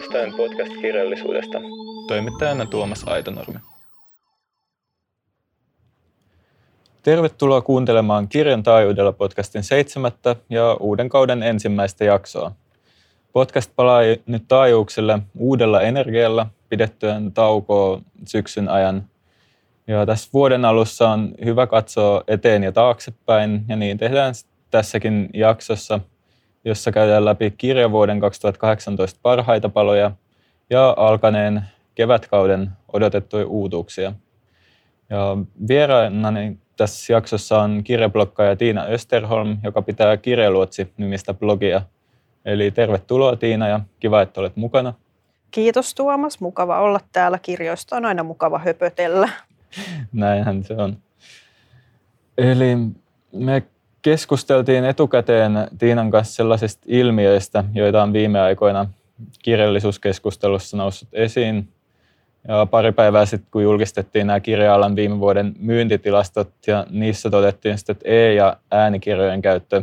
[0.00, 1.58] uudestaan podcast-kirjallisuudesta.
[2.08, 3.58] Toimittajana Tuomas Aitonurmi.
[7.02, 12.52] Tervetuloa kuuntelemaan Kirjan taajuudella podcastin seitsemättä ja uuden kauden ensimmäistä jaksoa.
[13.32, 19.04] Podcast palaa nyt taajuuksille uudella energialla pidettyään taukoa syksyn ajan.
[19.86, 24.34] Ja tässä vuoden alussa on hyvä katsoa eteen ja taaksepäin, ja niin tehdään
[24.70, 26.00] tässäkin jaksossa–
[26.64, 30.10] jossa käydään läpi kirjavuoden 2018 parhaita paloja
[30.70, 31.62] ja alkaneen
[31.94, 34.12] kevätkauden odotettuja uutuuksia.
[35.10, 35.36] Ja
[35.68, 41.82] vieraanani tässä jaksossa on kirjablokkaaja Tiina Österholm, joka pitää Kirjaluotsi-nimistä blogia.
[42.44, 44.94] Eli tervetuloa Tiina ja kiva, että olet mukana.
[45.50, 47.38] Kiitos Tuomas, mukava olla täällä.
[47.38, 49.28] Kirjoista on aina mukava höpötellä.
[50.12, 50.96] Näinhän se on.
[52.38, 52.76] Eli
[53.32, 53.62] me
[54.02, 58.86] keskusteltiin etukäteen Tiinan kanssa sellaisista ilmiöistä, joita on viime aikoina
[59.42, 61.68] kirjallisuuskeskustelussa noussut esiin.
[62.48, 67.92] Ja pari päivää sitten, kun julkistettiin nämä kirja-alan viime vuoden myyntitilastot, ja niissä todettiin sitten,
[67.92, 69.82] että e- ja äänikirjojen käyttö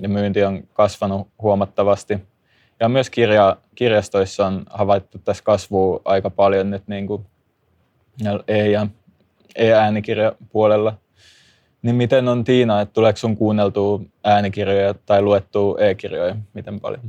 [0.00, 2.18] ja myynti on kasvanut huomattavasti.
[2.80, 7.26] Ja myös kirja, kirjastoissa on havaittu tässä kasvua aika paljon nyt niin kuin
[8.48, 8.86] e- ja
[9.56, 10.94] e-äänikirjapuolella.
[11.84, 17.00] Niin miten on Tiina, että tuleeko sun kuunneltua äänikirjoja tai luettua e-kirjoja, miten paljon?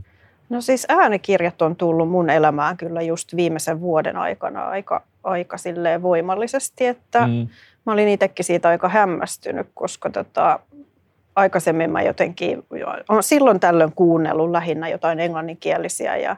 [0.50, 6.02] No siis äänikirjat on tullut mun elämään kyllä just viimeisen vuoden aikana aika, aika silleen
[6.02, 7.48] voimallisesti, että mm.
[7.86, 10.60] mä olin itsekin siitä aika hämmästynyt, koska tota,
[11.36, 12.66] aikaisemmin mä jotenkin,
[13.10, 16.36] on silloin tällöin kuunnellut lähinnä jotain englanninkielisiä ja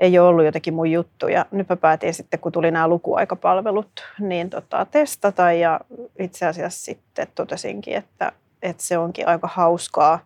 [0.00, 1.28] ei ole ollut jotenkin mun juttu.
[1.28, 5.52] Ja nyt mä päätin sitten, kun tuli nämä lukuaikapalvelut, niin tota, testata.
[5.52, 5.80] Ja
[6.18, 10.18] itse asiassa sitten totesinkin, että, että se onkin aika hauskaa,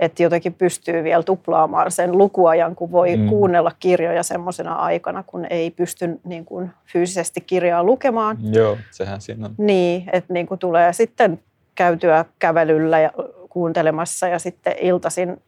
[0.00, 3.28] että jotenkin pystyy vielä tuplaamaan sen lukuajan, kun voi mm.
[3.28, 8.38] kuunnella kirjoja semmoisena aikana, kun ei pysty niin kuin, fyysisesti kirjaa lukemaan.
[8.52, 9.54] Joo, sehän siinä on.
[9.58, 11.40] Niin, että niin kuin tulee sitten
[11.74, 13.10] käytyä kävelyllä ja
[13.48, 15.42] kuuntelemassa ja sitten iltasin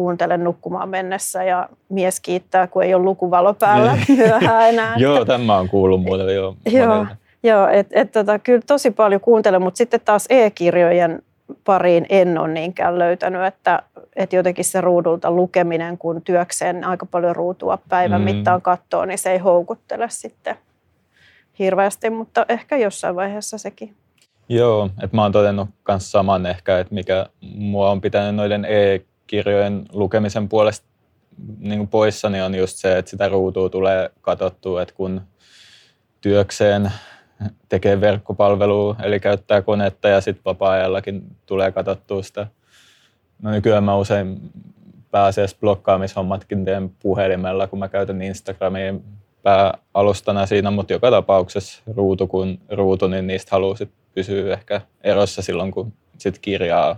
[0.00, 4.18] kuuntelen nukkumaan mennessä ja mies kiittää, kun ei ole lukuvalo päällä niin.
[4.18, 4.94] myöhään enää.
[5.06, 7.06] joo, tämä on kuullut muuten jo Joo,
[7.42, 11.22] joo että et, tota, kyllä tosi paljon kuuntelen, mutta sitten taas e-kirjojen
[11.64, 13.82] pariin en ole niinkään löytänyt, että,
[14.16, 18.24] että jotenkin se ruudulta lukeminen, kun työkseen aika paljon ruutua päivän mm.
[18.24, 20.56] mittaan katsoo, niin se ei houkuttele sitten
[21.58, 23.94] hirveästi, mutta ehkä jossain vaiheessa sekin.
[24.48, 29.00] Joo, että mä oon todennut myös saman ehkä, että mikä mua on pitänyt noiden e
[29.30, 30.86] kirjojen lukemisen puolesta
[31.58, 35.20] niin poissa, niin on just se, että sitä ruutua tulee katsottua, että kun
[36.20, 36.92] työkseen
[37.68, 42.46] tekee verkkopalvelua, eli käyttää konetta ja sitten vapaa-ajallakin tulee katsottua sitä.
[43.42, 44.40] No nykyään mä usein
[45.10, 48.94] pääasiassa blokkaamishommatkin teen puhelimella, kun mä käytän Instagramia
[49.42, 55.42] pääalustana siinä, mutta joka tapauksessa ruutu kun ruutu, niin niistä haluaa sit pysyä ehkä erossa
[55.42, 56.96] silloin, kun sit kirjaa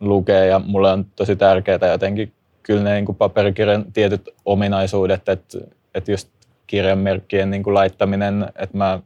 [0.00, 5.58] lukee ja mulle on tosi tärkeää jotenkin kyllä ne niin kuin paperikirjan tietyt ominaisuudet, että,
[5.94, 6.28] että just
[6.66, 9.00] kirjanmerkkien niin kuin laittaminen, että mä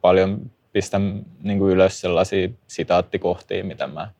[0.00, 4.10] paljon pistän niin kuin ylös sellaisia sitaattikohtia, mitä mä,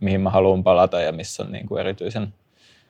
[0.00, 2.34] mihin mä haluan palata ja missä on niin kuin erityisen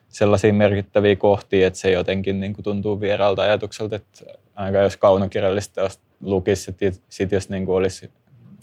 [0.09, 4.25] sellaisia merkittäviä kohtia, että se jotenkin niin kuin tuntuu vieraalta ajatukselta, että
[4.55, 5.89] aika jos kaunokirjallista
[6.21, 8.11] lukisi, että sit jos niin kuin olisi,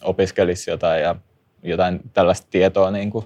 [0.04, 1.16] opiskelisi jotain ja
[1.64, 3.26] jotain tällaista tietoa niin kuin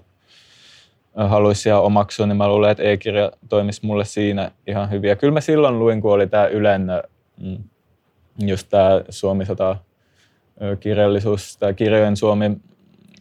[1.27, 5.09] haluaisi ja omaksua, niin mä luulen, että e-kirja toimisi mulle siinä ihan hyvin.
[5.09, 6.87] Ja kyllä mä silloin luin, kun oli tämä Ylen,
[7.41, 7.57] mm,
[8.39, 9.75] just tämä Suomi 100
[10.79, 12.51] kirjallisuus, tämä Kirjojen Suomi,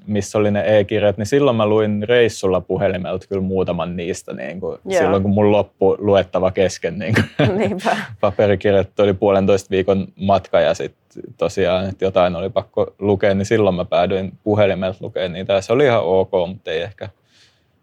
[0.07, 4.79] missä oli ne e-kirjat, niin silloin mä luin reissulla puhelimelta kyllä muutaman niistä, niin kuin
[4.99, 6.99] silloin kun mun loppu luettava kesken.
[6.99, 7.81] Niin kuin
[8.21, 13.77] paperikirjat oli puolentoista viikon matka ja sitten tosiaan, että jotain oli pakko lukea, niin silloin
[13.77, 15.53] mä päädyin puhelimelta lukemaan niitä.
[15.53, 17.09] Ja se oli ihan ok, mutta ei ehkä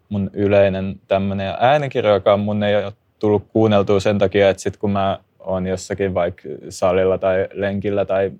[0.08, 1.54] mun yleinen tämmöinen.
[1.60, 6.42] Äänikirjoakaan mun ei ole tullut kuunneltua sen takia, että sit kun mä oon jossakin vaikka
[6.68, 8.32] salilla tai lenkillä tai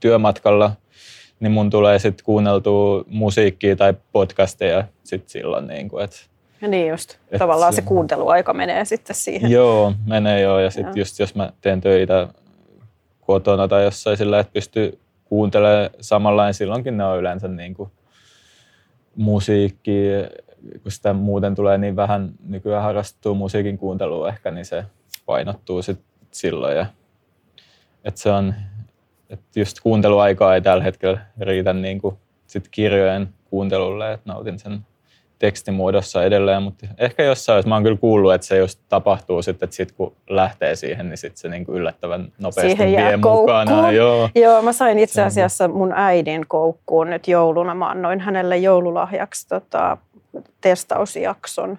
[0.00, 0.72] työmatkalla,
[1.40, 5.66] niin mun tulee sitten kuunneltua musiikkia tai podcasteja sit silloin.
[5.66, 6.28] Niin kuin, et,
[6.60, 9.50] ja niin just, et tavallaan se, se kuunteluaika menee sitten siihen.
[9.50, 10.58] Joo, menee joo.
[10.58, 12.28] Ja sitten just jos mä teen töitä
[13.20, 17.90] kotona tai jossain sillä, että pystyy kuuntelemaan samalla, niin silloinkin ne on yleensä niin kuin
[19.16, 20.00] musiikki,
[20.82, 24.84] kun sitä muuten tulee niin vähän nykyään harrastuu musiikin kuuntelua ehkä, niin se
[25.26, 26.76] painottuu sit silloin.
[26.76, 26.86] Ja,
[28.04, 28.54] että se on,
[29.30, 32.16] että just kuunteluaikaa ei tällä hetkellä riitä niin kuin
[32.46, 34.80] sit kirjojen kuuntelulle, että nautin sen
[35.38, 39.66] tekstimuodossa edelleen, mutta ehkä jossain, jos mä oon kyllä kuullut, että se just tapahtuu sitten,
[39.66, 43.92] että sit kun lähtee siihen, niin sitten se niin kuin yllättävän nopeasti siihen vie mukana.
[43.92, 44.28] Joo.
[44.34, 47.74] Joo, mä sain itse asiassa mun äidin koukkuun nyt jouluna.
[47.74, 49.98] Mä annoin hänelle joululahjaksi tota,
[50.60, 51.78] testausjakson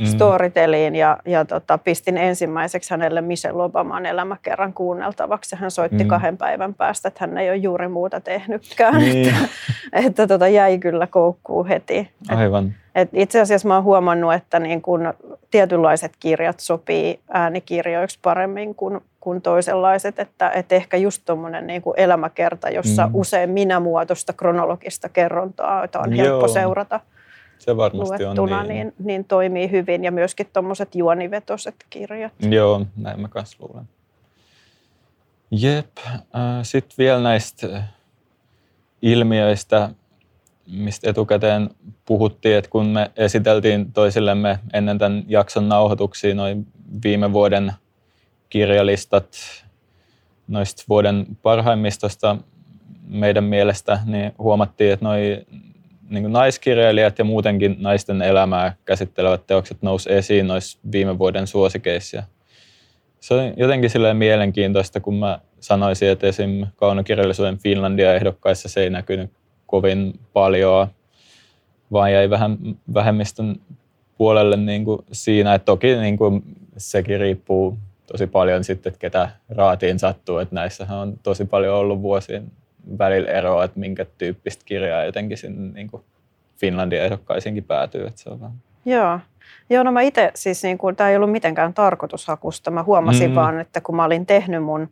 [0.00, 0.06] mm.
[0.06, 5.56] Storyteliin ja, ja tota, pistin ensimmäiseksi hänelle Michelle Obaman elämäkerran kuunneltavaksi.
[5.56, 6.08] Hän soitti mm.
[6.08, 8.98] kahden päivän päästä, että hän ei ole juuri muuta tehnytkään.
[8.98, 9.28] Niin.
[9.28, 9.48] Että,
[9.92, 12.10] että tota, jäi kyllä koukkuu heti.
[12.28, 12.74] Aivan.
[12.94, 15.14] Et, et itse asiassa mä oon huomannut, että niin kun
[15.50, 20.18] tietynlaiset kirjat sopii äänikirjoiksi paremmin kuin, kuin toisenlaiset.
[20.18, 23.14] Että, et ehkä just tuommoinen niin elämäkerta, jossa mm.
[23.14, 26.26] usein minä-muotoista kronologista kerrontaa, jota on Joo.
[26.26, 27.00] helppo seurata
[27.60, 28.76] se varmasti luettuna, on niin.
[28.76, 30.04] Niin, niin toimii hyvin.
[30.04, 32.32] Ja myöskin tuommoiset juonivetoset kirjat.
[32.50, 33.88] Joo, näin mä kanssa luulen.
[35.50, 35.98] Jep.
[36.06, 36.20] Äh,
[36.62, 37.82] Sitten vielä näistä
[39.02, 39.90] ilmiöistä,
[40.66, 41.70] mistä etukäteen
[42.04, 46.66] puhuttiin, että kun me esiteltiin toisillemme ennen tämän jakson nauhoituksia noin
[47.04, 47.72] viime vuoden
[48.48, 49.36] kirjalistat
[50.48, 52.36] noista vuoden parhaimmistosta
[53.08, 55.46] meidän mielestä, niin huomattiin, että noi
[56.10, 62.22] niin kuin naiskirjailijat ja muutenkin naisten elämää käsittelevät teokset nousi esiin noissa viime vuoden suosikeissa.
[63.20, 66.66] Se on jotenkin silleen mielenkiintoista, kun mä sanoisin, että esim.
[66.76, 69.30] kaunokirjallisuuden Finlandia-ehdokkaissa se ei näkynyt
[69.66, 70.88] kovin paljon,
[71.92, 72.58] vaan jäi vähän
[72.94, 73.56] vähemmistön
[74.18, 76.42] puolelle niin kuin siinä, että toki niin kuin
[76.76, 77.78] sekin riippuu
[78.12, 82.52] tosi paljon sitten, että ketä raatiin sattuu, että näissähän on tosi paljon ollut vuosien
[82.98, 86.02] välillä eroa, että minkä tyyppistä kirjaa jotenkin sinne niin kuin
[86.56, 88.06] Finlandia ehdokkaisiinkin päätyy.
[88.06, 88.56] Että se on vähän...
[88.84, 89.18] Joo.
[89.70, 92.70] Joo, no mä itse siis, niin kuin, tämä ei ollut mitenkään tarkoitushakusta.
[92.70, 93.34] Mä huomasin mm.
[93.34, 94.88] vaan, että kun mä olin tehnyt mun,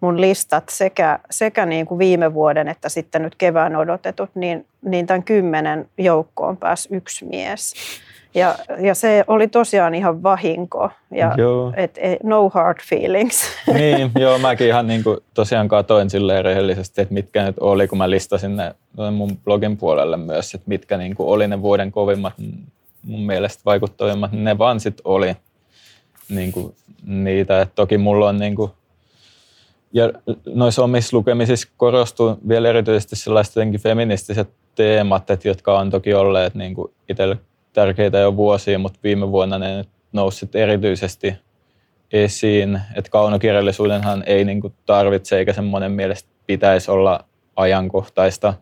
[0.00, 5.06] mun listat sekä, sekä niin kuin viime vuoden että sitten nyt kevään odotetut, niin, niin
[5.06, 7.74] tämän kymmenen joukkoon pääsi yksi mies.
[8.34, 10.90] Ja, ja se oli tosiaan ihan vahinko.
[11.10, 11.72] Ja joo.
[11.76, 13.44] Et, et, no hard feelings.
[13.74, 17.98] Niin, joo, mäkin ihan niin kuin tosiaan katoin silleen rehellisesti, että mitkä nyt oli, kun
[17.98, 18.74] mä listasin ne
[19.10, 22.34] mun blogin puolelle myös, että mitkä niin kuin oli ne vuoden kovimmat
[23.02, 25.36] mun mielestä vaikuttavimmat, ne vaan sitten oli
[26.28, 26.74] niin kuin
[27.06, 27.60] niitä.
[27.60, 28.70] Et toki mulla on niin kuin,
[29.92, 30.12] ja
[30.54, 36.74] noissa omissa lukemisissa korostuu vielä erityisesti sellaiset feministiset teemat, että jotka on toki olleet niin
[36.74, 37.38] kuin itselle
[37.72, 41.34] tärkeitä jo vuosia, mutta viime vuonna ne nyt erityisesti
[42.12, 47.24] esiin, että kaunokirjallisuudenhan ei niin kuin tarvitse eikä semmoinen mielestä pitäisi olla
[47.56, 48.54] ajankohtaista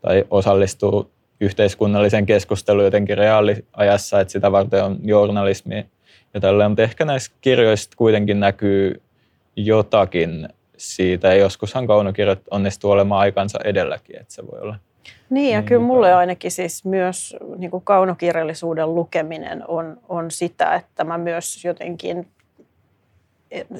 [0.00, 1.08] tai osallistua
[1.40, 5.86] yhteiskunnalliseen keskusteluun jotenkin reaaliajassa, että sitä varten on journalismi
[6.34, 9.02] ja tälleen, mutta ehkä näissä kirjoissa kuitenkin näkyy
[9.56, 14.76] jotakin siitä, ja joskushan kaunokirjat onnistuu olemaan aikansa edelläkin, että se voi olla
[15.30, 20.74] niin, ja niin, kyllä mulle ainakin siis myös niin kuin kaunokirjallisuuden lukeminen on, on sitä,
[20.74, 22.28] että mä myös jotenkin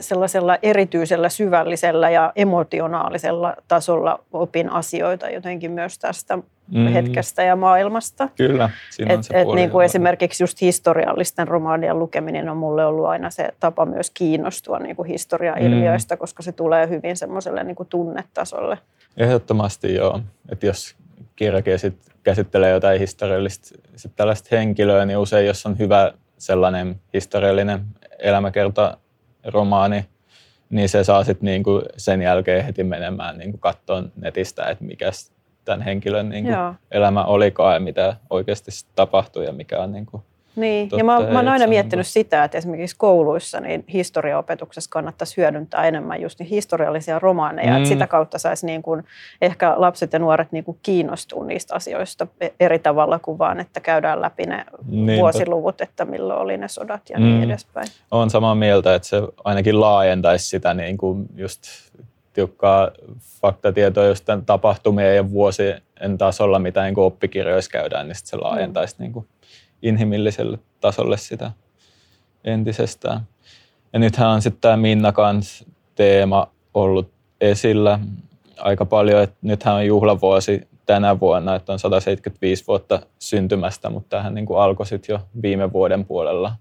[0.00, 6.86] sellaisella erityisellä syvällisellä ja emotionaalisella tasolla opin asioita jotenkin myös tästä mm.
[6.86, 8.28] hetkestä ja maailmasta.
[8.36, 12.86] Kyllä, siinä et, on se et niin kuin esimerkiksi just historiallisten romaanien lukeminen on mulle
[12.86, 16.18] ollut aina se tapa myös kiinnostua niin kuin historiailmiöistä, mm.
[16.18, 18.78] koska se tulee hyvin semmoiselle niin kuin tunnetasolle.
[19.16, 20.20] Ehdottomasti joo.
[20.48, 20.96] Että jos
[21.36, 27.84] kirjakin sit käsittelee jotain historiallista sit tällaista henkilöä, niin usein jos on hyvä sellainen historiallinen
[28.18, 28.98] elämäkerta
[29.44, 30.06] romaani,
[30.70, 35.10] niin se saa sitten niinku sen jälkeen heti menemään niinku katsoa netistä, että mikä
[35.64, 36.50] tämän henkilön niinku
[36.90, 40.24] elämä olikaan ja mitä oikeasti tapahtui ja mikä on niinku
[40.56, 45.36] niin, Totta, ja mä, mä oon aina miettinyt sitä, että esimerkiksi kouluissa niin historiaopetuksessa kannattaisi
[45.36, 47.76] hyödyntää enemmän just niin historiallisia romaaneja, mm.
[47.76, 49.04] että sitä kautta saisi niin kuin,
[49.42, 53.80] ehkä lapset ja nuoret niin kuin kiinnostua niistä asioista e- eri tavalla kuin vaan, että
[53.80, 57.40] käydään läpi ne niin, vuosiluvut, että milloin oli ne sodat ja niin mm.
[57.40, 57.86] niin edespäin.
[58.10, 61.62] Olen samaa mieltä, että se ainakin laajentaisi sitä niin kuin just
[62.32, 62.90] tiukkaa
[63.40, 65.82] faktatietoa just tämän tapahtumien ja vuosien
[66.18, 69.02] tasolla, mitä niin oppikirjoissa käydään, niin se laajentaisi mm.
[69.02, 69.26] niin kuin
[69.84, 71.50] inhimilliselle tasolle sitä
[72.44, 73.20] entisestään.
[73.92, 75.64] Ja nythän on sitten tämä Minna kans
[75.94, 77.10] teema ollut
[77.40, 77.98] esillä
[78.58, 84.34] aika paljon, että nythän on juhlavuosi tänä vuonna, että on 175 vuotta syntymästä, mutta tämähän
[84.34, 86.56] niin alkoi sitten jo viime vuoden puolella.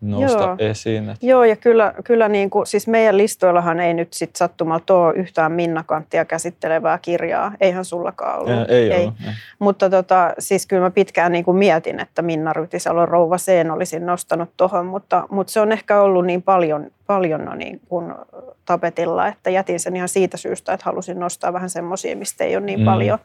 [0.00, 0.56] Nousta Joo.
[0.58, 1.10] esiin.
[1.10, 1.26] Että...
[1.26, 5.52] Joo, ja kyllä, kyllä niin kuin, siis meidän listoillahan ei nyt sit sattumalta ole yhtään
[5.52, 7.52] Minna Kanttia käsittelevää kirjaa.
[7.60, 8.50] Eihän sullakaan ollut.
[8.50, 9.00] Ja, ei, ei.
[9.00, 9.32] Ollut, ei.
[9.58, 14.06] Mutta tota, siis kyllä mä pitkään niin kuin mietin, että Minna Rytisalon rouva Seen olisin
[14.06, 18.14] nostanut tuohon, mutta, mutta se on ehkä ollut niin paljon, paljon no niin kuin
[18.64, 22.64] tapetilla, että jätin sen ihan siitä syystä, että halusin nostaa vähän semmoisia, mistä ei ole
[22.64, 22.84] niin mm.
[22.84, 23.18] paljon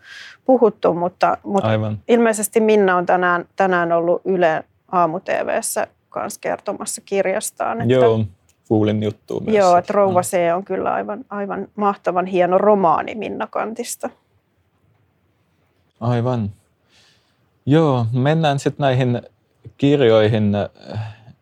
[0.45, 1.99] puhuttu, mutta, mutta Aivan.
[2.07, 7.81] ilmeisesti Minna on tänään, tänään ollut Yle aamu TVssä kanssa kertomassa kirjastaan.
[7.81, 8.25] Että, joo,
[8.67, 9.55] kuulin juttu myös.
[9.55, 14.09] Joo, että Rouva C on kyllä aivan, aivan mahtavan hieno romaani Minna Kantista.
[15.99, 16.51] Aivan.
[17.65, 19.21] Joo, mennään sitten näihin
[19.77, 20.53] kirjoihin,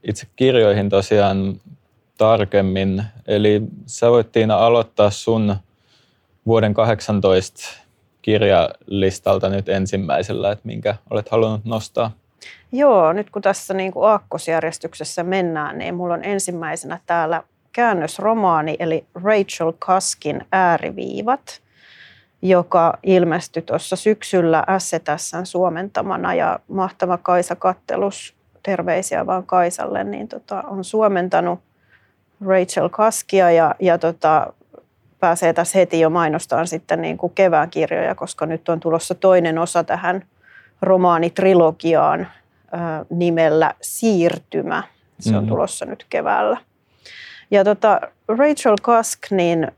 [0.03, 1.61] itse kirjoihin tosiaan
[2.17, 3.03] tarkemmin.
[3.27, 5.55] Eli sä voit Tiina aloittaa sun
[6.45, 7.61] vuoden 18
[8.21, 12.11] kirjalistalta nyt ensimmäisellä, että minkä olet halunnut nostaa.
[12.71, 19.05] Joo, nyt kun tässä niin kuin aakkosjärjestyksessä mennään, niin mulla on ensimmäisenä täällä käännösromaani, eli
[19.15, 21.61] Rachel Kaskin Ääriviivat,
[22.41, 26.33] joka ilmestyi tuossa syksyllä SETSn suomentamana.
[26.33, 31.59] Ja mahtava Kaisa Kattelus, terveisiä vaan Kaisalle, niin tota, on suomentanut
[32.45, 34.53] Rachel Kaskia ja, ja tota,
[35.19, 39.57] pääsee tässä heti jo mainostaan sitten niin kuin kevään kirjoja, koska nyt on tulossa toinen
[39.57, 40.25] osa tähän
[40.81, 42.27] romaanitrilogiaan,
[43.09, 44.83] nimellä Siirtymä.
[45.19, 45.49] Se on mm-hmm.
[45.49, 46.57] tulossa nyt keväällä.
[47.51, 49.71] Ja tota, Rachel Kask, niin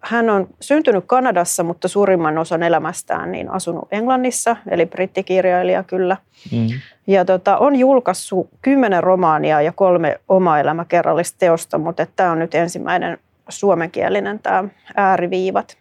[0.00, 6.16] hän on syntynyt Kanadassa, mutta suurimman osan elämästään niin asunut Englannissa, eli brittikirjailija kyllä.
[6.52, 6.66] Mm.
[7.06, 12.54] Ja tota, on julkaissut kymmenen romaania ja kolme oma elämäkerrallista teosta, mutta tämä on nyt
[12.54, 13.18] ensimmäinen
[13.48, 14.64] suomenkielinen tämä
[14.96, 15.76] ääriviivat.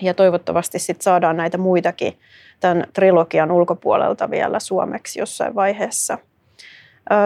[0.00, 2.18] Ja toivottavasti sitten saadaan näitä muitakin
[2.60, 6.18] tämän trilogian ulkopuolelta vielä suomeksi jossain vaiheessa.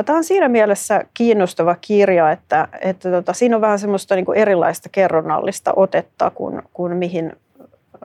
[0.06, 4.38] Tämä on siinä mielessä kiinnostava kirja, että, että tota, siinä on vähän semmoista niin kuin
[4.38, 7.32] erilaista kerronnallista otetta kuin, kuin mihin,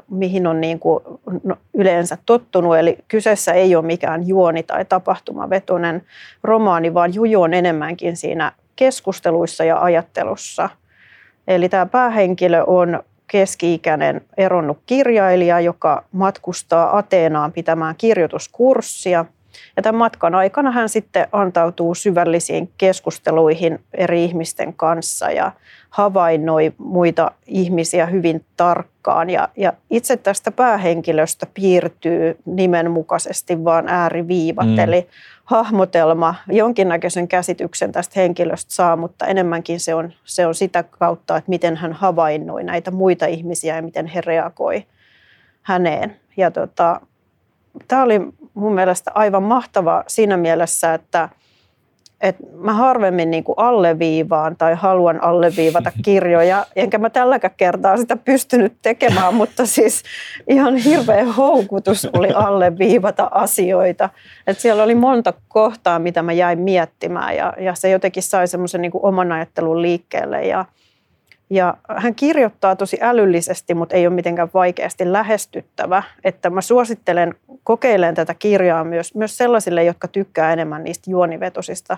[0.09, 1.03] mihin on niin kuin
[1.43, 2.77] no, yleensä tottunut.
[2.77, 6.01] Eli kyseessä ei ole mikään juoni- tai tapahtumavetoinen
[6.43, 10.69] romaani, vaan juju on enemmänkin siinä keskusteluissa ja ajattelussa.
[11.47, 19.25] Eli tämä päähenkilö on keski-ikäinen eronnut kirjailija, joka matkustaa Ateenaan pitämään kirjoituskurssia.
[19.75, 25.51] Ja tämän matkan aikana hän sitten antautuu syvällisiin keskusteluihin eri ihmisten kanssa ja
[25.89, 29.29] havainnoi muita ihmisiä hyvin tarkkaan.
[29.29, 34.79] Ja, ja itse tästä päähenkilöstä piirtyy nimenmukaisesti vain ääriviivat, mm.
[34.79, 35.07] eli
[35.45, 41.49] hahmotelma, jonkinnäköisen käsityksen tästä henkilöstä saa, mutta enemmänkin se on, se on sitä kautta, että
[41.49, 44.85] miten hän havainnoi näitä muita ihmisiä ja miten he reagoi
[45.61, 46.15] häneen.
[46.37, 47.01] Ja tota,
[47.87, 48.21] tämä oli
[48.53, 51.29] mun mielestä aivan mahtava siinä mielessä, että–
[52.21, 58.15] että mä harvemmin niin kuin alleviivaan tai haluan alleviivata kirjoja, enkä mä tälläkään kertaa sitä
[58.15, 60.03] pystynyt tekemään, mutta siis
[60.47, 64.09] ihan hirveä houkutus oli alleviivata asioita.
[64.47, 68.81] Et siellä oli monta kohtaa, mitä mä jäin miettimään ja, ja se jotenkin sai semmoisen
[68.81, 70.65] niin oman ajattelun liikkeelle ja,
[71.49, 76.03] ja hän kirjoittaa tosi älyllisesti, mutta ei ole mitenkään vaikeasti lähestyttävä.
[76.23, 81.97] Että mä suosittelen kokeilemaan tätä kirjaa myös, myös sellaisille, jotka tykkää enemmän niistä juonivetosista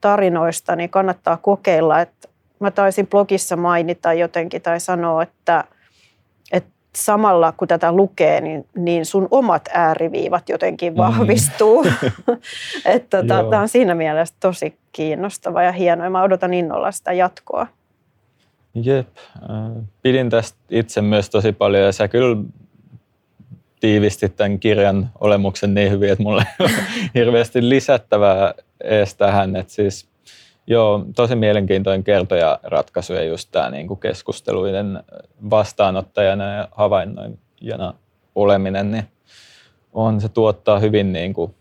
[0.00, 2.00] tarinoista, niin kannattaa kokeilla.
[2.00, 2.28] Että
[2.60, 5.64] mä taisin blogissa mainita jotenkin tai sanoa, että,
[6.52, 10.96] että samalla kun tätä lukee, niin, niin sun omat ääriviivat jotenkin mm.
[10.96, 11.84] vahvistuu.
[11.84, 11.90] Mm.
[12.94, 17.12] että tota, tämä on siinä mielessä tosi kiinnostava ja hieno ja mä odotan innolla sitä
[17.12, 17.66] jatkoa.
[18.84, 22.36] Jep, äh, pidin tästä itse myös tosi paljon ja sä kyllä
[23.80, 26.70] tiivistit tämän kirjan olemuksen niin hyvin, että mulle on
[27.14, 29.56] hirveästi lisättävää edes tähän.
[29.56, 30.08] Että siis,
[30.66, 35.02] joo, tosi mielenkiintoinen kertoja ratkaisu ja just tämä niin kuin keskusteluiden
[35.50, 37.94] vastaanottajana ja havainnoijana
[38.34, 39.04] oleminen, niin
[39.92, 41.54] on, se tuottaa hyvin niin kuin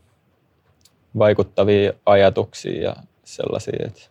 [1.18, 4.02] vaikuttavia ajatuksia ja sellaisia, että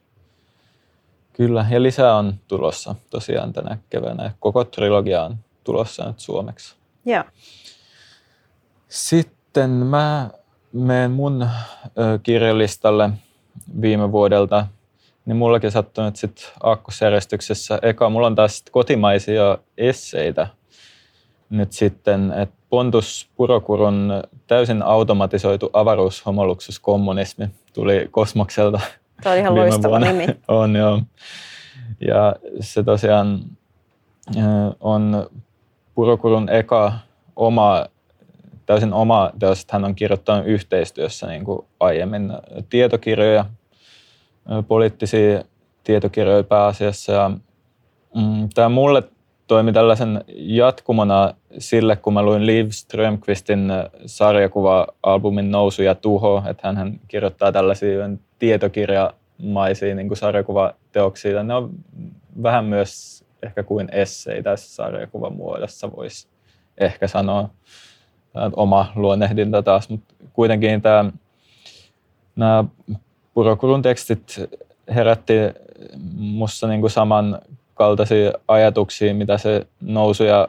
[1.36, 4.32] Kyllä, ja lisää on tulossa tosiaan tänä keväänä.
[4.40, 6.74] Koko trilogia on tulossa nyt suomeksi.
[7.04, 7.24] Joo.
[8.88, 10.30] Sitten mä
[10.72, 11.48] menen mun ö,
[12.22, 13.10] kirjalistalle
[13.80, 14.66] viime vuodelta,
[15.26, 17.78] niin mullakin sattuu nyt sitten aakkosjärjestyksessä.
[17.82, 20.46] Eka, mulla on taas kotimaisia esseitä
[21.50, 28.80] nyt sitten, että Pontus Purokurun täysin automatisoitu avaruushomoluksuskommunismi tuli Kosmokselta
[29.22, 30.12] Tämä on ihan loistava vuonna.
[30.12, 30.26] nimi.
[30.48, 31.02] on joo.
[32.00, 33.40] Ja se tosiaan
[34.80, 35.30] on
[35.94, 36.92] Purokurun eka
[37.36, 37.86] oma,
[38.66, 42.32] täysin oma teos, hän on kirjoittanut yhteistyössä niin kuin aiemmin
[42.70, 43.44] tietokirjoja
[44.68, 45.44] poliittisia
[45.84, 47.12] tietokirjoja pääasiassa.
[47.12, 47.30] Ja,
[48.14, 49.02] mm, tämä mulle
[49.46, 53.72] toimi tällaisen jatkumona sille, kun mä luin Liv Strömqvistin
[54.06, 58.08] sarjakuva-albumin Nousu ja tuho, että hän kirjoittaa tällaisia
[58.38, 61.42] tietokirjamaisia niin kuin sarjakuvateoksia.
[61.42, 61.70] Ne on
[62.42, 66.28] vähän myös ehkä kuin esseitä sarjakuvan muodossa voisi
[66.78, 67.50] ehkä sanoa.
[68.32, 71.12] Tämä oma luonnehdinta taas, mutta kuitenkin tämä,
[72.36, 72.64] nämä
[73.34, 74.40] Purokurun tekstit
[74.94, 75.34] herätti
[76.18, 77.38] minussa niin saman
[77.74, 80.48] kaltaisia ajatuksia, mitä se nousu ja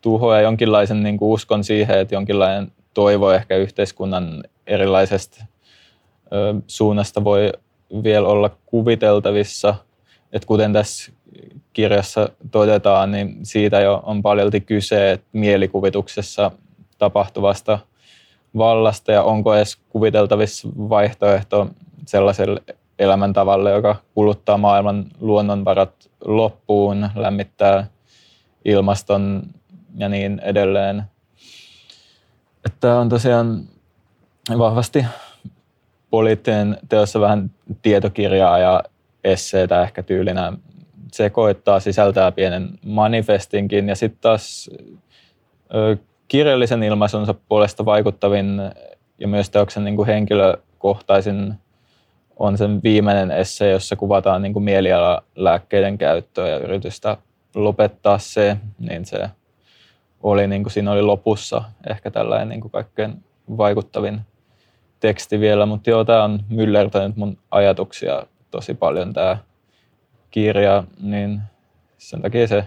[0.00, 5.44] tuho ja jonkinlaisen niin kuin uskon siihen, että jonkinlainen toivo ehkä yhteiskunnan erilaisesta
[6.66, 7.52] suunnasta voi
[8.02, 9.74] vielä olla kuviteltavissa.
[10.32, 11.12] Et kuten tässä
[11.72, 16.50] kirjassa todetaan, niin siitä jo on paljolti kyse, että mielikuvituksessa
[16.98, 17.78] tapahtuvasta
[18.56, 21.68] vallasta ja onko edes kuviteltavissa vaihtoehto
[22.06, 22.62] sellaiselle
[22.98, 27.86] elämäntavalle, joka kuluttaa maailman luonnonvarat loppuun, lämmittää
[28.64, 29.42] ilmaston
[29.96, 31.02] ja niin edelleen.
[32.66, 33.68] Että on tosiaan
[34.58, 35.06] vahvasti
[36.14, 37.50] poliittinen teossa vähän
[37.82, 38.82] tietokirjaa ja
[39.24, 40.52] esseitä ehkä tyylinä.
[41.12, 44.70] Se koittaa sisältää pienen manifestinkin ja sitten taas
[46.28, 48.60] kirjallisen ilmaisunsa puolesta vaikuttavin
[49.18, 51.54] ja myös teoksen niin kuin henkilökohtaisin
[52.36, 57.16] on sen viimeinen esse, jossa kuvataan niin kuin mielialalääkkeiden käyttöä ja yritystä
[57.54, 59.30] lopettaa se, niin se
[60.22, 63.24] oli, niin kuin siinä oli lopussa ehkä tällainen niin kuin kaikkein
[63.56, 64.20] vaikuttavin
[65.04, 69.36] teksti vielä, mutta joo, tämä on myllertänyt mun ajatuksia tosi paljon tämä
[70.30, 71.40] kirja, niin
[71.98, 72.64] sen takia se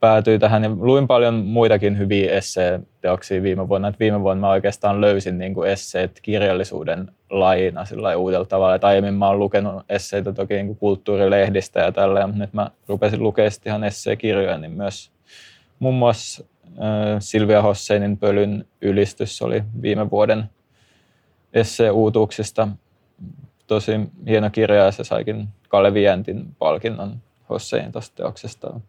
[0.00, 0.62] päätyi tähän.
[0.62, 3.88] Ja luin paljon muitakin hyviä esseeteoksia viime vuonna.
[3.88, 8.74] Et viime vuonna mä oikeastaan löysin niin kuin esseet kirjallisuuden lajina sillä uudella tavalla.
[8.74, 12.70] Et aiemmin mä oon lukenut esseitä toki niin kuin kulttuurilehdistä ja tällä, mutta nyt mä
[12.88, 15.10] rupesin lukemaan ihan esseekirjoja, niin myös
[15.78, 16.44] muun muassa
[17.18, 20.44] Silvia Hosseinin Pölyn ylistys oli viime vuoden
[21.54, 22.68] essee-uutuuksista.
[23.66, 23.92] Tosi
[24.28, 27.16] hieno kirja ja se saikin Kalevi Jäntin palkinnon
[27.50, 28.80] Hossein tuosta teoksesta.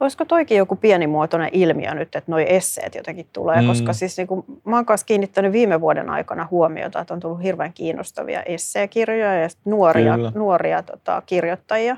[0.00, 3.60] Olisiko toikin joku pienimuotoinen ilmiö nyt, että nuo esseet jotenkin tulee?
[3.60, 3.66] Mm.
[3.66, 7.42] Koska siis niin kuin, mä oon kanssa kiinnittänyt viime vuoden aikana huomiota, että on tullut
[7.42, 11.96] hirveän kiinnostavia esseekirjoja ja nuoria, nuoria tota, kirjoittajia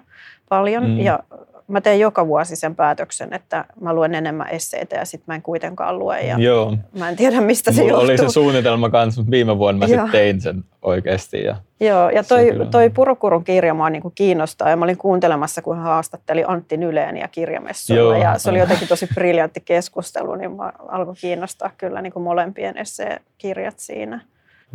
[0.48, 0.90] paljon.
[0.90, 1.00] Mm.
[1.00, 1.20] Ja
[1.68, 5.42] mä teen joka vuosi sen päätöksen, että mä luen enemmän esseitä ja sitten mä en
[5.42, 6.20] kuitenkaan lue.
[6.20, 6.77] Ja Joo.
[6.98, 8.09] Mä en tiedä, mistä se Mulla johtuu.
[8.09, 11.42] oli se suunnitelma kanssa, mutta viime vuonna mä sitten tein sen oikeasti.
[11.42, 14.70] Ja Joo, ja toi, toi Purukurun kirja mua niinku kiinnostaa.
[14.70, 18.03] Ja mä olin kuuntelemassa, kun hän haastatteli Antti Nyleeniä kirjamessuilla.
[18.03, 18.22] Joo.
[18.22, 23.79] Ja se oli jotenkin tosi briljantti keskustelu, niin mä alkoi kiinnostaa kyllä niinku molempien esseekirjat
[23.79, 24.20] siinä.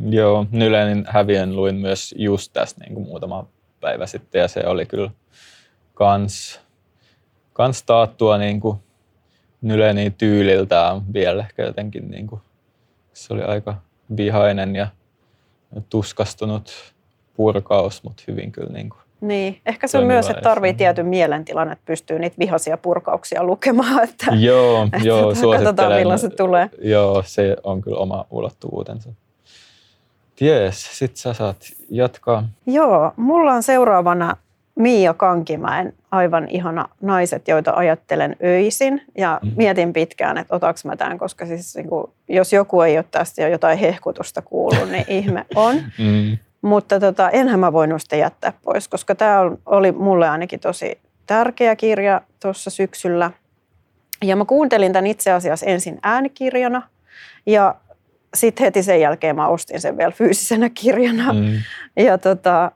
[0.10, 3.47] Joo, Nyleenin häviön luin myös just tästä niin kuin muutama
[3.82, 5.12] päivä sitten ja se oli kyllä
[5.93, 6.62] kans
[7.60, 8.78] kans taattua niin kuin
[9.62, 12.41] Nyleni tyyliltään vielä ehkä jotenkin niin kuin,
[13.13, 13.76] se oli aika
[14.17, 14.88] vihainen ja
[15.89, 16.72] tuskastunut
[17.34, 21.72] purkaus, mutta hyvin kyllä niin kuin niin, ehkä se on myös, että tarvii tietyn mielentilan,
[21.72, 24.04] että pystyy niitä vihaisia purkauksia lukemaan.
[24.10, 26.69] Että, joo, että joo Katsotaan milloin se tulee.
[26.82, 29.10] Joo, se on kyllä oma ulottuvuutensa.
[30.41, 31.58] Jees, sit sä saat
[31.89, 32.50] jatkaa.
[32.65, 34.38] Joo, mulla on seuraavana
[34.80, 39.02] Miia Kankimäen aivan ihana naiset, joita ajattelen öisin.
[39.18, 39.52] Ja mm.
[39.56, 43.42] mietin pitkään, että otaks mä tämän, koska siis niin kuin, jos joku ei ole tästä
[43.42, 45.76] jo jotain hehkutusta kuullut, niin ihme on.
[45.76, 46.38] Mm.
[46.62, 51.76] Mutta tota, enhän mä voinut sitä jättää pois, koska tämä oli mulle ainakin tosi tärkeä
[51.76, 53.32] kirja tuossa syksyllä.
[54.24, 56.82] Ja mä kuuntelin tämän itse asiassa ensin äänikirjana
[57.46, 57.76] ja
[58.34, 61.34] sitten heti sen jälkeen mä ostin sen vielä fyysisenä kirjana.
[61.34, 61.46] Mm.
[61.98, 62.72] Ja tota,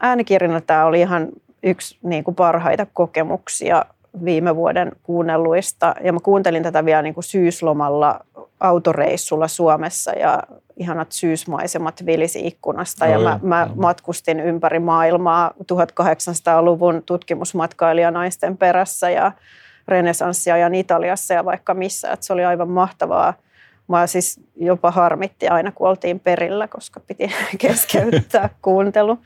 [0.00, 1.28] äänikirjana tämä oli ihan
[1.62, 3.84] yksi niin kuin parhaita kokemuksia
[4.24, 5.94] viime vuoden kuunnelluista.
[6.04, 8.20] Ja mä kuuntelin tätä vielä niin kuin syyslomalla
[8.60, 10.42] autoreissulla Suomessa ja
[10.76, 13.06] ihanat syysmaisemat vilisi ikkunasta.
[13.06, 19.32] No, ja mä, mä matkustin ympäri maailmaa 1800-luvun tutkimusmatkailijanaisten perässä ja
[19.88, 22.12] renesanssiajan Italiassa ja vaikka missä.
[22.12, 23.34] Et se oli aivan mahtavaa
[23.90, 29.18] Mua siis jopa harmitti aina, kun oltiin perillä, koska piti keskeyttää kuuntelu.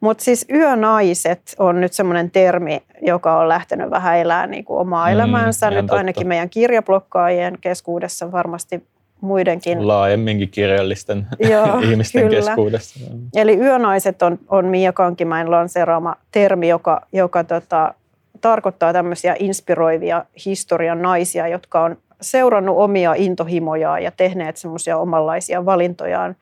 [0.00, 5.06] Mutta siis yönaiset on nyt semmoinen termi, joka on lähtenyt vähän elämään niin kuin omaa
[5.06, 5.70] mm, elämäänsä.
[5.70, 5.96] Nyt totta.
[5.96, 8.82] ainakin meidän kirjablokkaajien keskuudessa varmasti
[9.20, 9.88] muidenkin.
[9.88, 12.36] Laajemminkin kirjallisten Joo, ihmisten kyllä.
[12.36, 13.00] keskuudessa.
[13.34, 17.94] Eli yönaiset on, on Mia Kankimäen lanseeraama termi, joka, joka tota,
[18.40, 26.36] tarkoittaa tämmöisiä inspiroivia historian naisia, jotka on seurannut omia intohimojaan ja tehneet semmoisia omanlaisia valintojaan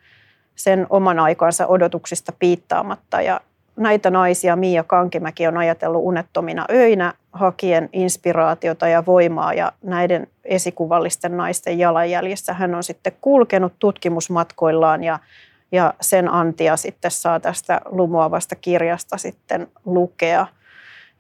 [0.55, 3.21] sen oman aikansa odotuksista piittaamatta.
[3.21, 3.41] Ja
[3.77, 11.37] näitä naisia Mia Kankimäki on ajatellut unettomina öinä hakien inspiraatiota ja voimaa ja näiden esikuvallisten
[11.37, 15.19] naisten jalanjäljissä hän on sitten kulkenut tutkimusmatkoillaan ja,
[15.73, 20.47] ja sen antia sitten saa tästä lumoavasta kirjasta sitten lukea.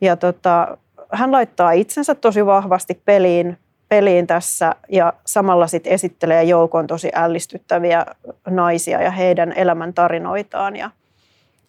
[0.01, 0.79] Ja tota,
[1.13, 3.59] hän laittaa itsensä tosi vahvasti peliin,
[3.93, 8.07] peliin tässä ja samalla sitten esittelee joukon tosi ällistyttäviä
[8.51, 10.91] naisia ja heidän elämäntarinoitaan ja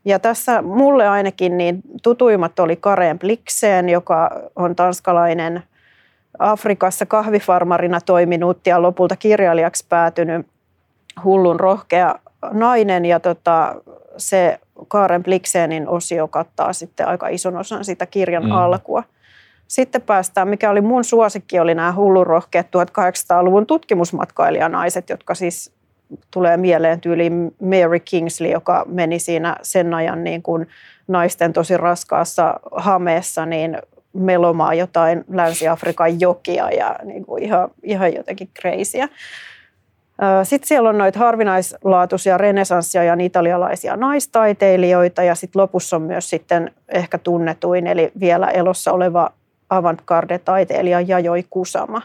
[0.05, 5.63] ja tässä mulle ainakin niin tutuimmat oli Karen Blixen, joka on tanskalainen
[6.39, 10.47] Afrikassa kahvifarmarina toiminut ja lopulta kirjailijaksi päätynyt
[11.23, 12.15] hullun rohkea
[12.51, 13.05] nainen.
[13.05, 13.75] Ja tota,
[14.17, 18.51] se Karen Blixenin osio kattaa sitten aika ison osan sitä kirjan mm.
[18.51, 19.03] alkua.
[19.67, 25.71] Sitten päästään, mikä oli mun suosikki, oli nämä hullun rohkeat 1800-luvun tutkimusmatkailijanaiset, jotka siis
[26.31, 30.67] tulee mieleen tyyliin Mary Kingsley, joka meni siinä sen ajan niin kuin
[31.07, 33.77] naisten tosi raskaassa hameessa niin
[34.13, 39.09] melomaan jotain Länsi-Afrikan jokia ja niin kuin ihan, ihan jotenkin kreisiä.
[40.43, 46.71] Sitten siellä on noita harvinaislaatuisia renesanssia ja italialaisia naistaiteilijoita ja sitten lopussa on myös sitten
[46.89, 49.29] ehkä tunnetuin eli vielä elossa oleva
[49.77, 52.01] avantgarde-taiteilija Jajoi Kusama,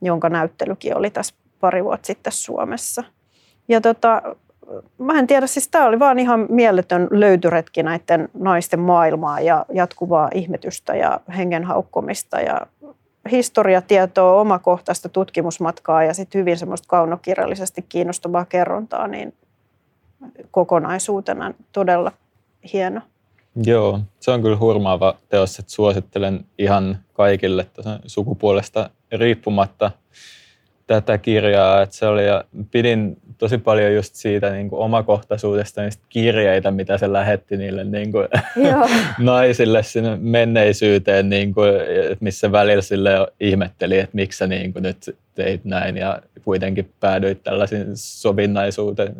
[0.00, 3.04] jonka näyttelykin oli tässä pari vuotta sitten Suomessa–
[3.68, 4.22] ja tota,
[4.98, 10.30] mä en tiedä, siis tämä oli vaan ihan mieletön löytyretki näiden naisten maailmaa ja jatkuvaa
[10.34, 12.60] ihmetystä ja hengenhaukkomista ja
[13.30, 19.34] historiatietoa, omakohtaista tutkimusmatkaa ja sitten hyvin semmoista kaunokirjallisesti kiinnostavaa kerrontaa, niin
[20.50, 22.12] kokonaisuutena todella
[22.72, 23.00] hieno.
[23.64, 27.66] Joo, se on kyllä hurmaava teos, että suosittelen ihan kaikille
[28.06, 29.90] sukupuolesta riippumatta
[30.86, 36.04] tätä kirjaa, että se oli, ja pidin tosi paljon just siitä niin kuin omakohtaisuudesta, niistä
[36.08, 38.28] kirjeitä, mitä se lähetti niille niin kuin,
[39.18, 41.70] naisille sinne menneisyyteen, niin kuin,
[42.20, 47.42] missä välillä sille ihmetteli, että miksi sä niin kuin nyt teit näin ja kuitenkin päädyit
[47.42, 49.16] tällaisiin sovinnaisuuteen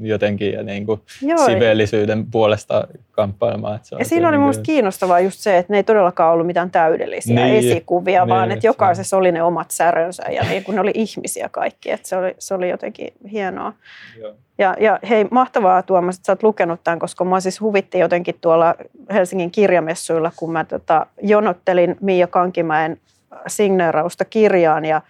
[0.00, 1.00] jotenkin ja niin kuin
[1.46, 3.76] siveellisyyden puolesta kamppailemaan.
[3.76, 6.70] Että se ja siinä oli minusta kiinnostavaa just se, että ne ei todellakaan ollut mitään
[6.70, 10.80] täydellisiä niin, esikuvia, niin, vaan että jokaisessa oli ne omat särönsä ja niin kuin ne
[10.80, 11.90] oli ihmisiä kaikki.
[11.90, 13.72] Että se, oli, se oli jotenkin hienoa.
[14.20, 14.34] Joo.
[14.58, 18.34] Ja, ja hei, mahtavaa Tuomas, että sä oot lukenut tämän, koska mä siis huvitti jotenkin
[18.40, 18.74] tuolla
[19.12, 23.00] Helsingin kirjamessuilla, kun mä tota, jonottelin Miia Kankimäen
[23.46, 25.02] signeerausta kirjaan ja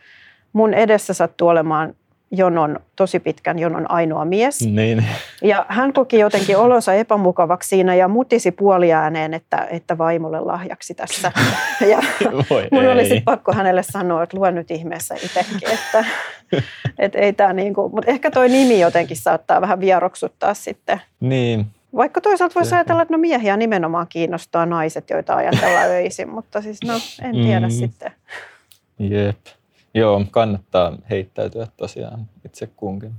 [0.52, 1.94] mun edessä sattuu olemaan
[2.32, 4.60] jonon, tosi pitkän jonon ainoa mies.
[4.60, 5.06] Niin.
[5.42, 11.32] Ja hän koki jotenkin olonsa epämukavaksi siinä ja mutisi puoliääneen, että, että vaimolle lahjaksi tässä.
[11.90, 11.98] Ja
[12.50, 12.92] Voi mun ei.
[12.92, 16.04] olisi pakko hänelle sanoa, että luen nyt ihmeessä itsekin, että,
[16.98, 21.00] että ei tämä niin kuin, mutta ehkä toi nimi jotenkin saattaa vähän vieroksuttaa sitten.
[21.20, 21.66] Niin.
[21.96, 26.78] Vaikka toisaalta voisi ajatella, että no miehiä nimenomaan kiinnostaa naiset, joita ajatellaan öisin, mutta siis
[26.84, 27.70] no en tiedä mm.
[27.70, 28.12] sitten.
[28.98, 29.36] Jep.
[29.94, 33.12] Joo, kannattaa heittäytyä tosiaan itse kunkin.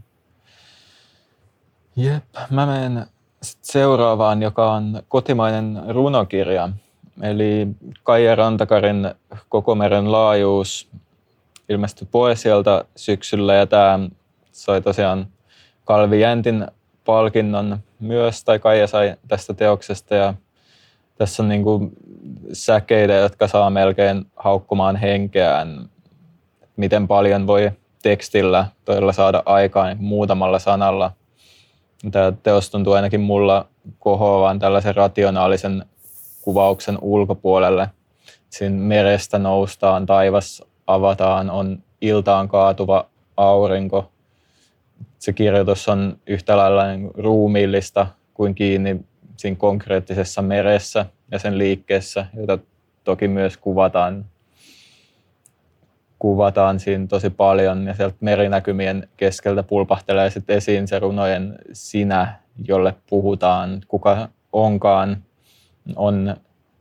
[1.96, 3.06] Jep, mä menen
[3.62, 6.70] seuraavaan, joka on kotimainen runokirja.
[7.22, 7.68] Eli
[8.04, 9.14] Kaija Rantakarin
[9.50, 10.90] Koko meren laajuus
[11.70, 14.00] ilmestyi poesialta syksyllä ja tämä
[14.52, 15.28] sai tosiaan
[15.86, 16.68] Kalvi Jäntin
[17.06, 20.34] palkinnon myös, tai Kaija sai tästä teoksesta ja
[21.18, 21.92] tässä on niin kuin
[22.54, 25.90] säkeitä, jotka saa melkein haukkumaan henkeään
[26.76, 27.72] miten paljon voi
[28.04, 31.12] tekstillä todella saada aikaan niin muutamalla sanalla.
[32.12, 33.66] Tämä teos tuntuu ainakin mulla
[34.00, 35.86] kohoavan tällaisen rationaalisen
[36.42, 37.90] kuvauksen ulkopuolelle.
[38.50, 43.06] Siinä merestä noustaan, taivas avataan, on iltaan kaatuva
[43.38, 44.12] aurinko.
[45.20, 49.00] Se kirjoitus on yhtä lailla niin ruumiillista kuin kiinni
[49.38, 52.58] siinä konkreettisessa meressä ja sen liikkeessä, jota
[53.04, 54.26] toki myös kuvataan
[56.24, 62.96] kuvataan siinä tosi paljon ja sieltä merinäkymien keskeltä pulpahtelee sitten esiin se runojen sinä, jolle
[63.10, 65.24] puhutaan, kuka onkaan,
[65.96, 66.36] on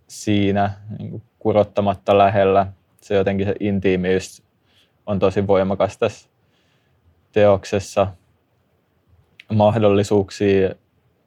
[0.08, 2.66] siinä niin kurottamatta lähellä.
[3.00, 4.42] Se jotenkin se intiimiys
[5.06, 6.28] on tosi voimakas tässä
[7.32, 8.06] teoksessa.
[9.54, 10.74] Mahdollisuuksia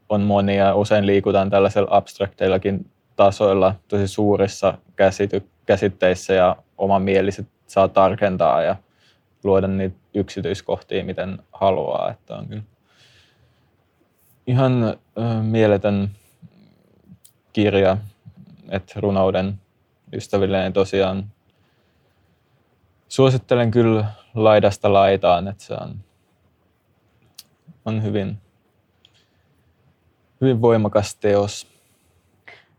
[0.10, 0.76] on monia.
[0.76, 8.76] Usein liikutaan tällaisilla abstrakteillakin tasoilla tosi suurissa käsity- käsitteissä ja omamieliset saa tarkentaa ja
[9.44, 12.12] luoda niitä yksityiskohtia, miten haluaa.
[12.12, 12.64] Että on kyllä
[14.48, 14.98] ihan
[15.42, 16.10] mieletön
[17.54, 17.98] kirja,
[18.70, 19.62] että runouden
[20.14, 21.32] ystäville tosiaan
[23.08, 25.96] suosittelen kyllä laidasta laitaan, että se on,
[27.86, 28.38] on hyvin,
[30.42, 31.68] hyvin voimakas teos.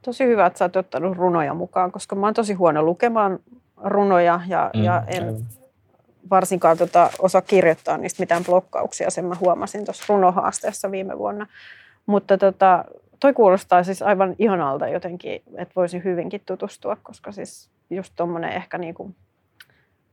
[0.03, 3.39] Tosi hyvä, että sä oot ottanut runoja mukaan, koska mä oon tosi huono lukemaan
[3.85, 5.47] runoja ja, mm, ja en
[6.31, 9.11] varsinkaan tota, osaa kirjoittaa niistä mitään blokkauksia.
[9.11, 11.47] Sen mä huomasin tuossa runohaasteessa viime vuonna.
[12.07, 12.85] Mutta tota,
[13.21, 18.79] toi kuulostaa siis aivan ihanalta jotenkin, että voisi hyvinkin tutustua, koska siis just tuommoinen ehkä
[18.79, 19.11] niinku,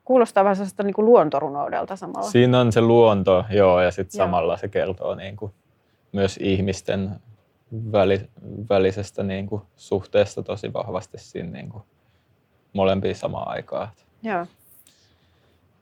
[0.04, 2.30] kuulostaa vähän sellaista niinku luontorunoudelta samalla.
[2.30, 5.52] Siinä on se luonto, joo, ja sitten samalla se kertoo niinku
[6.12, 7.10] myös ihmisten
[7.92, 8.30] väli,
[8.70, 11.86] välisestä niinku suhteesta tosi vahvasti siinä niinku
[12.74, 13.88] molempia samaan aikaan.
[14.24, 14.46] Joo.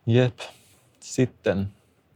[0.06, 0.40] Jep.
[1.00, 1.68] Sitten,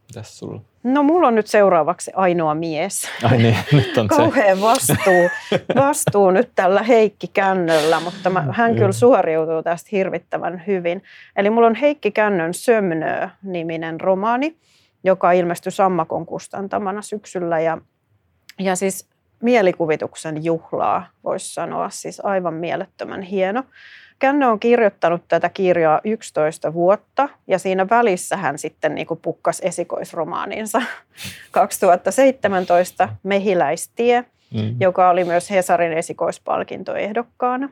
[0.08, 0.62] mitäs sulla?
[0.84, 3.10] No mulla on nyt seuraavaksi ainoa mies.
[3.24, 4.62] Ai niin, nyt on Kauhean se.
[4.62, 5.30] vastuu,
[5.76, 11.04] vastuu nyt tällä Heikki Kännöllä, mutta mä, hän kyllä suoriutuu tästä hirvittävän hyvin.
[11.36, 14.58] Eli mulla on Heikki Kännön Sömnö-niminen romaani,
[15.04, 17.60] joka ilmestyi Sammakon kustantamana syksyllä.
[17.60, 17.78] Ja,
[18.60, 19.10] ja siis
[19.42, 23.64] mielikuvituksen juhlaa, voisi sanoa, siis aivan mielettömän hieno.
[24.19, 29.67] Känne on kirjoittanut tätä kirjaa 11 vuotta ja siinä välissä hän sitten niin kuin pukkasi
[29.67, 30.82] esikoisromaaninsa
[31.51, 34.75] 2017 Mehiläistie, mm.
[34.80, 37.69] joka oli myös Hesarin esikoispalkintoehdokkaana.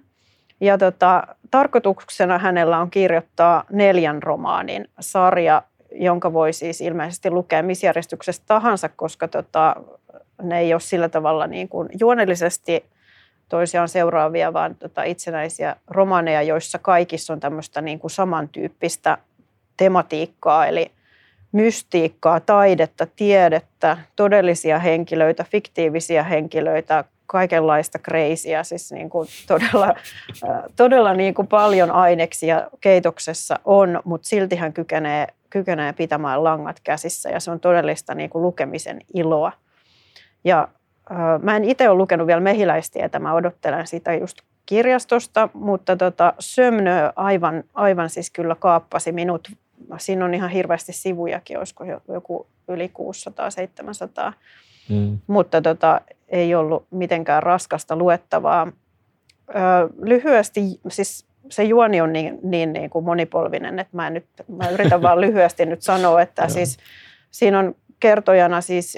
[0.61, 7.93] Ja tota, tarkoituksena hänellä on kirjoittaa neljän romaanin sarja, jonka voi siis ilmeisesti lukea missä
[8.47, 9.75] tahansa, koska tota,
[10.41, 12.85] ne ei ole sillä tavalla niin kuin juonellisesti
[13.53, 19.17] toisiaan seuraavia, vaan tota itsenäisiä romaneja, joissa kaikissa on tämmöistä niin kuin samantyyppistä
[19.77, 20.91] tematiikkaa, eli
[21.51, 29.93] mystiikkaa, taidetta, tiedettä, todellisia henkilöitä, fiktiivisiä henkilöitä, kaikenlaista kreisiä, siis niin kuin todella,
[30.75, 37.29] todella niin kuin paljon aineksia keitoksessa on, mutta silti hän kykenee, kykenee pitämään langat käsissä
[37.29, 39.51] ja se on todellista niin kuin lukemisen iloa.
[40.43, 40.67] Ja
[41.41, 47.11] Mä en itse ole lukenut vielä Mehiläistietä, mä odottelen sitä just kirjastosta, mutta tota, Sömnö
[47.15, 49.51] aivan, aivan siis kyllä kaappasi minut.
[49.97, 52.91] Siinä on ihan hirveästi sivujakin, olisiko joku yli
[54.29, 54.33] 600-700,
[54.89, 55.19] mm.
[55.27, 58.67] mutta tota, ei ollut mitenkään raskasta luettavaa.
[59.49, 59.53] Ö,
[60.01, 65.01] lyhyesti, siis se juoni on niin, niin, niin kuin monipolvinen, että mä, nyt, mä yritän
[65.01, 66.77] vaan lyhyesti nyt sanoa, että siis
[67.31, 68.97] siinä on kertojana siis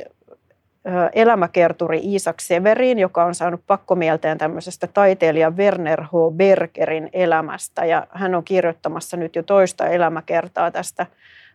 [1.14, 6.36] elämäkerturi Iisak Severin, joka on saanut pakkomielteen tämmöisestä taiteilija Werner H.
[6.36, 7.86] Bergerin elämästä.
[7.86, 11.06] Ja hän on kirjoittamassa nyt jo toista elämäkertaa tästä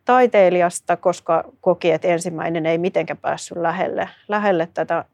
[0.04, 5.04] taiteilijasta, koska koki, että ensimmäinen ei mitenkään päässyt lähelle, lähelle tätä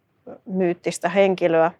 [0.45, 1.71] myyttistä henkilöä.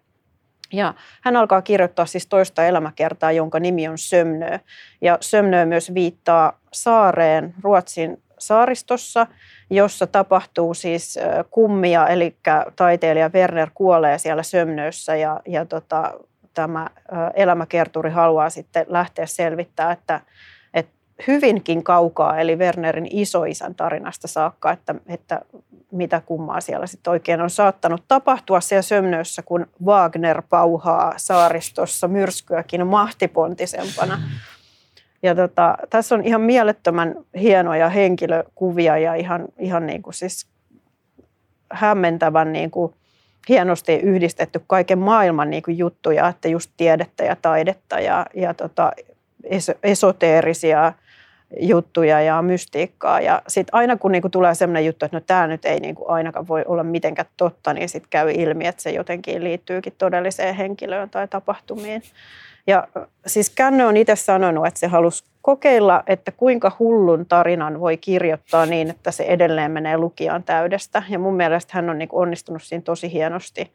[0.73, 4.59] Ja hän alkaa kirjoittaa siis toista elämäkertaa, jonka nimi on Sömnö.
[5.01, 9.27] Ja Sömnö myös viittaa saareen Ruotsin saaristossa,
[9.69, 12.35] jossa tapahtuu siis kummia, eli
[12.75, 16.13] taiteilija Werner kuolee siellä Sömnössä ja, ja tota,
[16.53, 16.89] tämä
[17.33, 20.21] elämäkerturi haluaa sitten lähteä selvittämään, että,
[20.73, 20.93] että
[21.27, 25.41] hyvinkin kaukaa, eli Wernerin isoisän tarinasta saakka, että, että
[25.91, 32.87] mitä kummaa siellä sitten oikein on saattanut tapahtua siellä Sömnössä, kun Wagner pauhaa saaristossa myrskyäkin
[32.87, 34.21] mahtipontisempana.
[35.23, 40.47] Ja tota, tässä on ihan mielettömän hienoja henkilökuvia ja ihan, ihan niin kuin siis
[41.71, 42.93] hämmentävän niin kuin
[43.49, 48.91] hienosti yhdistetty kaiken maailman niin kuin juttuja, että just tiedettä ja taidetta ja, ja tota,
[49.83, 50.93] esoteerisia
[51.59, 53.21] juttuja ja mystiikkaa.
[53.21, 56.47] Ja sitten aina kun niinku tulee sellainen juttu, että no tämä nyt ei niinku ainakaan
[56.47, 61.27] voi olla mitenkään totta, niin sitten käy ilmi, että se jotenkin liittyykin todelliseen henkilöön tai
[61.27, 62.01] tapahtumiin.
[62.67, 62.87] Ja
[63.27, 68.65] siis Känne on itse sanonut, että se halusi kokeilla, että kuinka hullun tarinan voi kirjoittaa
[68.65, 71.03] niin, että se edelleen menee lukijan täydestä.
[71.09, 73.71] Ja mun mielestä hän on niin onnistunut siinä tosi hienosti.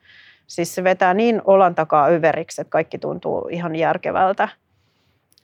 [0.46, 4.48] Siis se vetää niin olan takaa överiksi, että kaikki tuntuu ihan järkevältä.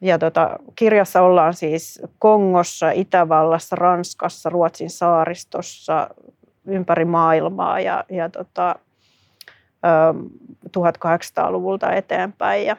[0.01, 6.11] Ja tota, kirjassa ollaan siis Kongossa, Itävallassa, Ranskassa, Ruotsin saaristossa,
[6.67, 8.75] ympäri maailmaa ja, ja tota,
[10.79, 12.67] 1800-luvulta eteenpäin.
[12.67, 12.77] Ja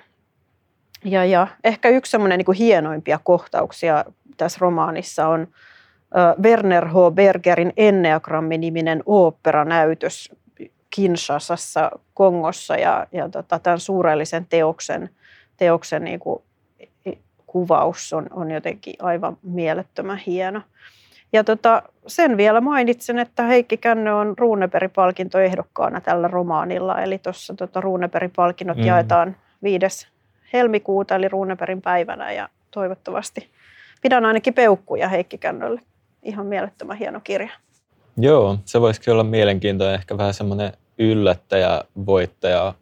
[1.05, 4.05] ja, ja ehkä yksi semmoinen niin hienoimpia kohtauksia
[4.37, 5.47] tässä romaanissa on
[6.43, 6.93] Werner H.
[7.13, 10.31] Bergerin Enneagrammi-niminen oopperanäytös
[10.89, 15.09] Kinshasassa, Kongossa ja, ja tota, tämän suurellisen teoksen,
[15.57, 16.43] teoksen niin kuin,
[17.47, 20.61] kuvaus on, on jotenkin aivan mielettömän hieno.
[21.33, 27.01] Ja tota, sen vielä mainitsen, että Heikki Kännö on Ruuneperi-palkintoehdokkaana tällä romaanilla.
[27.01, 28.83] Eli tuossa tota, Ruuneperi-palkinnot mm.
[28.83, 30.07] jaetaan 5
[30.53, 33.49] helmikuuta eli Ruuneperin päivänä ja toivottavasti
[34.01, 35.81] pidän ainakin peukkuja Heikki Kännölle.
[36.23, 37.49] Ihan mielettömän hieno kirja.
[38.17, 42.73] Joo, se voisikin olla mielenkiintoinen, ehkä vähän semmoinen yllättäjä, voittaja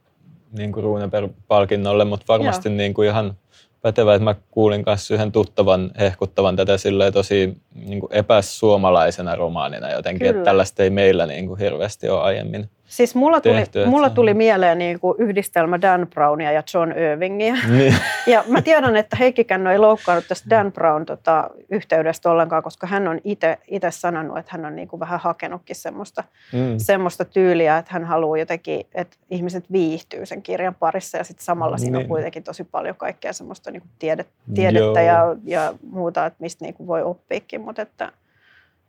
[0.51, 3.34] niin kuin Runeberg-palkinnolle, mutta varmasti niin kuin ihan
[3.82, 9.91] pätevä, että mä kuulin kanssa yhden tuttavan hehkuttavan tätä silleen tosi niin kuin epäsuomalaisena romaanina
[9.91, 10.39] jotenkin, Kyllä.
[10.39, 14.34] että tällaista ei meillä niin kuin hirveästi ole aiemmin Siis mulla tuli, tehty, mulla tuli
[14.34, 17.54] mieleen niin kuin yhdistelmä Dan Brownia ja John Irvingia.
[17.78, 17.95] Niin.
[18.28, 22.88] Ja mä tiedän, että Heikki Känno ei loukkaannut tästä Dan Brown tota, yhteydestä ollenkaan, koska
[22.88, 26.23] hän on itse sanonut, että hän on niin kuin vähän hakenutkin semmoista,
[26.54, 26.78] mm.
[26.78, 31.78] semmoista tyyliä, että hän haluaa jotenkin, että ihmiset viihtyy sen kirjan parissa ja sitten samalla
[31.78, 32.06] siinä niin.
[32.06, 36.65] on kuitenkin tosi paljon kaikkea semmoista niin kuin tiede, tiedettä ja, ja muuta, että mistä
[36.65, 38.12] niin kuin voi oppiikin, mutta että–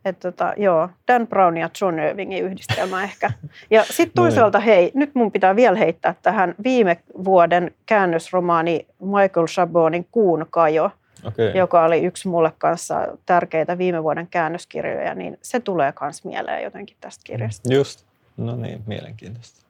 [0.05, 3.33] että tota, joo, Dan Brown ja John Irvingin yhdistelmä ehkä.
[3.71, 10.07] Ja sitten toisaalta, hei, nyt mun pitää vielä heittää tähän viime vuoden käännösromaani Michael Chabonin
[10.13, 10.91] Kuun kajo,
[11.25, 11.51] okay.
[11.55, 16.97] joka oli yksi mulle kanssa tärkeitä viime vuoden käännöskirjoja, niin se tulee myös mieleen jotenkin
[17.01, 17.75] tästä kirjasta.
[17.75, 18.07] Just,
[18.37, 19.69] no niin, mielenkiintoista.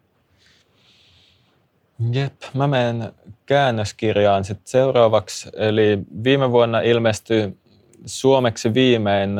[2.12, 3.12] Jep, mä menen
[3.46, 5.50] käännöskirjaan sitten seuraavaksi.
[5.56, 7.56] Eli viime vuonna ilmestyi
[8.06, 9.30] suomeksi viimein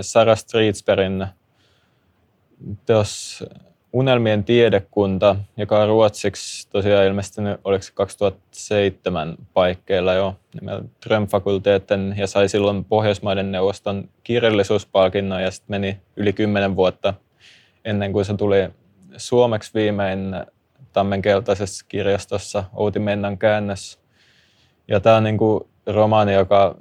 [0.00, 1.26] Sarah Streetsbergin
[2.86, 3.44] teos
[3.92, 12.26] Unelmien tiedekunta, joka on ruotsiksi tosiaan ilmestynyt, oliko se 2007 paikkeilla jo nimellä Drömfakulteetten ja
[12.26, 17.14] sai silloin Pohjoismaiden neuvoston kirjallisuuspalkinnon ja sitten meni yli kymmenen vuotta
[17.84, 18.70] ennen kuin se tuli
[19.16, 20.34] suomeksi viimein
[20.92, 24.00] Tammen keltaisessa kirjastossa Outi Mennan käännös.
[24.88, 26.76] Ja tämä on niin kuin romaani, joka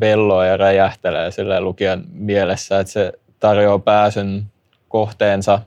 [0.00, 4.44] velloa ja räjähtelee sille lukijan mielessä, että se tarjoaa pääsyn
[4.88, 5.60] kohteensa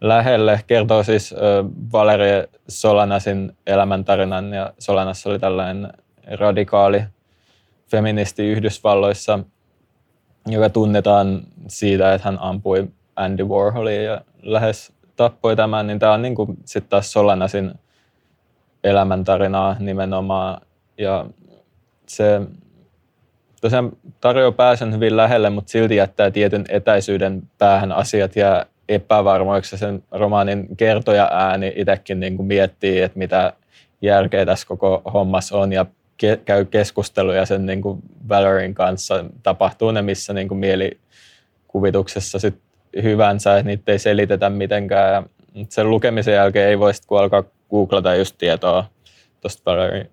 [0.00, 0.60] lähelle.
[0.66, 1.34] Kertoo siis
[1.92, 5.92] Valerie Solanasin elämäntarinan ja Solanas oli tällainen
[6.38, 7.02] radikaali
[7.90, 9.38] feministi Yhdysvalloissa,
[10.46, 16.22] joka tunnetaan siitä, että hän ampui Andy Warholia ja lähes tappoi tämän, niin tämä on
[16.22, 17.74] niin sitten taas Solanasin
[18.84, 20.60] elämäntarinaa nimenomaan.
[20.98, 21.26] Ja
[22.06, 22.40] se
[23.66, 29.78] tosiaan tarjoaa pääsen hyvin lähelle, mutta silti jättää tietyn etäisyyden päähän asiat ja epävarmoiksi.
[29.78, 33.52] Sen romaanin kertoja ääni itsekin niin kuin miettii, että mitä
[34.02, 35.86] järkeä tässä koko hommassa on ja
[36.22, 39.24] ke- käy keskusteluja sen niin kuin Valerin kanssa.
[39.42, 42.58] Tapahtuu ne, missä niin kuin mielikuvituksessa sit
[43.02, 45.12] hyvänsä, että niitä ei selitetä mitenkään.
[45.12, 45.22] Ja
[45.68, 48.84] sen lukemisen jälkeen ei voi sitten alkaa googlata just tietoa
[49.40, 50.10] tuosta Valerin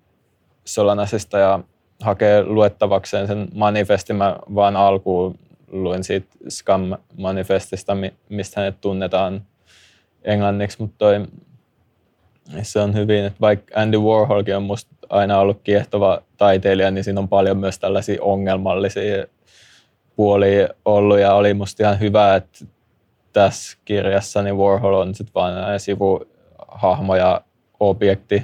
[0.64, 1.60] Solanasista ja
[2.00, 4.16] hakee luettavakseen sen manifestin.
[4.16, 5.38] Mä vaan alkuun
[5.72, 7.92] luin siitä Scam-manifestista,
[8.28, 9.42] mistä hänet tunnetaan
[10.24, 11.26] englanniksi, mutta toi,
[12.62, 17.20] se on hyvin, että vaikka Andy Warholkin on musta aina ollut kiehtova taiteilija, niin siinä
[17.20, 19.26] on paljon myös tällaisia ongelmallisia
[20.16, 22.64] puolia ollut ja oli musta ihan hyvä, että
[23.32, 27.40] tässä kirjassa niin Warhol on sitten vaan sivuhahmo ja
[27.80, 28.42] objekti,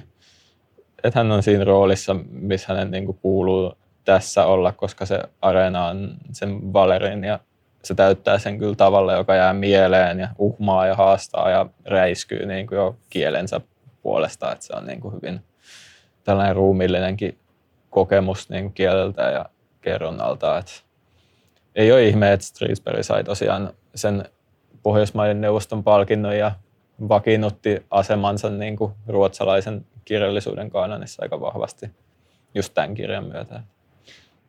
[1.05, 5.87] että hän on siinä roolissa, missä hänen niin kuin kuuluu tässä olla, koska se areena
[5.87, 7.39] on sen Valerin ja
[7.83, 12.67] se täyttää sen kyllä tavalla, joka jää mieleen ja uhmaa ja haastaa ja räiskyy niin
[12.67, 13.61] kuin jo kielensä
[14.03, 15.41] puolesta, että se on niin kuin hyvin
[16.25, 17.39] tällainen ruumillinenkin
[17.91, 19.47] kokemus niin kuin kieleltä ja
[19.81, 20.59] kerronnalta.
[20.59, 20.73] Että
[21.75, 24.25] ei ole ihme, että Streetsberg sai tosiaan sen
[24.83, 26.53] Pohjoismaiden neuvoston palkinnon ja
[27.09, 31.91] vakiinnutti asemansa niin kuin ruotsalaisen kirjallisuuden kanonissa aika vahvasti
[32.55, 33.61] just tämän kirjan myötä.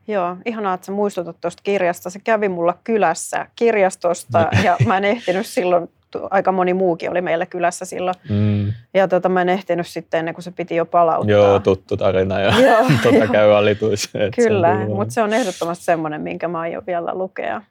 [0.08, 2.10] Joo, ihanaa, että sä muistutat tuosta kirjasta.
[2.10, 5.90] Se kävi mulla kylässä kirjastosta ja mä en ehtinyt silloin,
[6.30, 8.16] aika moni muukin oli meillä kylässä silloin.
[8.30, 8.74] Mm.
[8.94, 11.32] Ja tota, mä en ehtinyt sitten ennen kuin se piti jo palauttaa.
[11.32, 12.54] Joo, tuttu tarina ja
[13.04, 14.20] tota käy alituissa.
[14.36, 17.62] Kyllä, mutta se on ehdottomasti semmoinen, minkä mä aion vielä lukea.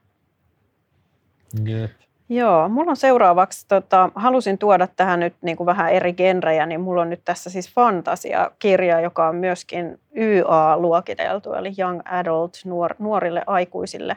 [1.69, 1.91] Yep.
[2.33, 6.81] Joo, mulla on seuraavaksi, tota, halusin tuoda tähän nyt niin kuin vähän eri genrejä, niin
[6.81, 13.43] mulla on nyt tässä siis fantasiakirja, joka on myöskin YA-luokiteltu, eli Young Adult, nuor, nuorille
[13.47, 14.17] aikuisille.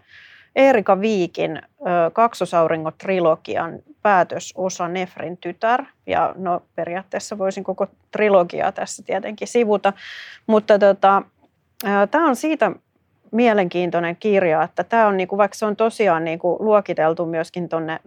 [0.56, 1.62] Erika Viikin
[2.14, 9.94] Kaksosauringot-trilogian päätösosa Nefrin tytär, ja no periaatteessa voisin koko trilogiaa tässä tietenkin sivuta,
[10.48, 11.22] mutta tota,
[12.12, 12.72] tämä on siitä
[13.34, 18.00] mielenkiintoinen kirja, että tämä on, niinku, vaikka se on tosiaan niinku luokiteltu myöskin tuonne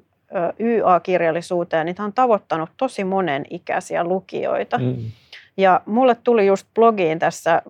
[0.60, 4.78] YA-kirjallisuuteen, niin tämä on tavoittanut tosi monen ikäisiä lukijoita.
[4.78, 4.96] Mm.
[5.56, 7.62] Ja mulle tuli just blogiin tässä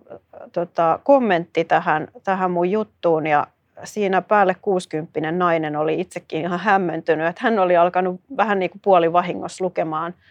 [0.51, 3.47] tota, kommentti tähän, tähän mun juttuun ja
[3.83, 8.81] siinä päälle 60 nainen oli itsekin ihan hämmentynyt, että hän oli alkanut vähän niin kuin
[8.81, 10.13] puolivahingossa lukemaan–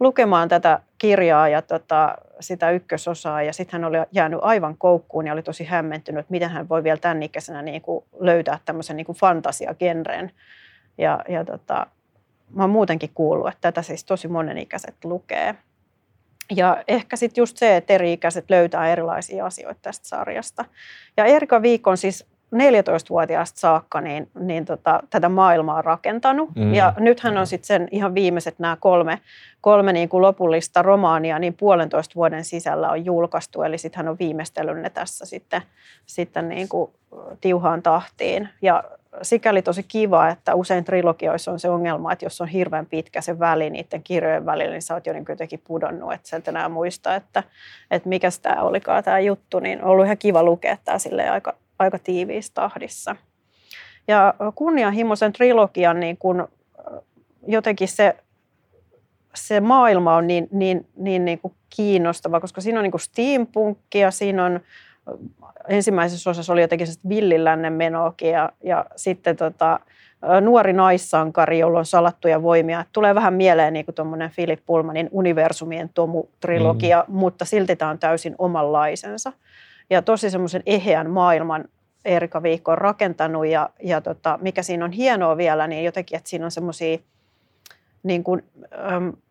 [0.00, 5.32] lukemaan tätä kirjaa ja tota, sitä ykkösosaa ja sitten hän oli jäänyt aivan koukkuun ja
[5.32, 9.06] oli tosi hämmentynyt, että miten hän voi vielä tämän ikäisenä niin kuin löytää tämmöisen niin
[9.16, 10.32] fantasiagenren.
[10.98, 11.86] Ja, ja tota,
[12.50, 15.54] mä oon muutenkin kuullut, että tätä siis tosi monenikäiset lukee.
[16.56, 20.64] Ja ehkä sitten just se, että eri-ikäiset löytää erilaisia asioita tästä sarjasta.
[21.16, 26.50] Ja Erika Viikon siis 14-vuotiaasta saakka niin, niin tota, tätä maailmaa rakentanut.
[26.56, 26.74] Mm.
[26.74, 29.20] Ja nythän on sitten sen ihan viimeiset nämä kolme,
[29.60, 33.62] kolme niin kuin lopullista romaania niin puolentoista vuoden sisällä on julkaistu.
[33.62, 35.62] Eli sitten hän on viimeistellyt ne tässä sitten,
[36.06, 36.90] sitten niin kuin
[37.40, 38.48] tiuhaan tahtiin.
[38.62, 38.84] Ja
[39.22, 43.38] sikäli tosi kiva, että usein trilogioissa on se ongelma, että jos on hirveän pitkä se
[43.38, 46.68] väli niiden kirjojen välillä, niin sä oot jo niin jotenkin pudonnut, että sä et enää
[46.68, 47.42] muista, että,
[47.90, 50.98] että mikä tämä olikaan tämä juttu, niin on ollut ihan kiva lukea tämä
[51.32, 53.16] aika, aika tiiviissä tahdissa.
[54.08, 56.48] Ja kunnianhimoisen trilogian niin kun,
[57.46, 58.16] jotenkin se,
[59.34, 64.10] se maailma on niin, niin, niin, niin kuin kiinnostava, koska siinä on niin kuin steampunkkia,
[64.10, 64.60] siinä on
[65.68, 69.80] ensimmäisessä osassa oli jotenkin villilännen menokin ja, ja sitten tota,
[70.40, 72.80] nuori naissankari, jolla on salattuja voimia.
[72.80, 77.14] Et tulee vähän mieleen niin kuin tuommoinen Philip Pullmanin universumien tomu-trilogia, mm.
[77.14, 79.32] mutta silti tämä on täysin omanlaisensa.
[79.90, 81.64] Ja tosi semmoisen eheän maailman
[82.04, 86.30] Erika Viikko on rakentanut ja, ja tota, mikä siinä on hienoa vielä, niin jotenkin, että
[86.30, 86.98] siinä on semmoisia
[88.02, 88.44] niin kuin,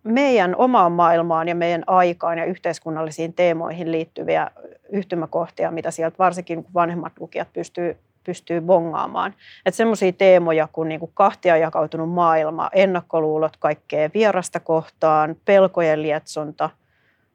[0.04, 4.52] meidän omaan maailmaan ja meidän aikaan ja yhteiskunnallisiin teemoihin liittyviä
[4.90, 9.34] yhtymäkohtia, mitä sieltä varsinkin vanhemmat lukijat pystyy, pystyy bongaamaan.
[9.66, 16.70] Että semmoisia teemoja kuin, niin kuin kahtia jakautunut maailma, ennakkoluulot kaikkea vierasta kohtaan, pelkojen lietsonta–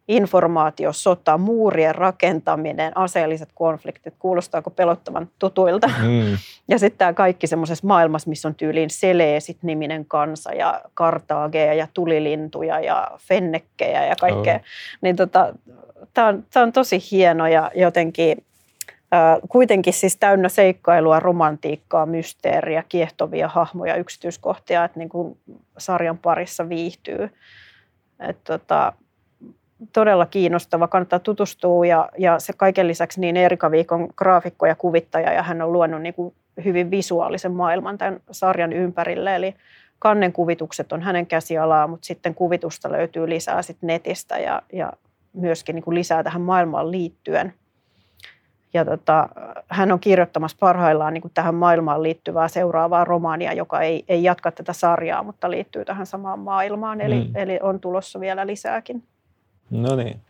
[0.08, 5.88] informaatio, sota, muurien rakentaminen, aseelliset konfliktit, kuulostaako pelottavan tutuilta.
[5.88, 6.36] Mm.
[6.70, 12.80] Ja sitten tämä kaikki semmoisessa maailmassa, missä on tyyliin Seleesit-niminen kansa ja Kartaageja ja tulilintuja
[12.80, 14.54] ja fennekkejä ja kaikkea.
[14.54, 14.60] Oh.
[15.00, 15.54] Niin tota,
[16.14, 18.44] tämä on, on tosi hieno ja jotenkin
[19.48, 25.38] kuitenkin siis täynnä seikkailua, romantiikkaa, mysteeriä, kiehtovia hahmoja, yksityiskohtia, että niin kuin
[25.78, 27.30] sarjan parissa viihtyy.
[28.20, 28.92] Et tota,
[29.92, 35.32] todella kiinnostava, kannattaa tutustua ja, ja se kaiken lisäksi niin Erika Viikon graafikko ja kuvittaja
[35.32, 39.54] ja hän on luonut niin kuin hyvin visuaalisen maailman tämän sarjan ympärille, eli
[39.98, 44.92] kannen kuvitukset on hänen käsialaa, mutta sitten kuvitusta löytyy lisää sit netistä ja, ja
[45.32, 47.54] myöskin niin kuin lisää tähän maailmaan liittyen.
[48.74, 49.28] Ja tota,
[49.68, 54.50] hän on kirjoittamassa parhaillaan niin kuin tähän maailmaan liittyvää seuraavaa romaania, joka ei, ei jatka
[54.50, 57.00] tätä sarjaa, mutta liittyy tähän samaan maailmaan.
[57.00, 57.36] Eli, mm.
[57.36, 59.02] eli on tulossa vielä lisääkin.
[59.70, 60.20] No niin.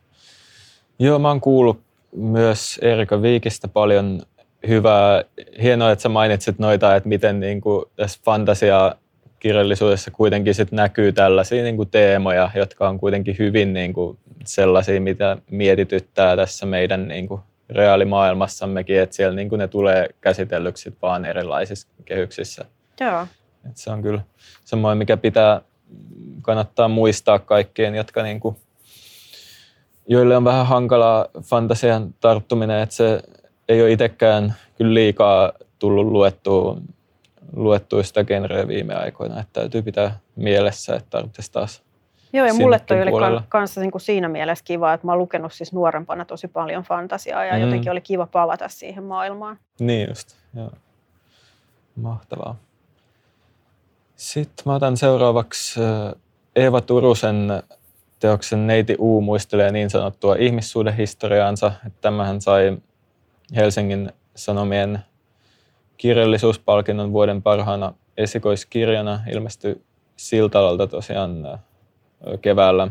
[0.99, 1.81] Joo, mä oon kuullut
[2.15, 4.21] myös Erika Viikistä paljon
[4.67, 5.23] hyvää.
[5.61, 8.95] Hienoa, että sä mainitsit noita, että miten niin kuin tässä fantasia
[9.39, 15.01] kirjallisuudessa kuitenkin sit näkyy tällaisia niin kuin teemoja, jotka on kuitenkin hyvin niin kuin sellaisia,
[15.01, 21.25] mitä mietityttää tässä meidän niin kuin reaalimaailmassammekin, että siellä niin kuin ne tulee käsitellyksi vaan
[21.25, 22.65] erilaisissa kehyksissä.
[23.01, 23.27] Joo.
[23.69, 24.21] Et se on kyllä
[24.65, 25.61] semmoinen, mikä pitää,
[26.41, 28.55] kannattaa muistaa kaikkien, jotka niin kuin
[30.11, 33.21] joille on vähän hankalaa fantasian tarttuminen, että se
[33.69, 36.77] ei ole itsekään kyllä liikaa tullut luettua,
[37.55, 41.83] luettua sitä genreä viime aikoina, että täytyy pitää mielessä, että tarvitsisi taas
[42.33, 45.53] Joo, ja mulle toi oli kanssa niin kuin siinä mielessä kiva, että mä oon lukenut
[45.53, 47.61] siis nuorempana tosi paljon fantasiaa ja mm.
[47.61, 49.59] jotenkin oli kiva palata siihen maailmaan.
[49.79, 50.71] Niin just, joo.
[51.95, 52.55] Mahtavaa.
[54.15, 55.79] Sitten mä otan seuraavaksi
[56.55, 57.63] Eeva Turusen
[58.19, 61.71] teoksen Neiti U muistelee niin sanottua ihmissuhdehistoriaansa.
[61.87, 62.77] Että tämähän sai
[63.55, 64.99] Helsingin Sanomien
[65.97, 69.19] kirjallisuuspalkinnon vuoden parhaana esikoiskirjana.
[69.31, 69.81] Ilmestyi
[70.15, 71.59] Siltalalta tosiaan
[72.41, 72.87] keväällä,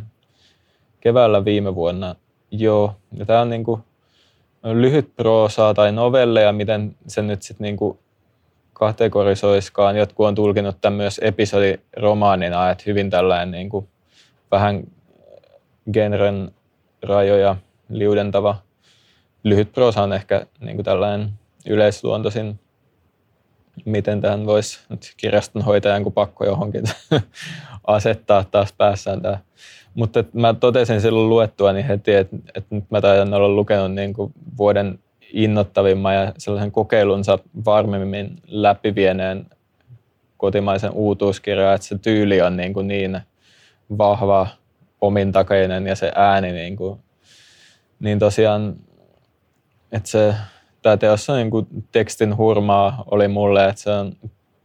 [1.00, 2.14] keväällä viime vuonna.
[2.50, 3.80] Joo, ja tämä on niinku
[4.62, 7.98] lyhyt proosaa tai novelleja, miten se nyt sitten niinku
[8.72, 9.96] kategorisoiskaan.
[9.96, 13.88] Jotkut on tulkinut tämän myös episodiromaanina, että hyvin tällainen niinku
[14.50, 14.84] vähän
[15.92, 16.50] genren
[17.02, 17.56] rajoja
[17.88, 18.56] liudentava.
[19.44, 21.30] Lyhyt prosa on ehkä niin kuin tällainen
[21.68, 22.60] yleisluontoisin,
[23.84, 26.84] miten tämän voisi nyt kirjastonhoitajan kuin pakko johonkin
[27.86, 29.38] asettaa taas päässään tämä.
[29.94, 34.14] Mutta mä totesin silloin luettua niin heti, että, että nyt mä taidan olla lukenut niin
[34.14, 34.98] kuin vuoden
[35.32, 39.46] innottavimman ja sellaisen kokeilunsa varmemmin läpivieneen
[40.36, 43.20] kotimaisen uutuuskirjan, että se tyyli on niin, kuin niin
[43.98, 44.46] vahva
[45.00, 47.00] omintakainen ja se ääni niin, kuin,
[48.00, 48.76] niin tosiaan,
[49.92, 50.34] että se,
[50.82, 54.16] tämä on niin kuin tekstin hurmaa oli mulle, että se on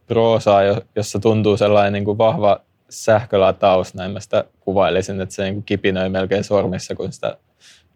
[0.06, 0.60] proosaa,
[0.96, 2.60] jossa tuntuu sellainen niin kuin vahva
[2.90, 7.36] sähkölataus, näin mä sitä kuvailisin, että se niin kuin kipinöi melkein sormissa, kun sitä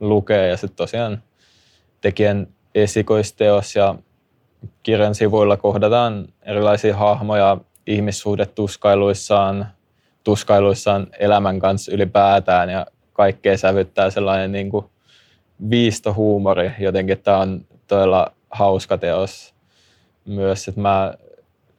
[0.00, 0.48] lukee.
[0.48, 1.22] Ja sitten tosiaan
[2.00, 3.94] tekijän esikoisteos ja
[4.82, 9.66] kirjan sivuilla kohdataan erilaisia hahmoja ihmissuhdetuskailuissaan,
[10.24, 14.86] tuskailuissaan elämän kanssa ylipäätään ja kaikkea sävyttää sellainen niin kuin
[15.70, 16.72] viistohuumori.
[16.78, 19.54] Jotenkin tämä on todella hauska teos
[20.24, 20.68] myös.
[20.68, 21.14] Että mä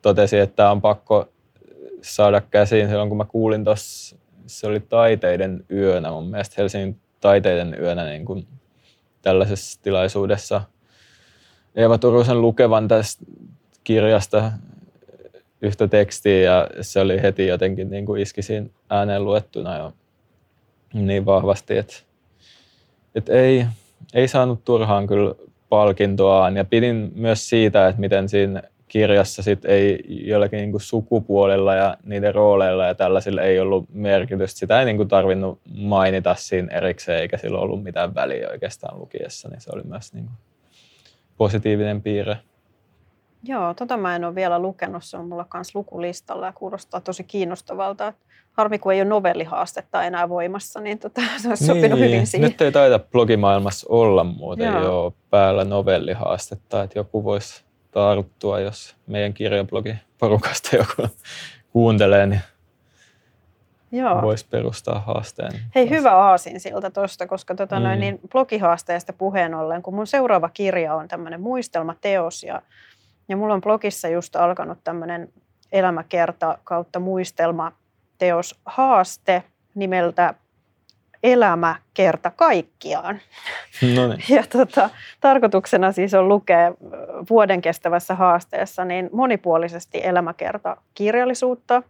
[0.02, 1.30] totesin, että tämä on pakko
[2.02, 4.16] saada käsiin silloin, kun mä kuulin tuossa,
[4.46, 8.48] se oli taiteiden yönä, mun mielestä Helsingin taiteiden yönä niin kuin
[9.22, 10.62] tällaisessa tilaisuudessa
[11.76, 13.26] Eeva Turusen lukevan tästä
[13.84, 14.52] kirjasta
[15.62, 19.93] yhtä tekstiä ja se oli heti jotenkin niin kuin iski siinä ääneen luettuna jo
[20.93, 21.95] niin vahvasti, että,
[23.16, 23.66] että ei,
[24.14, 25.36] ei saanut turhaan kyllä
[25.70, 31.76] palkintoaan ja pidin myös siitä, että miten siinä kirjassa sit ei jollakin niin kuin sukupuolella
[31.76, 34.60] ja niiden rooleilla ja tällaisilla ei ollut merkitystä.
[34.60, 39.49] Sitä ei niin kuin tarvinnut mainita siinä erikseen eikä sillä ollut mitään väliä oikeastaan lukiessa,
[39.49, 40.38] niin se oli myös niin kuin
[41.38, 42.38] positiivinen piirre.
[43.44, 45.04] Joo, tota mä en ole vielä lukenut.
[45.04, 48.14] Se on mulla kanssa lukulistalla ja kuulostaa tosi kiinnostavalta.
[48.52, 52.50] Harmi, kun ei ole novellihaastetta enää voimassa, niin tota, se olisi niin, sopinut hyvin siihen.
[52.50, 54.84] Nyt ei taida blogimaailmassa olla muuten Joo.
[54.84, 61.14] jo päällä novellihaastetta, että joku voisi tarttua, jos meidän kirjablogi porukasta joku
[61.72, 62.42] kuuntelee, niin
[63.92, 64.22] Joo.
[64.22, 65.52] voisi perustaa haasteen.
[65.76, 67.84] Hei, hyvä aasin siltä tuosta, koska tota mm.
[67.84, 72.62] noin, niin blogihaasteesta puheen ollen, kun mun seuraava kirja on tämmöinen muistelmateos ja,
[73.30, 75.30] ja mulla on blogissa just alkanut tämmöinen
[75.72, 79.44] elämäkerta kautta muistelmateos haaste
[79.76, 80.34] nimeltä
[81.24, 83.20] elämä kerta kaikkiaan.
[83.96, 84.24] No niin.
[84.30, 84.90] Ja tota,
[85.22, 86.74] tarkoituksena siis on lukea
[87.30, 91.84] vuoden kestävässä haasteessa niin monipuolisesti elämäkerta kirjallisuutta.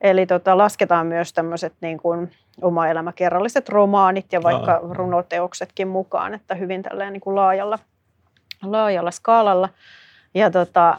[0.00, 2.30] Eli tota, lasketaan myös tämmöiset niin kuin
[2.62, 4.80] oma elämäkerralliset romaanit ja vaikka Aa.
[4.94, 7.78] runoteoksetkin mukaan, että hyvin tälleen niin kuin laajalla,
[8.62, 9.68] laajalla skaalalla.
[10.36, 10.98] Ja tota,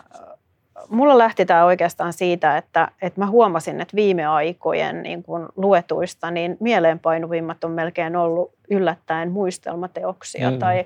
[0.89, 6.31] mulla lähti tämä oikeastaan siitä, että, että mä huomasin, että viime aikojen niin kun luetuista
[6.31, 10.59] niin mieleenpainuvimmat on melkein ollut yllättäen muistelmateoksia mm.
[10.59, 10.85] tai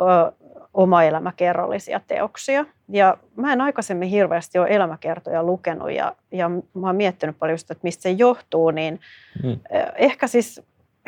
[0.00, 0.32] ö,
[0.74, 2.64] oma elämäkerrallisia teoksia.
[2.88, 7.72] Ja mä en aikaisemmin hirveästi ole elämäkertoja lukenut ja, ja mä oon miettinyt paljon sitä,
[7.72, 9.00] että mistä se johtuu, niin
[9.44, 9.60] mm.
[9.96, 10.62] ehkä siis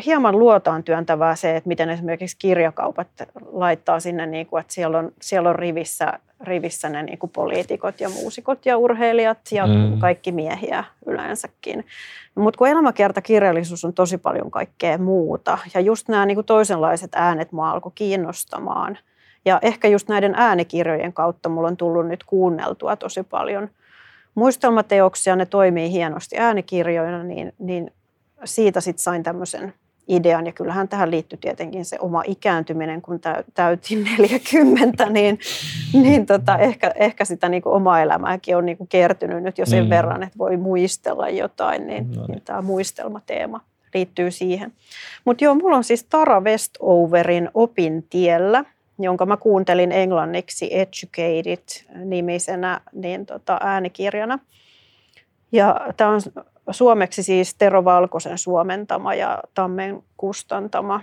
[0.04, 3.08] hieman luotaan työntävää se, että miten esimerkiksi kirjakaupat
[3.52, 8.00] laittaa sinne, niin kuin, että siellä on, siellä on rivissä, rivissä ne niin kuin poliitikot
[8.00, 9.98] ja muusikot ja urheilijat ja mm.
[9.98, 11.86] kaikki miehiä yleensäkin.
[12.34, 17.52] Mutta kun elämäkertakirjallisuus on tosi paljon kaikkea muuta ja just nämä niin kuin toisenlaiset äänet
[17.52, 18.98] mua alkoi kiinnostamaan.
[19.44, 23.70] Ja ehkä just näiden äänikirjojen kautta mulla on tullut nyt kuunneltua tosi paljon
[24.34, 27.90] muistelmateoksia, ne toimii hienosti äänikirjoina, niin, niin
[28.44, 29.74] siitä sitten sain tämmöisen
[30.08, 30.46] idean.
[30.46, 33.20] Ja kyllähän tähän liittyy tietenkin se oma ikääntyminen, kun
[33.54, 35.38] täytin 40, niin,
[35.92, 39.66] niin tota, ehkä, ehkä sitä niin kuin omaa elämääkin on niin kuin kertynyt nyt jo
[39.66, 39.90] sen mm.
[39.90, 42.30] verran, että voi muistella jotain, niin, no niin.
[42.30, 43.60] niin tämä muistelmateema
[43.94, 44.72] liittyy siihen.
[45.24, 48.64] Mutta joo, mulla on siis Tara Westoverin Opintiellä,
[48.98, 54.38] jonka mä kuuntelin englanniksi Educated-nimisenä niin tota, äänikirjana.
[55.52, 56.20] Ja tämä on
[56.72, 61.00] suomeksi siis Tero Valkosen suomentama ja Tammen kustantama.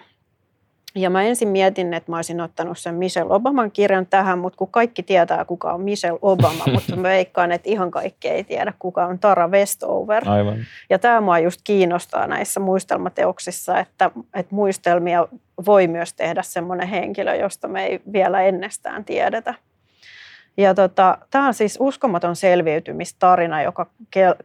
[0.96, 4.72] Ja mä ensin mietin, että mä olisin ottanut sen Michelle Obaman kirjan tähän, mutta kun
[4.72, 9.06] kaikki tietää, kuka on Michelle Obama, mutta mä veikkaan, että ihan kaikki ei tiedä, kuka
[9.06, 10.30] on Tara Westover.
[10.30, 10.58] Aivan.
[10.90, 15.28] Ja tämä mua just kiinnostaa näissä muistelmateoksissa, että, että muistelmia
[15.66, 19.54] voi myös tehdä semmoinen henkilö, josta me ei vielä ennestään tiedetä.
[20.58, 23.86] Ja tota, tämä on siis uskomaton selviytymistarina, joka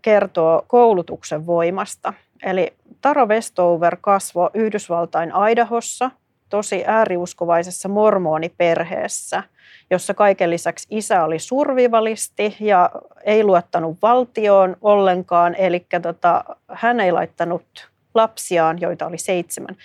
[0.03, 2.13] kertoo koulutuksen voimasta.
[2.43, 6.11] Eli Taro Westover kasvoi Yhdysvaltain Idahossa
[6.49, 9.43] tosi ääriuskovaisessa mormoniperheessä,
[9.91, 12.91] jossa kaiken lisäksi isä oli survivalisti ja
[13.25, 19.77] ei luottanut valtioon ollenkaan, eli tota, hän ei laittanut lapsiaan, joita oli seitsemän,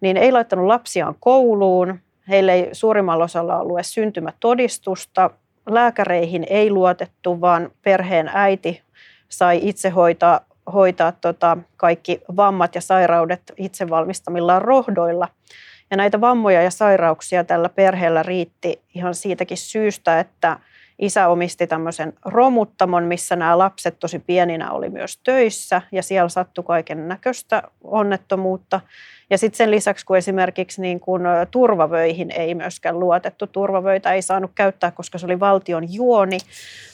[0.00, 1.98] niin ei laittanut lapsiaan kouluun.
[2.28, 5.30] Heillä ei suurimmalla osalla ollut edes syntymätodistusta
[5.68, 8.82] lääkäreihin ei luotettu, vaan perheen äiti
[9.28, 10.40] sai itse hoitaa,
[10.72, 15.28] hoitaa tota kaikki vammat ja sairaudet itse valmistamillaan rohdoilla.
[15.90, 20.58] Ja näitä vammoja ja sairauksia tällä perheellä riitti ihan siitäkin syystä, että
[20.98, 26.64] isä omisti tämmöisen romuttamon, missä nämä lapset tosi pieninä oli myös töissä ja siellä sattui
[26.64, 28.80] kaiken näköistä onnettomuutta.
[29.30, 34.50] Ja sitten sen lisäksi, kun esimerkiksi niin kun turvavöihin ei myöskään luotettu, turvavöitä ei saanut
[34.54, 36.38] käyttää, koska se oli valtion juoni,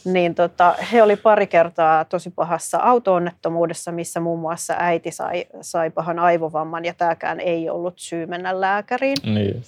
[0.05, 5.91] niin tota, he oli pari kertaa tosi pahassa auto-onnettomuudessa, missä muun muassa äiti sai, sai
[5.91, 9.17] pahan aivovamman ja tämäkään ei ollut syy mennä lääkäriin.
[9.25, 9.63] Niin.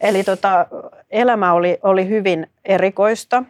[0.00, 0.66] Eli tota,
[1.10, 3.42] elämä oli, oli hyvin erikoista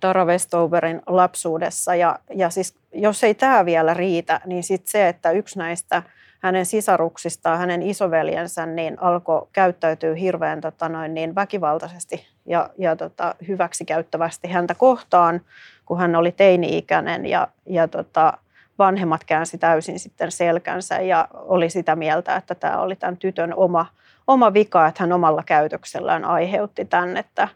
[0.00, 1.94] Tara Westoverin lapsuudessa.
[1.94, 6.02] Ja, ja siis, jos ei tämä vielä riitä, niin sitten se, että yksi näistä
[6.40, 13.34] hänen sisaruksistaan, hänen isoveljensä, niin alkoi käyttäytyä hirveän tota noin, niin väkivaltaisesti ja, ja tota,
[13.48, 15.40] hyväksikäyttävästi häntä kohtaan,
[15.86, 18.32] kun hän oli teini-ikäinen ja, ja tota,
[18.78, 23.86] vanhemmat käänsi täysin sitten selkänsä ja oli sitä mieltä, että tämä oli tämän tytön oma,
[24.26, 27.48] oma vika, että hän omalla käytöksellään aiheutti tämän, että,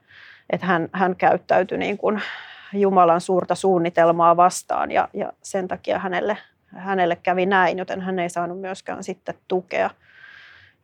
[0.52, 2.22] että hän, hän käyttäytyi niin kuin
[2.72, 8.30] Jumalan suurta suunnitelmaa vastaan ja, ja sen takia hänelle, hänelle kävi näin, joten hän ei
[8.30, 9.90] saanut myöskään sitten tukea.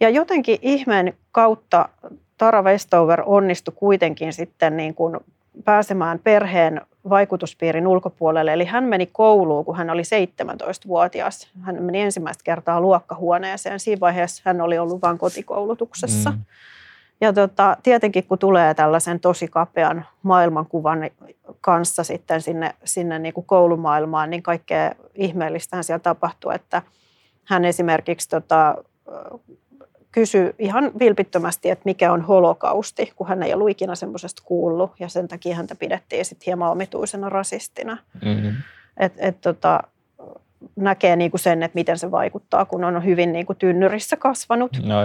[0.00, 1.88] Ja jotenkin ihmeen kautta
[2.38, 5.16] Tara Westover onnistui kuitenkin sitten niin kuin
[5.64, 8.52] pääsemään perheen vaikutuspiirin ulkopuolelle.
[8.52, 11.48] Eli hän meni kouluun, kun hän oli 17-vuotias.
[11.62, 13.80] Hän meni ensimmäistä kertaa luokkahuoneeseen.
[13.80, 16.30] Siinä vaiheessa hän oli ollut vain kotikoulutuksessa.
[16.30, 16.38] Mm.
[17.20, 21.10] Ja tota, tietenkin kun tulee tällaisen tosi kapean maailmankuvan
[21.60, 26.82] kanssa sitten sinne, sinne niin kuin koulumaailmaan, niin kaikkea ihmeellistähän siellä tapahtuu, että
[27.44, 28.74] hän esimerkiksi tota,
[30.12, 35.08] kysyi ihan vilpittömästi, että mikä on holokausti, kun hän ei ollut ikinä semmoisesta kuullut ja
[35.08, 37.98] sen takia häntä pidettiin sitten hieman omituisena rasistina.
[38.24, 38.52] Mm-hmm.
[38.96, 39.82] Et, et, tota,
[40.76, 44.70] näkee niinku sen, että miten se vaikuttaa, kun on hyvin niinku tynnyrissä kasvanut.
[44.82, 44.96] No,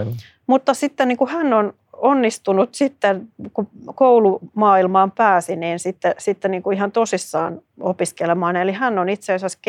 [0.47, 6.77] Mutta sitten niinku hän on onnistunut sitten, kun koulumaailmaan pääsi, niin sitten, sitten niin kuin
[6.77, 8.55] ihan tosissaan opiskelemaan.
[8.55, 9.59] Eli hän on itse asiassa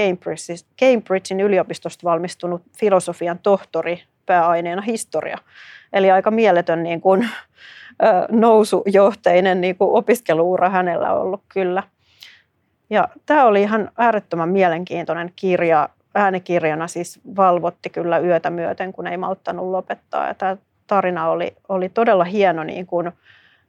[0.80, 5.38] Cambridgein yliopistosta valmistunut filosofian tohtori pääaineena historia.
[5.92, 7.28] Eli aika mieletön niin kuin,
[8.30, 11.82] nousujohteinen niin kuin opiskeluura hänellä ollut kyllä.
[12.90, 15.88] Ja tämä oli ihan äärettömän mielenkiintoinen kirja.
[16.14, 20.26] Äänikirjana siis valvotti kyllä yötä myöten, kun ei malttanut lopettaa.
[20.28, 20.56] Ja tämä
[20.86, 23.12] tarina oli, oli todella hieno niin kuin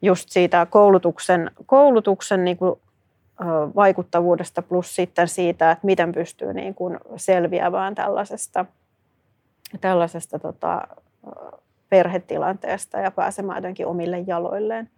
[0.01, 2.80] just siitä koulutuksen, koulutuksen niin kuin,
[3.76, 8.66] vaikuttavuudesta plus sitten siitä, että miten pystyy niin kuin selviämään tällaisesta,
[9.82, 10.88] tällaisesta tota,
[11.89, 14.89] perhetilanteesta ja pääsemään jotenkin omille jaloilleen.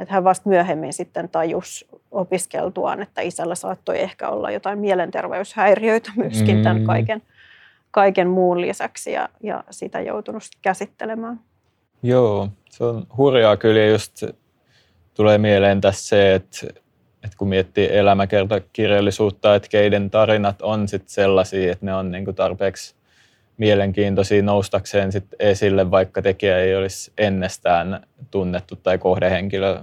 [0.00, 6.56] Että hän vasta myöhemmin sitten tajus opiskeltuaan, että isällä saattoi ehkä olla jotain mielenterveyshäiriöitä myöskin
[6.56, 6.62] mm.
[6.62, 7.22] tämän kaiken,
[7.90, 11.40] kaiken muun lisäksi ja, ja sitä joutunut käsittelemään.
[12.02, 14.22] Joo, se on hurjaa kyllä just
[15.14, 16.66] tulee mieleen tässä se, että,
[17.24, 22.94] että kun miettii elämäkertakirjallisuutta, että keiden tarinat on sit sellaisia, että ne on niin tarpeeksi
[23.60, 28.00] mielenkiintoisia noustakseen sit esille, vaikka tekijä ei olisi ennestään
[28.30, 29.80] tunnettu tai kohdehenkilö,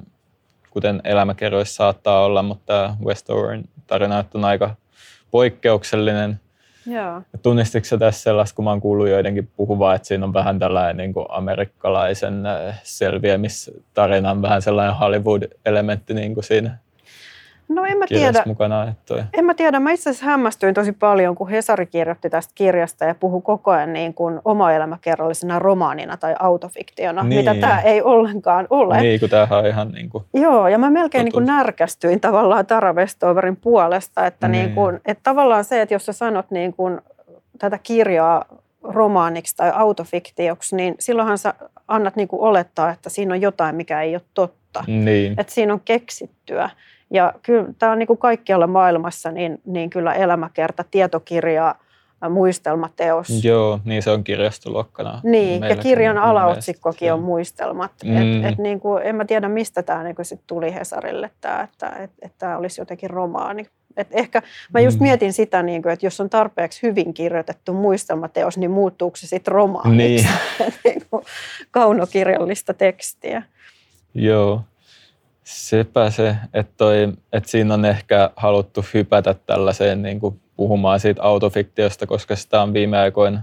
[0.70, 4.76] kuten elämäkerroissa saattaa olla, mutta Westoverin tarina on aika
[5.32, 6.40] poikkeuksellinen–
[6.88, 7.22] Joo.
[7.42, 11.14] Tunnistitko tässä sellaista, kun mä oon kuullut joidenkin puhuvaa, että siinä on vähän tällainen niin
[11.14, 16.78] kuin amerikkalaisen äh, selviämistarinan, vähän sellainen Hollywood-elementti niin kuin siinä
[17.70, 18.44] No en mä tiedä.
[18.46, 18.88] mukana.
[18.88, 19.80] Että En mä tiedä.
[19.80, 23.94] Mä itse asiassa hämmästyin tosi paljon, kun Hesari kirjoitti tästä kirjasta ja puhui koko ajan
[23.94, 27.40] niin kuin oma elämäkerrallisena romaanina tai autofiktiona, niin.
[27.40, 29.02] mitä tämä ei ollenkaan ole.
[29.02, 32.66] Niin, kun tämähän on ihan niin kuin Joo, ja mä melkein niin kuin närkästyin tavallaan
[32.66, 34.66] Tara Westoverin puolesta, että, niin.
[34.66, 37.02] Niin kuin, että tavallaan se, että jos sä sanot niin kuin
[37.60, 38.46] tätä kirjaa
[38.84, 41.54] romaaniksi tai autofiktioksi, niin silloinhan sä
[41.88, 44.84] annat niin kuin olettaa, että siinä on jotain, mikä ei ole totta.
[44.88, 45.36] Niin.
[45.38, 46.70] Että siinä on keksittyä.
[47.10, 51.76] Ja kyllä tämä on niin kuin kaikkialla maailmassa, niin, niin kyllä elämäkerta, tietokirja,
[52.30, 53.44] muistelmateos.
[53.44, 55.22] Joo, niin se on kirjastoluokkana.
[55.24, 57.92] Niin, ja kirjan alaotsikkokin on muistelmat.
[58.04, 58.18] Mm.
[58.18, 61.90] Et, et niin kuin, en mä tiedä, mistä tämä niin sit tuli Hesarille, tämä, että
[61.90, 63.68] et, et tämä olisi jotenkin romaani.
[63.98, 64.42] Et ehkä
[64.74, 65.04] mä just mm.
[65.04, 69.52] mietin sitä, niin kuin, että jos on tarpeeksi hyvin kirjoitettu muistelmateos, niin muuttuuko se sitten
[69.52, 70.28] romaaniksi,
[70.60, 70.74] niin.
[70.84, 71.24] niin kuin
[71.72, 73.44] kaunokirjallista tekstiä.
[74.14, 74.62] Joo,
[75.48, 81.24] Sepä se, että, toi, että siinä on ehkä haluttu hypätä tällaiseen niin kuin puhumaan siitä
[81.24, 83.42] autofiktiosta, koska sitä on viime aikoina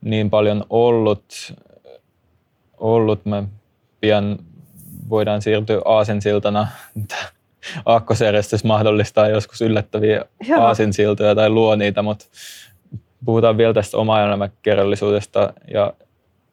[0.00, 1.54] niin paljon ollut.
[2.78, 3.24] ollut.
[3.24, 3.44] Me
[4.00, 4.38] pian
[5.10, 6.66] voidaan siirtyä aasinsiltana.
[7.86, 10.60] Aakkosjärjestys mahdollistaa joskus yllättäviä Joo.
[10.60, 12.24] aasinsiltoja tai luo niitä, mutta
[13.24, 15.92] puhutaan vielä tästä oma elämäkerrallisuudesta ja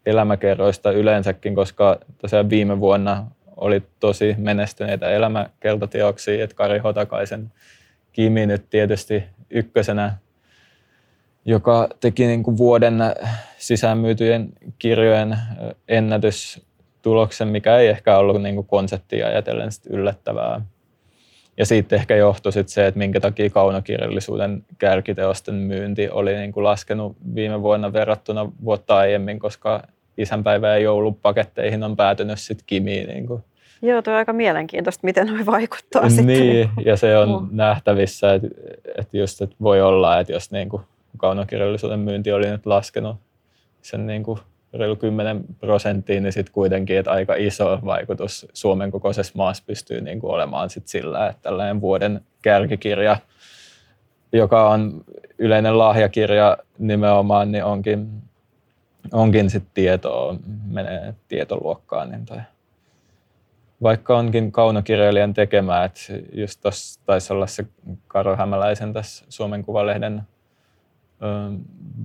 [0.05, 3.27] elämäkerroista yleensäkin, koska tosiaan viime vuonna
[3.57, 7.51] oli tosi menestyneitä elämäkertateoksia, että Kari Hotakaisen
[8.11, 10.17] Kimi nyt tietysti ykkösenä,
[11.45, 12.99] joka teki niin kuin vuoden
[13.57, 14.49] sisäänmyytyjen
[14.79, 15.37] kirjojen
[15.87, 20.61] ennätystuloksen, mikä ei ehkä ollut niin kuin konseptia ajatellen yllättävää.
[21.57, 26.63] Ja siitä ehkä johtui sit se, että minkä takia kaunokirjallisuuden kärkiteosten myynti oli niin kuin
[26.63, 29.83] laskenut viime vuonna verrattuna vuotta aiemmin, koska
[30.17, 33.05] isänpäivä- ja joulupaketteihin on päätynyt sitten Kimi.
[33.05, 33.43] Niin kuin.
[33.81, 36.27] Joo, tuo on aika mielenkiintoista, miten noi vaikuttaa niin, sitten.
[36.27, 37.49] Niin, ja se on mm.
[37.51, 38.47] nähtävissä, että,
[38.97, 40.81] että just että voi olla, että jos niin kuin
[41.17, 43.17] kaunokirjallisuuden myynti oli nyt laskenut
[43.81, 44.39] sen niin kuin
[44.73, 50.19] reilu 10 prosenttiin, niin sitten kuitenkin, että aika iso vaikutus Suomen kokoisessa maassa pystyy niin
[50.19, 53.17] kuin olemaan sit sillä, että tällainen vuoden kärkikirja,
[54.33, 55.03] joka on
[55.37, 58.07] yleinen lahjakirja nimenomaan, niin onkin,
[59.11, 60.35] onkin sitten tietoa,
[60.67, 62.11] menee tietoluokkaan.
[62.11, 62.37] Niin toi.
[63.81, 65.99] Vaikka onkin kaunokirjailijan tekemää, että
[66.33, 67.65] just tuossa taisi olla se
[68.07, 70.21] Karo Hämäläisen tässä Suomen Kuvalehden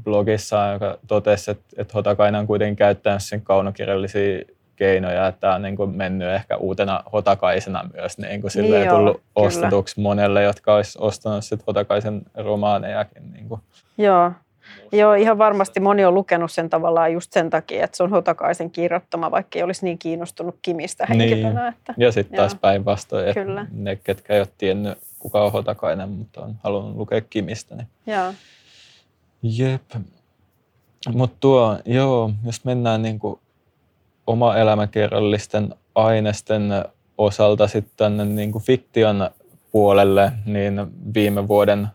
[0.04, 4.44] blogissa, joka totesi, että, että Hotakainen on kuitenkin käyttänyt sen kaunokirjallisia
[4.76, 8.96] keinoja, että tämä on niin kuin mennyt ehkä uutena Hotakaisena myös niin kuin niin joo,
[8.96, 9.26] tullut kyllä.
[9.34, 13.32] ostetuksi monelle, jotka olisi ostanut sit Hotakaisen romaanejakin.
[13.32, 13.60] Niin kuin.
[13.98, 14.32] Joo.
[14.92, 18.70] Joo, ihan varmasti moni on lukenut sen tavallaan just sen takia, että se on Hotakaisen
[18.70, 21.60] kirjoittama, vaikka ei olisi niin kiinnostunut Kimistä henkilönä.
[21.62, 21.74] Niin.
[21.74, 26.40] Että, ja sitten taas päinvastoin, että ne, ketkä ei ole tiennyt, kuka on Hotakainen, mutta
[26.40, 27.74] on halunnut lukea Kimistä.
[27.74, 27.88] Niin.
[28.06, 28.32] Joo.
[29.42, 29.82] Jep.
[31.12, 33.40] Mutta tuo, joo, jos mennään niin kuin
[34.26, 36.62] oma elämäkerrallisten aineisten
[37.18, 39.30] osalta sitten tänne niin kuin fiktion
[39.72, 40.74] puolelle, niin
[41.14, 41.88] viime vuoden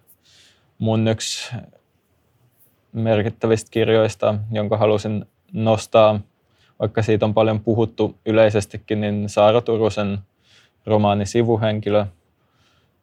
[0.79, 1.55] mun yksi
[2.93, 6.19] merkittävistä kirjoista, jonka halusin nostaa,
[6.79, 10.19] vaikka siitä on paljon puhuttu yleisestikin, niin Saara Turusen
[10.85, 12.05] romaani Sivuhenkilö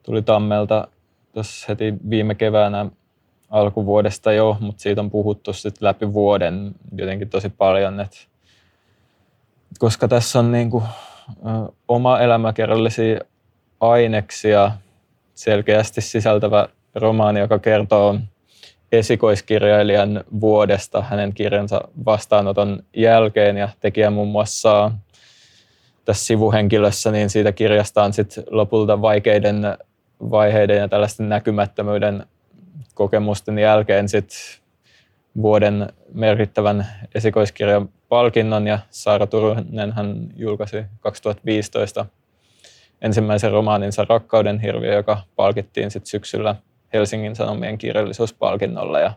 [0.02, 0.88] tuli Tammelta
[1.32, 2.86] tuossa heti viime keväänä
[3.50, 8.16] alkuvuodesta jo, mutta siitä on puhuttu sitten läpi vuoden jotenkin tosi paljon, että
[9.78, 10.84] koska tässä on niin kuin,
[11.88, 13.20] oma elämäkerrallisia
[13.80, 14.72] aineksia
[15.34, 18.18] selkeästi sisältävä romaani, joka kertoo
[18.98, 24.90] esikoiskirjailijan vuodesta hänen kirjansa vastaanoton jälkeen ja tekijä muun muassa
[26.04, 29.62] tässä sivuhenkilössä, niin siitä kirjasta on sitten lopulta vaikeiden
[30.30, 32.26] vaiheiden ja tällaisten näkymättömyyden
[32.94, 34.60] kokemusten jälkeen sit
[35.42, 42.06] vuoden merkittävän esikoiskirjan palkinnon ja Saara Turunen hän julkaisi 2015
[43.02, 46.56] ensimmäisen romaaninsa Rakkauden hirviö, joka palkittiin sit syksyllä
[46.94, 49.00] Helsingin Sanomien kirjallisuuspalkinnolla.
[49.00, 49.12] Ja,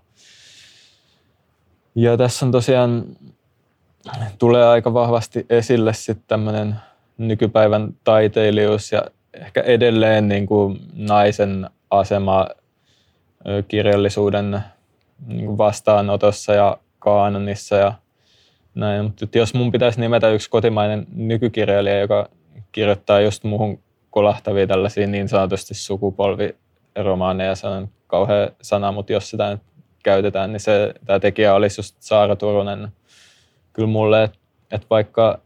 [1.95, 3.05] ja tässä on tosiaan,
[4.39, 6.75] tulee aika vahvasti esille sitten tämmöinen
[7.17, 9.03] nykypäivän taiteilijuus ja
[9.33, 12.47] ehkä edelleen niin kuin naisen asema
[13.67, 14.59] kirjallisuuden
[15.27, 17.93] niin vastaanotossa ja kaanonissa ja
[18.75, 19.03] näin.
[19.03, 22.29] Mutta jos mun pitäisi nimetä yksi kotimainen nykykirjailija, joka
[22.71, 25.73] kirjoittaa just muuhun kolahtavia tällaisia niin sanotusti
[26.97, 29.61] sukupolviromaaneja, se on kauhea sana, mutta jos sitä nyt
[30.03, 32.87] käytetään, niin se, tämä tekijä olisi just Saara Turunen.
[33.73, 34.37] Kyllä mulle, että
[34.71, 35.39] et vaikka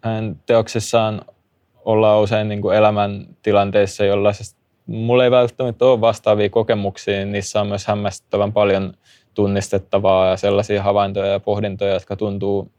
[0.00, 1.22] hän teoksissaan
[1.84, 7.66] ollaan usein niin kuin elämäntilanteissa, jollaisesta mulla ei välttämättä ole vastaavia kokemuksia, niin niissä on
[7.66, 8.94] myös hämmästyttävän paljon
[9.34, 12.70] tunnistettavaa ja sellaisia havaintoja ja pohdintoja, jotka tuntuu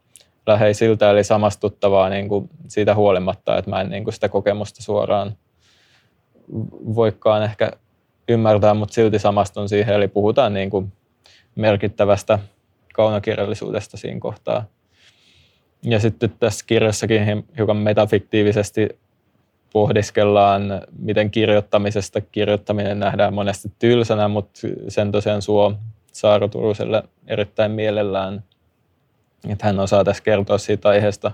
[0.46, 5.36] läheisiltä eli samastuttavaa niin kuin siitä huolimatta, että mä en niin kuin sitä kokemusta suoraan
[6.94, 7.72] voikaan ehkä
[8.28, 9.94] ymmärtää, mutta silti samastun siihen.
[9.94, 10.92] Eli puhutaan niin kuin
[11.54, 12.38] merkittävästä
[12.94, 14.64] kaunokirjallisuudesta siinä kohtaa.
[15.82, 18.88] Ja sitten tässä kirjassakin hiukan metafiktiivisesti
[19.72, 20.62] pohdiskellaan,
[20.98, 25.74] miten kirjoittamisesta kirjoittaminen nähdään monesti tylsänä, mutta sen tosiaan suo
[26.12, 28.44] Saara Turuselle erittäin mielellään,
[29.48, 31.32] että hän osaa tässä kertoa siitä aiheesta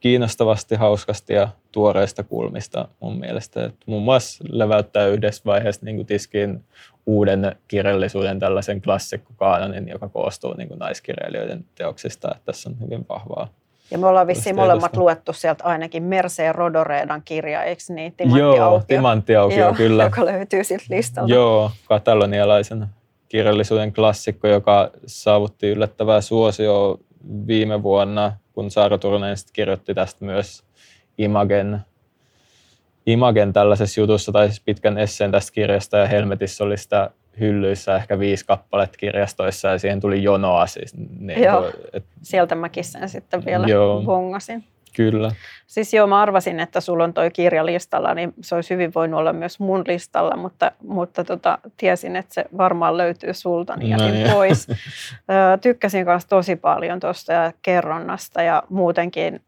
[0.00, 3.64] kiinnostavasti, hauskasti ja tuoreista kulmista mun mielestä.
[3.64, 6.64] Että muun muassa leväyttää yhdessä vaiheessa niin tiskiin
[7.06, 12.28] uuden kirjallisuuden tällaisen klassikkokaanonin, joka koostuu niin naiskirjailijoiden teoksista.
[12.30, 13.48] Että tässä on hyvin vahvaa
[13.90, 18.12] ja me ollaan vissiin molemmat luettu sieltä ainakin Merce Rodoredan kirja, eikö niin?
[18.12, 18.56] Timanttiaukio.
[18.56, 20.04] Joo, Timanttiaukio, Joo, kyllä.
[20.04, 21.32] Joka löytyy siltä listalta.
[21.32, 22.86] Joo, katalonialaisen
[23.28, 26.98] kirjallisuuden klassikko, joka saavutti yllättävää suosioa
[27.46, 30.64] viime vuonna, kun Saara Turunen kirjoitti tästä myös
[31.18, 31.80] Imagen,
[33.06, 37.10] Imagen tällaisessa jutussa, tai siis pitkän esseen tästä kirjasta, ja Helmetissä oli sitä
[37.40, 40.66] hyllyissä ehkä viisi kappaletta kirjastoissa ja siihen tuli jonoa.
[40.66, 44.64] Siis, niin joo, kuin, et, sieltä mäkin sen sitten vielä joo, bongasin.
[44.96, 45.30] Kyllä.
[45.66, 49.20] Siis joo, mä arvasin, että sulla on toi kirja listalla, niin se olisi hyvin voinut
[49.20, 54.24] olla myös mun listalla, mutta, mutta tota, tiesin, että se varmaan löytyy sulta, niin jätin
[54.24, 54.66] no, pois.
[55.62, 59.40] Tykkäsin kanssa tosi paljon tuosta kerronnasta ja muutenkin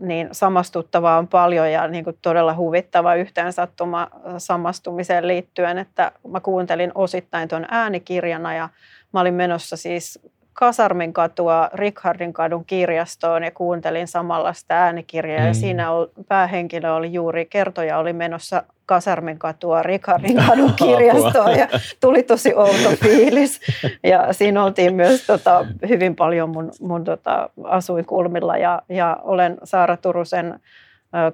[0.00, 6.92] niin samastuttavaa on paljon ja niin kuin todella huvittava yhteensattuma samastumiseen liittyen, että mä kuuntelin
[6.94, 8.68] osittain tuon äänikirjana ja
[9.12, 10.20] mä olin menossa siis
[10.60, 15.40] Kasarmin katua Richardin kadun kirjastoon ja kuuntelin samalla sitä äänikirjaa.
[15.40, 15.46] Mm.
[15.46, 15.86] Ja siinä
[16.28, 21.68] päähenkilö oli juuri, kertoja oli menossa Kasarmin katua Richardin kadun kirjastoon ja
[22.00, 23.60] tuli tosi outo fiilis.
[24.02, 29.96] Ja siinä oltiin myös tota, hyvin paljon mun, mun tota, asuinkulmilla ja, ja olen Saara
[29.96, 30.60] Turusen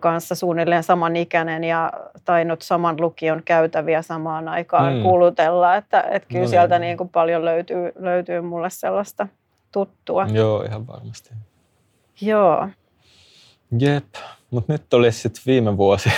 [0.01, 1.93] kanssa suunnilleen samanikäinen ja
[2.25, 5.03] tainnut saman lukion käytäviä samaan aikaan mm.
[5.03, 6.51] kulutella, että, että kyllä no niin.
[6.51, 9.29] sieltä niin kuin paljon löytyy, löytyy mulle sellaista
[9.73, 10.27] tuttua.
[10.33, 11.31] Joo, ihan varmasti.
[12.21, 12.69] Joo.
[13.79, 14.15] Jep,
[14.51, 16.13] mutta nyt olisi sitten viime vuosi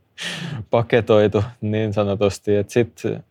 [0.70, 3.24] paketoitu niin sanotusti, että sitten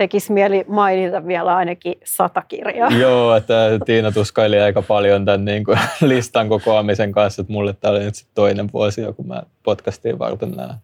[0.00, 2.90] tekisi mieli mainita vielä ainakin sata kirjaa.
[3.04, 7.92] Joo, että Tiina tuskaili aika paljon tämän niin kuin listan kokoamisen kanssa, että mulle tämä
[7.92, 10.78] oli nyt toinen vuosi, kun mä podcastiin varten nämä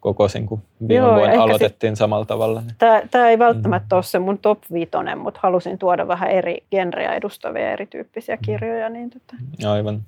[0.00, 2.60] kokosin, kun viime Joo, vuonna aloitettiin sit, samalla tavalla.
[2.60, 2.74] Niin.
[2.78, 3.96] Tämä, tämä ei välttämättä mm.
[3.96, 8.88] ole se mun top viitonen, mutta halusin tuoda vähän eri genrejä edustavia erityyppisiä kirjoja.
[8.88, 9.34] Niin tota.
[9.70, 10.02] Aivan.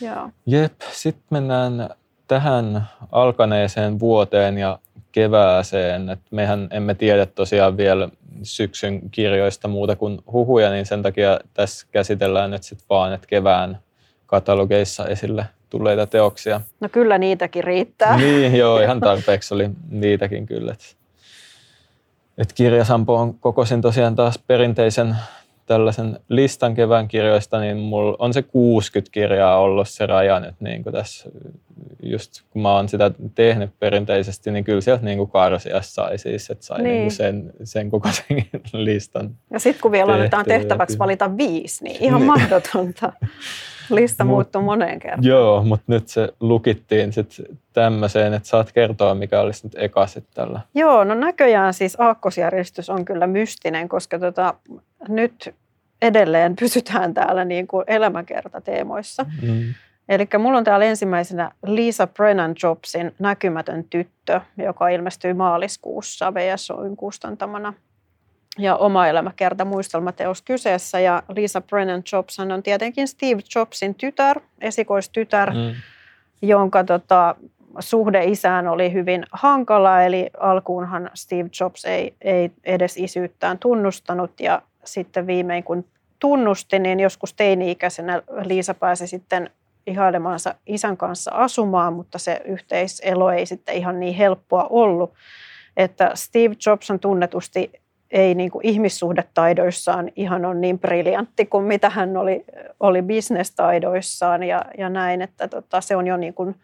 [0.00, 0.30] Joo.
[0.46, 1.90] Jep, sitten mennään
[2.28, 4.78] tähän alkaneeseen vuoteen ja
[5.18, 6.10] kevääseen.
[6.10, 8.08] Et mehän emme tiedä tosiaan vielä
[8.42, 13.78] syksyn kirjoista muuta kuin huhuja, niin sen takia tässä käsitellään nyt sitten vaan, että kevään
[14.26, 16.60] katalogeissa esille tulleita teoksia.
[16.80, 18.16] No kyllä niitäkin riittää.
[18.16, 20.72] Niin, joo, ihan tarpeeksi oli niitäkin kyllä.
[20.72, 20.96] Et,
[22.38, 25.16] et kirjasampo on kokosin tosiaan taas perinteisen
[25.66, 30.82] tällaisen listan kevään kirjoista, niin mulla on se 60 kirjaa ollut se raja nyt niin
[30.82, 31.30] kuin tässä,
[32.02, 36.50] just kun mä oon sitä tehnyt perinteisesti, niin kyllä sieltä niin kuin karsia sai siis,
[36.50, 36.94] että sai niin.
[36.94, 38.26] Niin sen, sen kokoisen
[38.72, 39.30] listan.
[39.50, 42.26] Ja sitten kun vielä annetaan tehtäväksi valita viisi, niin ihan niin.
[42.26, 43.12] mahdotonta.
[43.90, 45.24] Lista Mut, muuttui moneen kertaan.
[45.24, 50.34] Joo, mutta nyt se lukittiin sitten tämmöiseen, että saat kertoa, mikä olisi nyt eka sitten
[50.34, 50.60] tällä.
[50.74, 54.54] Joo, no näköjään siis aakkosjärjestys on kyllä mystinen, koska tota,
[55.08, 55.54] nyt
[56.02, 59.26] edelleen pysytään täällä niin kuin elämäkertateemoissa.
[59.42, 59.74] Mm.
[60.08, 67.74] Eli mulla on täällä ensimmäisenä Lisa Brennan Jobsin Näkymätön tyttö, joka ilmestyi maaliskuussa VSOyn kustantamana
[68.58, 71.00] ja oma elämäkerta muistelmateos kyseessä.
[71.00, 75.74] Ja Lisa Brennan Jobs on tietenkin Steve Jobsin tytär, esikoistytär, mm.
[76.42, 77.34] jonka tota,
[77.78, 84.62] suhde isään oli hyvin hankala, eli alkuunhan Steve Jobs ei, ei edes isyyttään tunnustanut ja
[84.84, 85.84] sitten viimein kun
[86.18, 89.50] tunnusti, niin joskus teini-ikäisenä Liisa pääsi sitten
[89.88, 95.14] ihailemaansa isän kanssa asumaan, mutta se yhteiselo ei sitten ihan niin helppoa ollut.
[95.76, 97.72] Että Steve Jobs on tunnetusti
[98.10, 102.44] ei niin kuin ihmissuhdetaidoissaan ihan ole niin briljantti kuin mitä hän oli,
[102.80, 106.56] oli bisnestaidoissaan ja, ja näin, että tota, se on jo niin kuin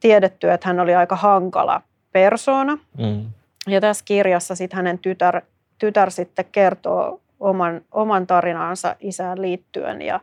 [0.00, 2.78] tiedetty, että hän oli aika hankala persoona.
[2.98, 3.26] Mm.
[3.66, 5.42] Ja tässä kirjassa sitten hänen tytär,
[5.78, 10.20] tytär sitten kertoo oman, oman tarinansa isään liittyen ja,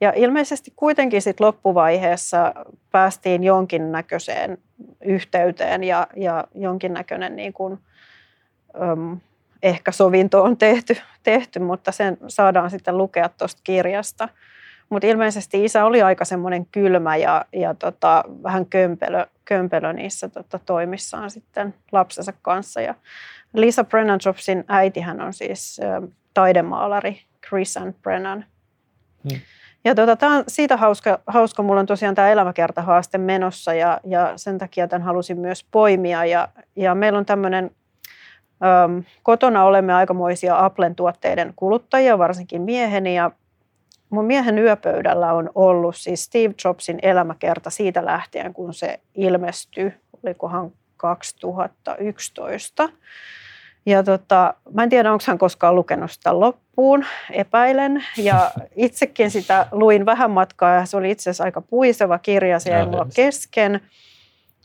[0.00, 2.54] ja ilmeisesti kuitenkin sitten loppuvaiheessa
[2.92, 4.58] päästiin jonkinnäköiseen
[5.04, 7.78] yhteyteen ja, ja jonkinnäköinen niin kuin,
[8.82, 9.20] äm,
[9.62, 14.28] ehkä sovinto on tehty, tehty, mutta sen saadaan sitten lukea tuosta kirjasta.
[14.88, 20.58] Mutta ilmeisesti isä oli aika semmoinen kylmä ja, ja tota, vähän kömpelö, kömpelö niissä tota,
[20.58, 22.80] toimissaan sitten lapsensa kanssa.
[22.80, 22.94] Ja
[23.54, 28.44] Lisa Brennan Jobsin äitihän on siis ä, taidemaalari Chris Brennan.
[29.30, 29.40] Hmm.
[29.84, 34.32] Ja tota, tämä on siitä hauska, hauska, mulla on tosiaan tämä elämäkertahaaste menossa ja, ja
[34.36, 36.24] sen takia tämän halusin myös poimia.
[36.24, 37.70] Ja, ja meillä on tämmöinen
[38.84, 43.16] Öm, kotona olemme aikamoisia Applen tuotteiden kuluttajia, varsinkin mieheni.
[43.16, 43.30] Ja
[44.10, 50.72] mun miehen yöpöydällä on ollut siis Steve Jobsin elämäkerta siitä lähtien, kun se ilmestyi, olikohan
[50.96, 52.88] 2011.
[53.86, 58.04] Ja tota, mä en tiedä, onko hän koskaan lukenut sitä loppuun, epäilen.
[58.16, 62.70] Ja itsekin sitä luin vähän matkaa ja se oli itse asiassa aika puiseva kirja, se
[62.70, 63.80] jäi mulla kesken.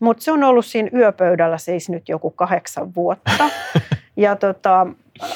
[0.02, 3.50] Mutta se on ollut siinä yöpöydällä siis nyt joku kahdeksan vuotta.
[4.18, 4.88] Ja tota,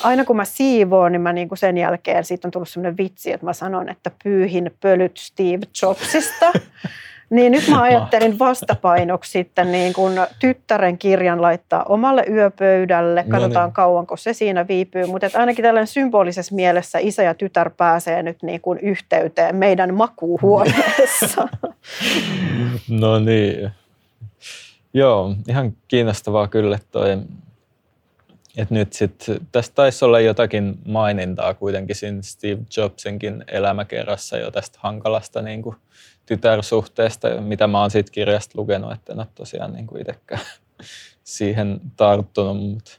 [0.04, 3.46] aina kun mä siivoon, niin mä niinku sen jälkeen siitä on tullut sellainen vitsi, että
[3.46, 6.46] mä sanon, että pyyhin pölyt Steve Jobsista.
[7.30, 13.24] Niin nyt mä ajattelin vastapainoksi sitten niin kun tyttären kirjan laittaa omalle yöpöydälle.
[13.24, 13.74] No Katsotaan no niin.
[13.74, 15.06] kauanko se siinä viipyy.
[15.06, 21.48] Mutta ainakin tällainen symbolisessa mielessä isä ja tytär pääsee nyt niin kuin yhteyteen meidän makuuhuoneessa.
[22.90, 23.72] No niin.
[24.94, 27.18] Joo, ihan kiinnostavaa kyllä toi
[28.58, 34.80] et nyt sit, tästä taisi olla jotakin mainintaa kuitenkin siinä Steve Jobsinkin elämäkerrassa jo tästä
[34.82, 35.76] hankalasta niin kuin
[36.28, 40.42] tytärsuhteesta, mitä mä oon siitä kirjasta lukenut, että en ole tosiaan niin kuin itsekään
[41.24, 42.58] siihen tarttunut.
[42.58, 42.92] Mutta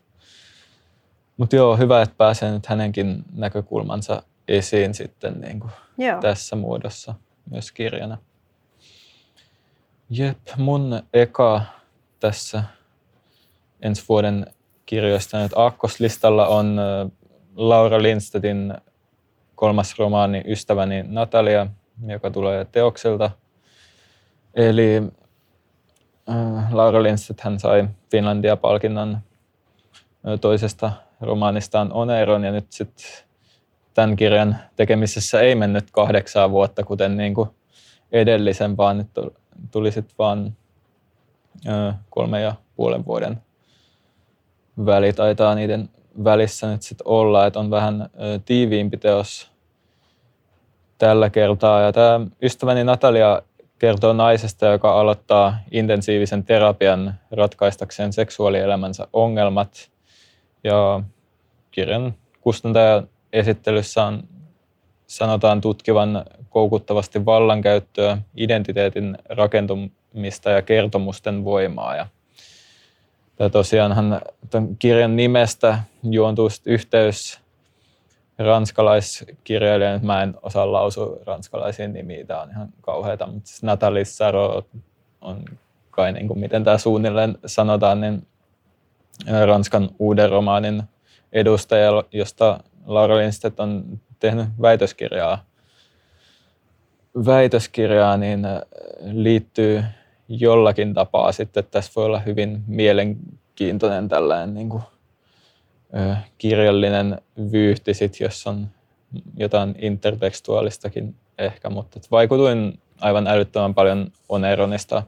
[1.37, 5.72] mut joo, hyvä, että pääsee nyt hänenkin näkökulmansa esiin sitten niin kuin
[6.20, 7.14] tässä muodossa
[7.51, 8.18] myös kirjana.
[10.11, 11.62] Jep, mun eka
[12.20, 12.64] tässä
[13.83, 14.47] ensi vuoden
[14.87, 16.81] kirjoista nyt aakkоslistalla on
[17.57, 18.74] Laura Lindstedtin
[19.55, 21.66] kolmas romaani Ystäväni Natalia,
[22.07, 23.30] joka tulee teokselta.
[24.55, 25.03] Eli
[26.30, 29.18] äh, Laura Lindstedt hän sai Finlandia-palkinnon
[30.40, 33.05] toisesta romaanistaan Oneron ja nyt sitten
[33.94, 37.51] tämän kirjan tekemisessä ei mennyt kahdeksaa vuotta, kuten niin kuin
[38.12, 39.09] edellisen, vaan nyt
[39.70, 40.57] tuli sitten vaan
[42.11, 43.42] kolme ja puolen vuoden
[44.86, 45.88] väli taitaa niiden
[46.24, 48.11] välissä nyt sitten olla, että on vähän
[48.44, 49.51] tiiviimpi teos
[50.99, 51.82] tällä kertaa.
[51.82, 53.42] Ja tämä ystäväni Natalia
[53.78, 59.90] kertoo naisesta, joka aloittaa intensiivisen terapian ratkaistakseen seksuaalielämänsä ongelmat.
[60.64, 61.01] Ja
[61.70, 64.22] kirjan kustantaja esittelyssä on,
[65.07, 71.96] sanotaan tutkivan koukuttavasti vallankäyttöä, identiteetin rakentumista ja kertomusten voimaa.
[71.96, 72.07] Ja
[73.38, 74.20] ja tosiaanhan
[74.51, 77.40] tämän kirjan nimestä juontuu yhteys
[78.39, 84.62] ranskalaiskirjailija, mä en osaa lausua ranskalaisia nimiä, tämä on ihan kauheata, mutta siis Nathalie Saro
[85.20, 85.45] on
[85.91, 88.26] kai niin kuin miten tämä suunnilleen sanotaan, niin
[89.47, 90.82] Ranskan uuden romaanin
[91.32, 95.45] edustaja, josta Laura Lindstedt on tehnyt väitöskirjaa.
[97.26, 98.47] Väitöskirjaa niin
[99.01, 99.84] liittyy
[100.28, 104.82] jollakin tapaa sitten tässä voi olla hyvin mielenkiintoinen tällainen niin kuin,
[106.39, 107.20] kirjallinen
[107.53, 108.68] vyyhti, sit, jos on
[109.36, 115.03] jotain intertekstuaalistakin ehkä, mutta vaikutuin aivan älyttömän paljon Oneronista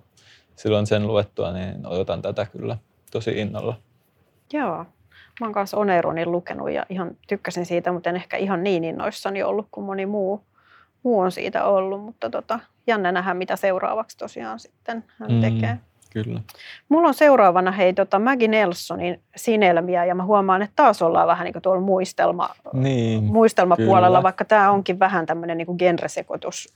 [0.57, 2.77] silloin sen luettua, niin odotan tätä kyllä
[3.11, 3.77] tosi innolla.
[4.53, 4.77] Joo,
[5.41, 9.43] mä oon kanssa Oneronin lukenut ja ihan tykkäsin siitä, mutta en ehkä ihan niin innoissani
[9.43, 10.45] ollut kuin moni muu,
[11.03, 15.79] muu on siitä ollut, mutta tota, jännä nähdä, mitä seuraavaksi tosiaan sitten hän mm, tekee.
[16.11, 16.41] Kyllä.
[16.89, 21.45] Mulla on seuraavana hei tota Maggie Nelsonin sinelmiä ja mä huomaan, että taas ollaan vähän
[21.45, 24.23] niin kuin tuolla muistelma, niin, muistelmapuolella, kyllä.
[24.23, 26.75] vaikka tämä onkin vähän tämmöinen niin kuin genresekoitus,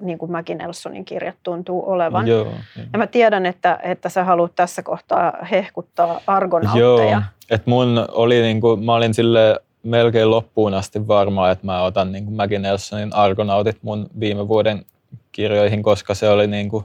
[0.00, 2.26] niin kuin Maggie Nelsonin kirjat tuntuu olevan.
[2.26, 2.46] Joo,
[2.92, 7.10] ja mä tiedän, että, että sä haluat tässä kohtaa hehkuttaa argonautteja.
[7.10, 11.82] Joo, että mun oli niin kuin, mä olin sille melkein loppuun asti varma, että mä
[11.82, 14.84] otan niin kuin Maggie Nelsonin argonautit mun viime vuoden
[15.32, 16.84] kirjoihin, koska se oli niin kuin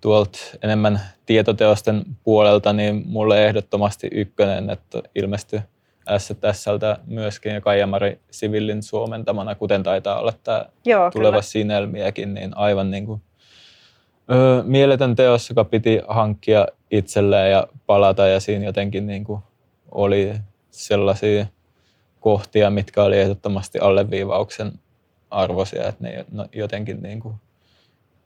[0.00, 5.60] tuolta enemmän tietoteosten puolelta, niin mulle ehdottomasti ykkönen, että ilmestyi
[6.18, 11.42] STSltä myöskin ja Kaijamari Sivillin suomentamana, kuten taitaa olla tämä Joo, tuleva kyllä.
[11.42, 13.22] Sinelmiäkin, niin aivan niin kuin,
[14.30, 19.40] öö, mieletön teos, joka piti hankkia itselleen ja palata ja siinä jotenkin niin kuin
[19.90, 20.34] oli
[20.70, 21.46] sellaisia
[22.20, 24.72] kohtia, mitkä oli ehdottomasti alleviivauksen
[25.30, 27.34] arvoisia, että ne jotenkin niin kuin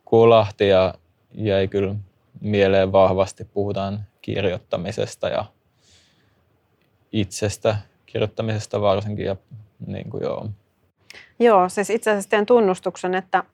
[0.05, 0.95] kulahti ja
[1.35, 1.95] jäi kyllä
[2.41, 3.45] mieleen vahvasti.
[3.45, 5.45] Puhutaan kirjoittamisesta ja
[7.13, 7.77] itsestä
[8.07, 9.27] kirjoittamisesta varsinkin.
[9.27, 9.37] Ja
[9.87, 10.49] niin kuin joo.
[11.39, 13.45] joo, siis itse asiassa teen tunnustuksen, että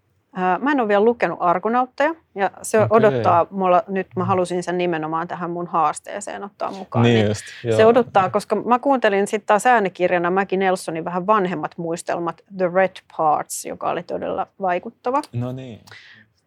[0.61, 2.89] Mä en ole vielä lukenut Argonautteja ja se okay.
[2.97, 7.03] odottaa mulla, nyt mä halusin sen nimenomaan tähän mun haasteeseen ottaa mukaan.
[7.03, 11.79] Niin just, niin se odottaa, koska mä kuuntelin sitten taas äänikirjana Maggie Nelsonin vähän vanhemmat
[11.79, 15.23] muistelmat The Red Parts, joka oli todella vaikuttava.
[15.33, 15.81] No niin.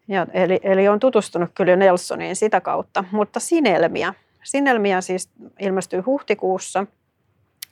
[0.08, 4.14] Ja, eli, eli on tutustunut kyllä Nelsoniin sitä kautta, mutta Sinelmiä.
[4.42, 5.30] Sinelmiä siis
[5.60, 6.86] ilmestyy huhtikuussa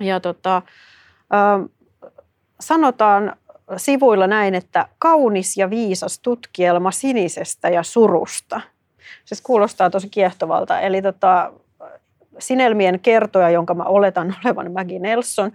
[0.01, 1.71] ja tota, äh,
[2.61, 3.37] sanotaan
[3.77, 8.61] sivuilla näin, että kaunis ja viisas tutkielma sinisestä ja surusta.
[9.25, 10.81] Se kuulostaa tosi kiehtovalta.
[10.81, 11.53] Eli tota,
[12.41, 15.53] Sinelmien kertoja, jonka mä oletan olevan Maggie Nelson,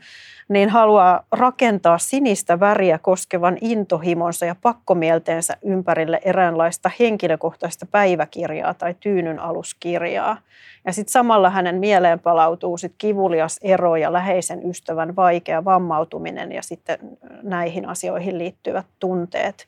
[0.49, 9.39] niin haluaa rakentaa sinistä väriä koskevan intohimonsa ja pakkomielteensä ympärille eräänlaista henkilökohtaista päiväkirjaa tai tyynyn
[9.39, 10.37] aluskirjaa.
[10.85, 16.61] Ja sitten samalla hänen mieleen palautuu sit kivulias ero ja läheisen ystävän vaikea vammautuminen ja
[16.61, 16.99] sitten
[17.43, 19.67] näihin asioihin liittyvät tunteet.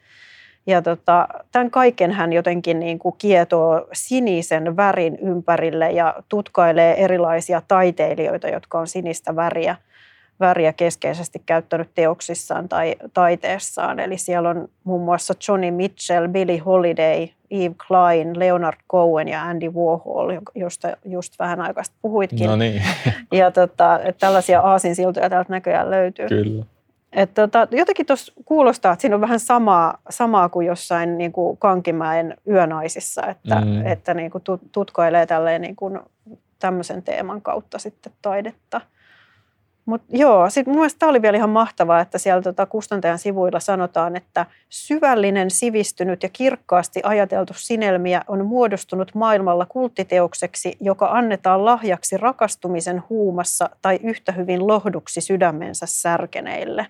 [0.68, 7.62] Ja tota, tämän kaiken hän jotenkin niin kuin kietoo sinisen värin ympärille ja tutkailee erilaisia
[7.68, 9.76] taiteilijoita, jotka on sinistä väriä,
[10.40, 14.00] väriä keskeisesti käyttänyt teoksissaan tai taiteessaan.
[14.00, 19.70] Eli siellä on muun muassa Johnny Mitchell, Billy Holiday, Eve Klein, Leonard Cohen ja Andy
[19.70, 22.48] Warhol, josta just vähän aikaista puhuitkin.
[22.48, 22.82] No niin.
[23.32, 26.28] Ja tota, tällaisia aasinsiltoja täältä näköjään löytyy.
[26.28, 26.66] Kyllä.
[27.18, 31.58] Et tota, jotenkin tuossa kuulostaa, että siinä on vähän samaa, samaa kuin jossain niin kuin
[31.58, 33.86] Kankimäen yönaisissa, että, mm.
[33.86, 36.00] että niin kuin tutkoilee tälleen niin kuin
[36.60, 38.82] tämmöisen teeman kautta sitten taidetta.
[39.88, 43.60] Mutta joo, sitten mun mielestä tämä oli vielä ihan mahtavaa, että siellä tota kustantajan sivuilla
[43.60, 52.18] sanotaan, että syvällinen, sivistynyt ja kirkkaasti ajateltu sinelmiä on muodostunut maailmalla kulttiteokseksi, joka annetaan lahjaksi
[52.18, 56.88] rakastumisen huumassa tai yhtä hyvin lohduksi sydämensä särkeneille.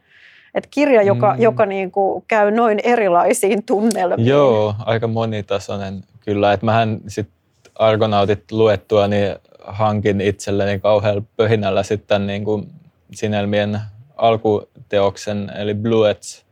[0.56, 1.42] Et kirja, joka, mm.
[1.42, 4.28] joka niin kuin käy noin erilaisiin tunnelmiin.
[4.28, 6.54] Joo, aika monitasoinen kyllä.
[6.54, 7.30] Et mähän sit
[7.76, 12.68] Argonautit luettua, niin hankin itselleni kauhealla pöhinällä sitten niin kuin
[13.14, 13.80] Sinelmien
[14.16, 16.46] alkuteoksen, eli Bluets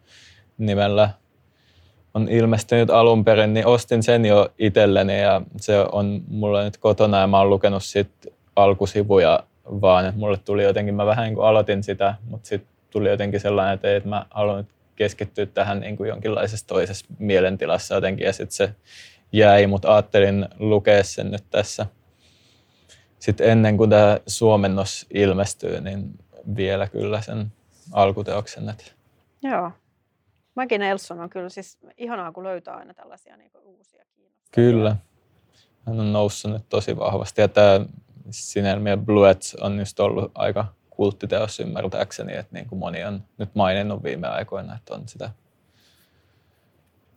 [0.57, 1.09] nimellä
[2.13, 7.19] on ilmestynyt alun perin, niin ostin sen jo itselleni ja se on mulla nyt kotona
[7.19, 8.09] ja mä oon lukenut sit
[8.55, 13.09] alkusivuja vaan, että mulle tuli jotenkin, mä vähän niin kuin aloitin sitä, mutta sitten tuli
[13.09, 18.33] jotenkin sellainen, että, että mä haluan keskittyä tähän niin kuin jonkinlaisessa toisessa mielentilassa jotenkin ja
[18.33, 18.75] sitten se
[19.31, 21.85] jäi, mutta ajattelin lukea sen nyt tässä.
[23.19, 26.09] Sitten ennen kuin tämä suomennos ilmestyy, niin
[26.55, 27.51] vielä kyllä sen
[27.91, 28.69] alkuteoksen.
[28.69, 28.83] Että.
[29.43, 29.71] Joo.
[30.55, 34.51] Mäkin Nelson on kyllä siis ihanaa, kun löytää aina tällaisia niin uusia kiinnostavia.
[34.51, 34.95] Kyllä.
[35.85, 37.41] Hän on noussut nyt tosi vahvasti.
[37.41, 37.85] Ja tämä
[38.29, 44.03] Sinelmien Bluets on just ollut aika kulttiteos ymmärtääkseni, että niin kuin moni on nyt maininnut
[44.03, 45.29] viime aikoina, että on sitä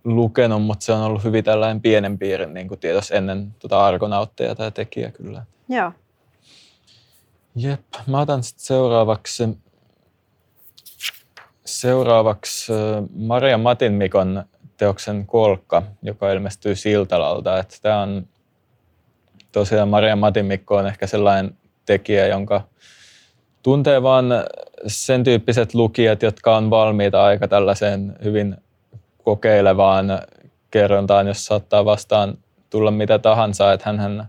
[0.04, 4.54] lukenut, mutta se on ollut hyvin tällainen pienen piirin niin kuin tietos ennen tuota Argonautteja
[4.54, 5.44] tämä tekijä kyllä.
[5.68, 5.92] Joo.
[7.56, 9.48] Jep, mä otan sitten seuraavaksi,
[11.64, 12.72] seuraavaksi
[13.16, 14.44] Maria Matin Mikon
[14.76, 17.64] teoksen Kolkka, joka ilmestyy Siltalalta.
[17.82, 18.28] Tämä on
[19.52, 22.60] tosiaan Maria Matin Mikko on ehkä sellainen tekijä, jonka
[23.62, 24.26] tuntee vaan
[24.86, 28.56] sen tyyppiset lukijat, jotka on valmiita aika tällaiseen hyvin
[29.24, 30.06] kokeilevaan
[30.70, 32.38] kerrontaan, jos saattaa vastaan
[32.70, 33.72] tulla mitä tahansa.
[33.72, 34.28] Että hän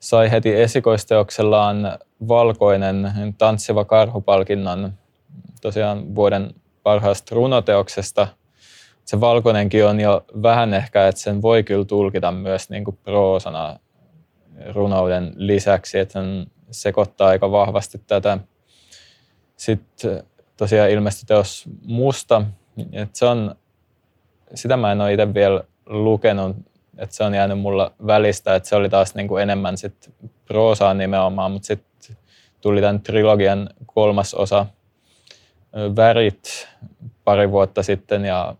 [0.00, 4.92] sai heti esikoisteoksellaan valkoinen tanssiva karhupalkinnon
[5.60, 8.28] tosiaan vuoden parhaasta runoteoksesta.
[9.04, 13.78] Se valkoinenkin on jo vähän ehkä, että sen voi kyllä tulkita myös niin kuin proosana
[14.72, 18.38] runouden lisäksi, että sen sekoittaa aika vahvasti tätä.
[19.56, 20.24] Sitten
[20.56, 22.42] tosiaan ilmestyi teos Musta,
[22.92, 23.54] että se on,
[24.54, 26.56] sitä mä en ole itse vielä lukenut,
[26.98, 30.94] että se on jäänyt mulla välistä, että se oli taas niin kuin enemmän sit proosaa
[30.94, 32.16] nimenomaan, mutta sitten
[32.60, 34.66] tuli tämän trilogian kolmas osa
[35.96, 36.68] Värit
[37.24, 38.54] pari vuotta sitten ja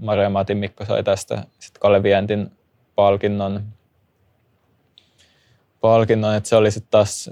[0.00, 2.52] Maria Matin Mikko sai tästä sitten Kalevi Jäntin
[2.94, 3.62] palkinnon.
[5.80, 7.30] palkinnon että se oli sitten taas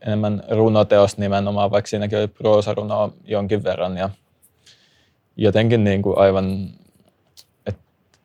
[0.00, 4.10] enemmän runoteos nimenomaan, vaikka siinäkin oli proosarunoa jonkin verran ja
[5.36, 6.68] jotenkin niin kuin aivan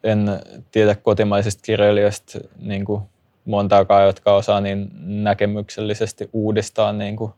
[0.03, 0.39] en
[0.71, 3.01] tiedä kotimaisista kirjailijoista niin kuin
[3.45, 4.91] montaakaan, jotka osaa niin
[5.23, 7.31] näkemyksellisesti uudistaa niin kuin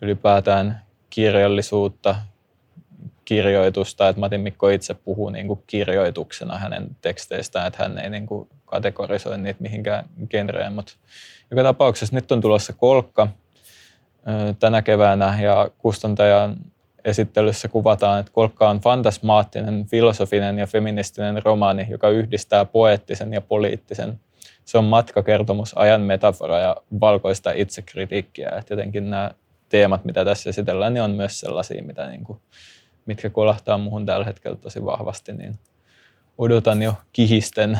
[0.00, 2.16] ylipäätään kirjallisuutta,
[3.24, 4.08] kirjoitusta.
[4.08, 8.48] Että Matin Mikko itse puhuu niin kuin kirjoituksena hänen teksteistään, että hän ei niin kuin
[8.64, 10.72] kategorisoi niitä mihinkään genreen.
[10.72, 10.92] Mutta
[11.50, 13.28] joka tapauksessa nyt on tulossa kolkka
[14.58, 16.56] tänä keväänä ja kustantajan
[17.04, 24.20] esittelyssä kuvataan, että Kolkka on fantasmaattinen, filosofinen ja feministinen romaani, joka yhdistää poeettisen ja poliittisen.
[24.64, 28.50] Se on matkakertomus, ajan metafora ja valkoista itsekritiikkiä.
[28.58, 29.30] Että jotenkin nämä
[29.68, 32.38] teemat, mitä tässä esitellään, niin on myös sellaisia, mitä niin kuin,
[33.06, 35.58] mitkä kolahtaa muuhun tällä hetkellä tosi vahvasti, niin
[36.38, 37.78] odotan jo kihisten.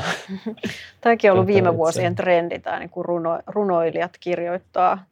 [1.01, 5.05] Tämäkin on ollut viime vuosien trendi, tämä niin kuin runo, runoilijat kirjoittaa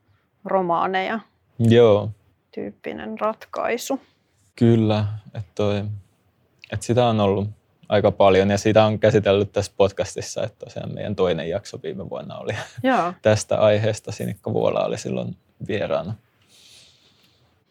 [0.46, 1.20] romaaneja.
[1.60, 2.10] Joo,
[2.54, 4.00] tyyppinen ratkaisu.
[4.56, 5.84] Kyllä, että, toi,
[6.72, 7.50] että sitä on ollut
[7.90, 12.38] aika paljon ja sitä on käsitellyt tässä podcastissa, että tosiaan meidän toinen jakso viime vuonna
[12.38, 12.52] oli
[12.84, 13.14] Joo.
[13.22, 14.12] tästä aiheesta.
[14.12, 16.14] Sinikka Vuola oli silloin vieraana.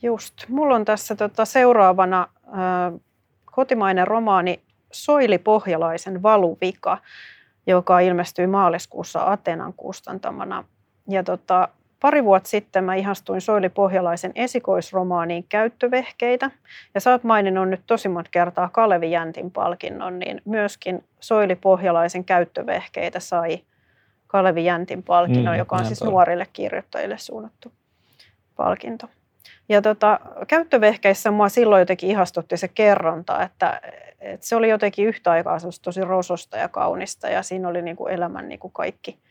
[0.03, 0.35] Just.
[0.49, 3.01] Mulla on tässä tota seuraavana äh,
[3.45, 4.61] kotimainen romaani
[4.93, 6.99] Soili Pohjalaisen valuvika,
[7.67, 10.65] joka ilmestyi maaliskuussa Atenan kustantamana.
[11.09, 11.69] Ja tota,
[12.03, 16.51] Pari vuotta sitten mä ihastuin Soili Pohjalaisen esikoisromaaniin Käyttövehkeitä.
[16.95, 22.24] Ja sä oot maininnut nyt tosi monta kertaa Kalevi Jäntin palkinnon, niin myöskin Soili Pohjalaisen
[22.24, 23.62] Käyttövehkeitä sai
[24.27, 26.09] Kalevi Jäntin palkinnon, mm, joka on siis toi.
[26.09, 27.73] nuorille kirjoittajille suunnattu
[28.57, 29.07] palkinto.
[29.69, 33.81] Ja tota, käyttövehkeissä mua silloin jotenkin ihastutti se kerronta, että,
[34.20, 38.12] että se oli jotenkin yhtä aikaa tosi rososta ja kaunista ja siinä oli niin kuin
[38.12, 39.19] elämän niin kuin kaikki–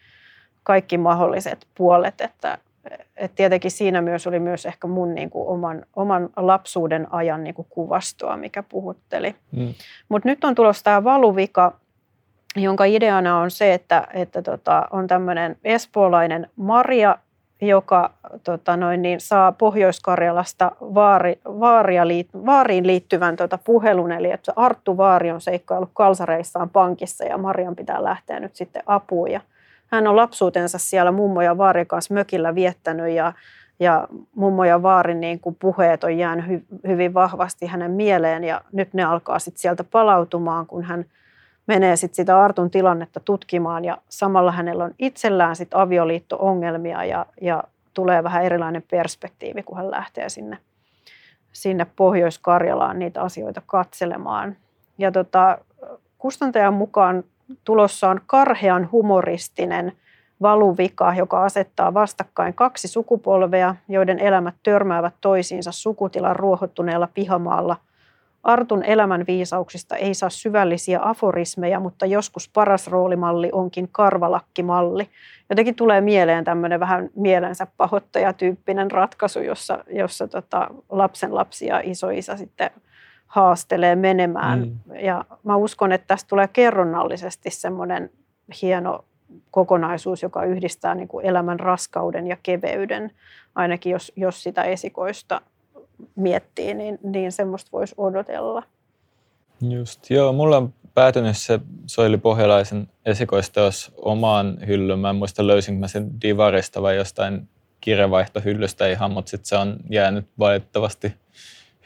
[0.63, 2.57] kaikki mahdolliset puolet, että
[3.17, 7.53] et tietenkin siinä myös oli myös ehkä mun niin kuin oman, oman lapsuuden ajan niin
[7.55, 9.35] kuin kuvastoa, mikä puhutteli.
[9.51, 9.73] Mm.
[10.09, 11.73] Mutta nyt on tulossa tämä valuvika,
[12.55, 17.17] jonka ideana on se, että, että tota, on tämmöinen espoolainen Maria,
[17.61, 18.13] joka
[18.43, 22.03] tota noin, niin saa Pohjois-Karjalasta vaari, vaaria,
[22.45, 28.03] vaariin liittyvän tota puhelun, eli että Arttu Vaari on seikkaillut kalsareissaan pankissa ja Marian pitää
[28.03, 29.31] lähteä nyt sitten apuun.
[29.31, 29.41] Ja
[29.91, 33.33] hän on lapsuutensa siellä mummo ja vaarin kanssa mökillä viettänyt ja,
[33.79, 38.61] ja mummo ja vaarin niin kuin puheet on jäänyt hy, hyvin vahvasti hänen mieleen ja
[38.71, 41.05] nyt ne alkaa sitten sieltä palautumaan, kun hän
[41.67, 47.63] menee sitten sitä Artun tilannetta tutkimaan ja samalla hänellä on itsellään sitten avioliitto-ongelmia ja, ja
[47.93, 50.57] tulee vähän erilainen perspektiivi, kun hän lähtee sinne,
[51.51, 54.55] sinne Pohjois-Karjalaan niitä asioita katselemaan.
[54.97, 55.57] Ja tota,
[56.17, 57.23] kustantajan mukaan
[57.63, 59.91] tulossa on karhean humoristinen
[60.41, 67.77] valuvika, joka asettaa vastakkain kaksi sukupolvea, joiden elämät törmäävät toisiinsa sukutilan ruohottuneella pihamaalla.
[68.43, 75.09] Artun elämän viisauksista ei saa syvällisiä aforismeja, mutta joskus paras roolimalli onkin karvalakkimalli.
[75.49, 82.37] Jotenkin tulee mieleen tämmöinen vähän mielensä pahoittajatyyppinen ratkaisu, jossa, jossa tota lapsen lapsi ja isoisa
[82.37, 82.71] sitten
[83.31, 84.59] haastelee menemään.
[84.59, 84.95] Mm.
[84.95, 88.09] Ja mä uskon, että tästä tulee kerronnallisesti semmoinen
[88.61, 89.05] hieno
[89.51, 93.11] kokonaisuus, joka yhdistää niin kuin elämän raskauden ja keveyden.
[93.55, 95.41] Ainakin jos, jos sitä esikoista
[96.15, 98.63] miettii, niin, niin semmoista voisi odotella.
[99.61, 100.33] Just, joo.
[100.33, 104.99] Mulla on päätynyt se Soili Pohjalaisen esikoisteos omaan hyllyyn.
[104.99, 107.49] Mä en muista löysinkö mä sen Divarista vai jostain
[107.81, 111.13] kirjavaihtohyllystä ihan, mutta sitten se on jäänyt valitettavasti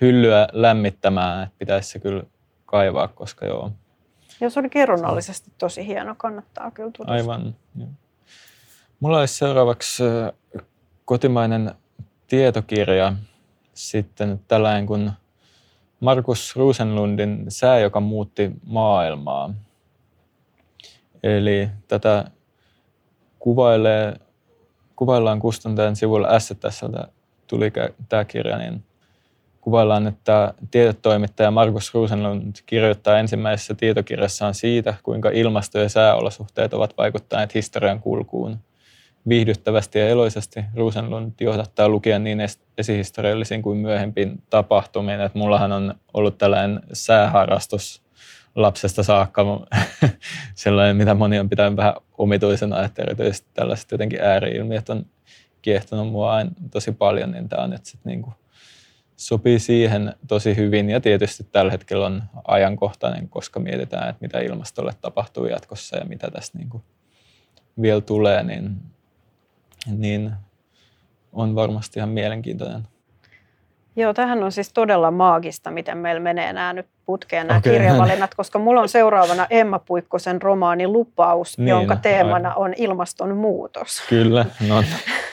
[0.02, 2.24] hyllyä lämmittämään, että pitäisi se kyllä
[2.66, 3.72] kaivaa, koska joo.
[4.42, 7.16] Joo, se oli kerronnallisesti tosi hieno, kannattaa kyllä tutustua.
[7.16, 7.88] Aivan, joo.
[9.00, 10.04] Mulla olisi seuraavaksi
[11.06, 11.72] kotimainen
[12.28, 13.14] tietokirja,
[13.74, 15.12] sitten tällainen kuin
[16.00, 19.54] Markus Rosenlundin Sää, joka muutti maailmaa.
[21.24, 22.32] Eli tätä
[23.40, 24.14] kuvailee,
[24.96, 26.82] kuvaillaan kustantajan sivulla STS,
[27.48, 27.72] tuli
[28.10, 28.84] tämä kirja, niin
[29.66, 37.54] kuvaillaan, että tietotoimittaja Markus Rosenlund kirjoittaa ensimmäisessä tietokirjassaan siitä, kuinka ilmasto- ja sääolosuhteet ovat vaikuttaneet
[37.56, 38.60] historian kulkuun.
[39.28, 42.40] Viihdyttävästi ja eloisesti Rosenlund johdattaa lukijan niin
[42.78, 45.22] esihistoriallisiin kuin myöhempiin tapahtumiin.
[45.22, 48.04] Että mullahan on ollut tällainen sääharrastus
[48.56, 49.46] lapsesta saakka
[50.56, 55.06] sellainen, mitä moni on pitänyt vähän omituisena, että erityisesti tällaiset jotenkin ääriilmiöt on
[55.62, 58.36] kiehtonut mua aina tosi paljon, niin tämä on nyt sitten niin kuin
[59.16, 64.92] sopii siihen tosi hyvin ja tietysti tällä hetkellä on ajankohtainen, koska mietitään, että mitä ilmastolle
[65.02, 66.84] tapahtuu jatkossa ja mitä tästä niin kuin
[67.82, 68.76] vielä tulee, niin,
[69.88, 70.32] niin
[71.34, 72.88] on varmasti ihan mielenkiintoinen.
[73.96, 77.74] Joo, tähän on siis todella maagista, miten meillä menee nämä nyt putkeen nämä okay.
[77.74, 82.64] kirjavalinnat, koska mulla on seuraavana Emma Puikkosen romaani Lupaus, niin, jonka teemana aivan.
[82.64, 84.04] on ilmastonmuutos.
[84.10, 84.84] Kyllä, no.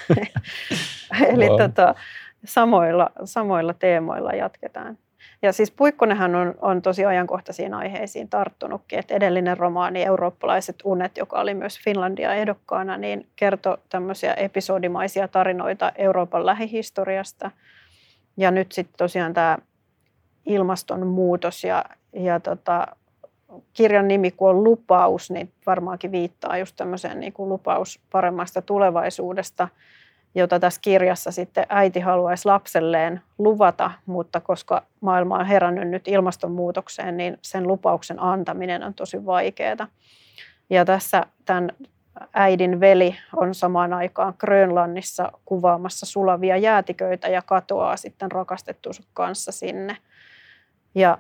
[1.35, 1.59] Eli wow.
[1.59, 1.95] tota,
[2.45, 4.99] samoilla, samoilla teemoilla jatketaan.
[5.43, 11.41] Ja siis Puikkonenhan on, on tosi ajankohtaisiin aiheisiin tarttunutkin, että edellinen romaani Eurooppalaiset unet, joka
[11.41, 17.51] oli myös Finlandia ehdokkaana, niin kertoi tämmöisiä episodimaisia tarinoita Euroopan lähihistoriasta.
[18.37, 19.59] Ja nyt sitten tosiaan tämä
[20.47, 22.87] ilmastonmuutos ja, ja tota,
[23.73, 29.69] kirjan nimi kun on lupaus, niin varmaankin viittaa just tämmöiseen niin kuin lupaus paremmasta tulevaisuudesta–
[30.35, 37.17] jota tässä kirjassa sitten äiti haluaisi lapselleen luvata, mutta koska maailma on herännyt nyt ilmastonmuutokseen,
[37.17, 39.87] niin sen lupauksen antaminen on tosi vaikeaa.
[40.71, 41.71] Ja tässä tämän
[42.33, 49.97] äidin veli on samaan aikaan Grönlannissa kuvaamassa sulavia jäätiköitä ja katoaa sitten rakastettunsa kanssa sinne.
[50.95, 51.19] Ja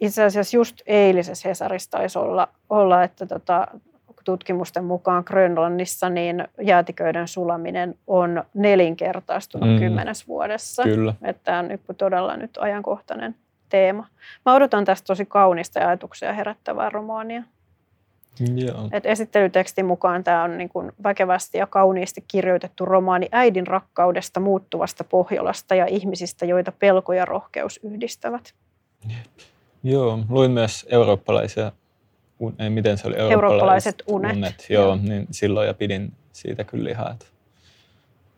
[0.00, 3.68] itse asiassa just eilisessä Hesarissa taisi olla, olla että tota,
[4.24, 9.78] tutkimusten mukaan Grönlannissa niin jäätiköiden sulaminen on nelinkertaistunut mm.
[9.78, 10.82] kymmenes vuodessa.
[10.82, 11.14] Kyllä.
[11.22, 13.34] Että tämä on todella nyt ajankohtainen
[13.68, 14.06] teema.
[14.46, 17.42] Mä odotan tästä tosi kaunista ja ajatuksia herättävää romaania.
[18.54, 18.88] Joo.
[18.92, 25.04] Et esittelytekstin mukaan tämä on niin kuin väkevästi ja kauniisti kirjoitettu romaani äidin rakkaudesta, muuttuvasta
[25.04, 28.54] Pohjolasta ja ihmisistä, joita pelko ja rohkeus yhdistävät.
[29.82, 31.72] Joo, luin myös eurooppalaisia
[32.58, 33.16] ei, miten se oli?
[33.16, 34.36] Eurooppalaiset unet.
[34.36, 37.26] unet joo, joo, niin silloin ja pidin siitä kyllä ihan, että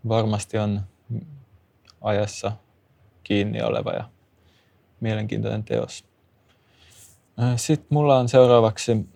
[0.09, 0.81] varmasti on
[2.01, 2.53] ajassa
[3.25, 4.05] kiinni oleva ja
[5.01, 6.05] mielenkiintoinen teos.
[7.57, 9.07] Sitten mulla on seuraavaksi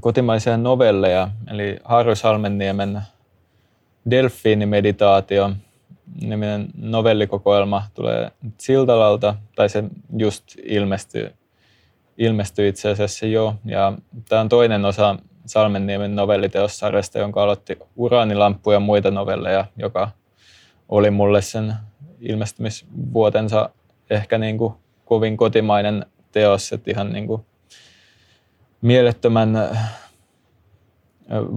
[0.00, 3.02] kotimaisia novelleja, eli Harry Salmenniemen
[4.10, 5.52] Delfiinimeditaatio
[6.20, 9.84] niminen novellikokoelma tulee Siltalalta, tai se
[10.16, 11.30] just ilmestyi
[12.18, 13.54] ilmestyi itse asiassa jo.
[13.64, 13.92] Ja
[14.28, 15.16] tämä on toinen osa
[15.46, 20.10] Salmenniemen novelliteossarjasta, jonka aloitti Uraanilamppu ja muita novelleja, joka
[20.88, 21.74] oli mulle sen
[22.20, 23.70] ilmestymisvuotensa
[24.10, 24.74] ehkä niin kuin
[25.04, 27.42] kovin kotimainen teos, että ihan niin kuin
[28.80, 29.78] mielettömän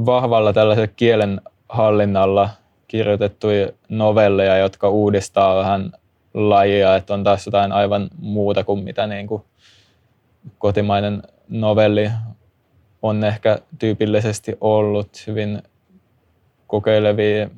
[0.06, 2.50] vahvalla tällaisella kielen hallinnalla
[2.88, 5.92] kirjoitettuja novelleja, jotka uudistaa vähän
[6.34, 9.44] lajia, että on taas jotain aivan muuta kuin mitä niin kuin
[10.57, 12.11] kotimainen novelli
[13.01, 15.63] on ehkä tyypillisesti ollut hyvin
[16.68, 17.49] kokeilevia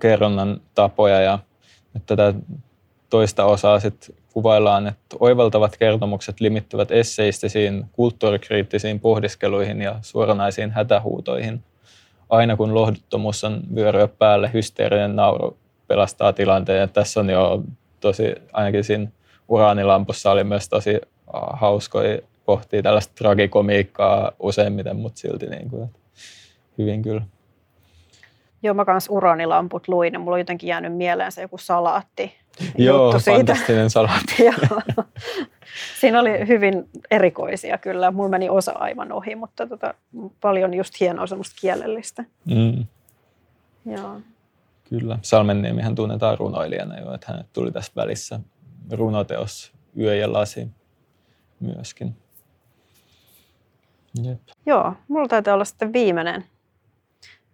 [0.00, 1.38] kerronnan tapoja ja
[1.94, 2.34] nyt tätä
[3.10, 11.64] toista osaa sitten kuvaillaan, että oivaltavat kertomukset limittyvät esseistisiin, kulttuurikriittisiin pohdiskeluihin ja suoranaisiin hätähuutoihin.
[12.28, 16.80] Aina kun lohduttomuus on vyöryä päälle, hysteerinen nauru pelastaa tilanteen.
[16.80, 17.62] Ja tässä on jo
[18.00, 19.10] tosi, ainakin siinä
[19.48, 21.00] uraanilampussa oli myös tosi
[21.52, 25.90] hauskoja pohtii tällaista tragikomiikkaa useimmiten, mutta silti niin kuin,
[26.78, 27.22] hyvin kyllä.
[28.62, 32.34] Joo, mä kans uraanilamput luin ja mulla on jotenkin jäänyt mieleen se joku salaatti.
[32.78, 34.34] Joo, fantastinen salaatti.
[36.00, 38.10] Siinä oli hyvin erikoisia kyllä.
[38.10, 39.94] Mulla meni osa aivan ohi, mutta tota,
[40.40, 42.24] paljon just hienoa semmoista kielellistä.
[42.44, 42.86] Mm.
[43.86, 44.20] Joo.
[44.88, 45.18] Kyllä.
[45.22, 48.40] Salmenniemihän tunnetaan runoilijana jo, että hänet tuli tässä välissä
[48.92, 50.68] runoteos Yö ja lasi
[51.60, 52.16] myöskin.
[54.22, 54.40] Jep.
[54.66, 56.44] Joo, mulla taitaa olla sitten viimeinen,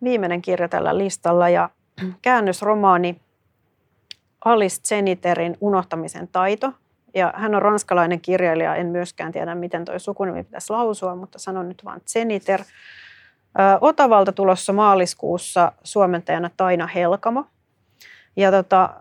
[0.02, 1.70] viimeinen kirja tällä listalla ja
[2.22, 3.20] käännösromaani
[4.44, 6.72] Alice Zeniterin Unohtamisen taito.
[7.14, 11.68] Ja hän on ranskalainen kirjailija, en myöskään tiedä miten tuo sukunimi pitäisi lausua, mutta sanon
[11.68, 12.64] nyt vain Zeniter.
[13.80, 17.44] Otavalta tulossa maaliskuussa suomentajana Taina Helkamo.
[18.36, 18.94] Ja tota,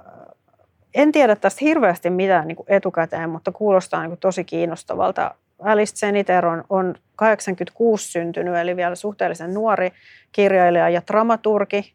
[0.95, 5.35] en tiedä tästä hirveästi mitään niin kuin etukäteen, mutta kuulostaa niin kuin tosi kiinnostavalta.
[5.59, 9.91] Alice Zeniter on, on 86 syntynyt, eli vielä suhteellisen nuori
[10.31, 11.93] kirjailija ja dramaturgi.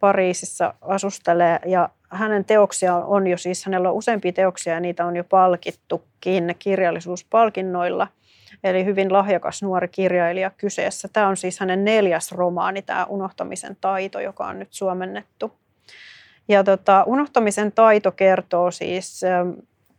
[0.00, 5.16] Pariisissa asustelee ja hänen teoksia on jo siis, hänellä on useampia teoksia ja niitä on
[5.16, 8.08] jo palkittukin kirjallisuuspalkinnoilla.
[8.64, 11.08] Eli hyvin lahjakas nuori kirjailija kyseessä.
[11.12, 15.52] Tämä on siis hänen neljäs romaani, tämä Unohtamisen taito, joka on nyt suomennettu.
[16.50, 19.20] Ja tota, Unohtamisen taito kertoo siis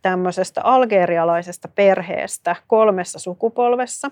[0.02, 4.10] tämmöisestä algerialaisesta perheestä kolmessa sukupolvessa,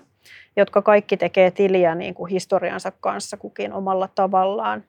[0.55, 4.83] jotka kaikki tekee tiliä niin kuin historiansa kanssa kukin omalla tavallaan.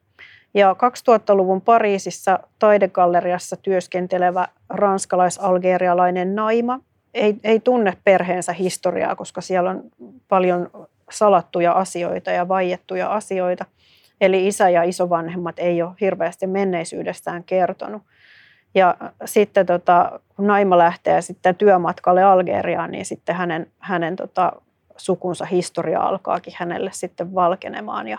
[0.53, 6.79] Ja 2000-luvun Pariisissa taidegalleriassa työskentelevä ranskalais-algerialainen naima
[7.13, 9.83] ei, ei tunne perheensä historiaa, koska siellä on
[10.27, 10.69] paljon
[11.11, 13.65] salattuja asioita ja vaiettuja asioita.
[14.23, 18.01] Eli isä ja isovanhemmat ei ole hirveästi menneisyydestään kertonut.
[18.75, 18.95] Ja
[19.25, 24.51] sitten tota, kun Naima lähtee sitten työmatkalle Algeriaan, niin sitten hänen, hänen tota,
[24.97, 28.07] sukunsa historia alkaakin hänelle sitten valkenemaan.
[28.07, 28.17] Ja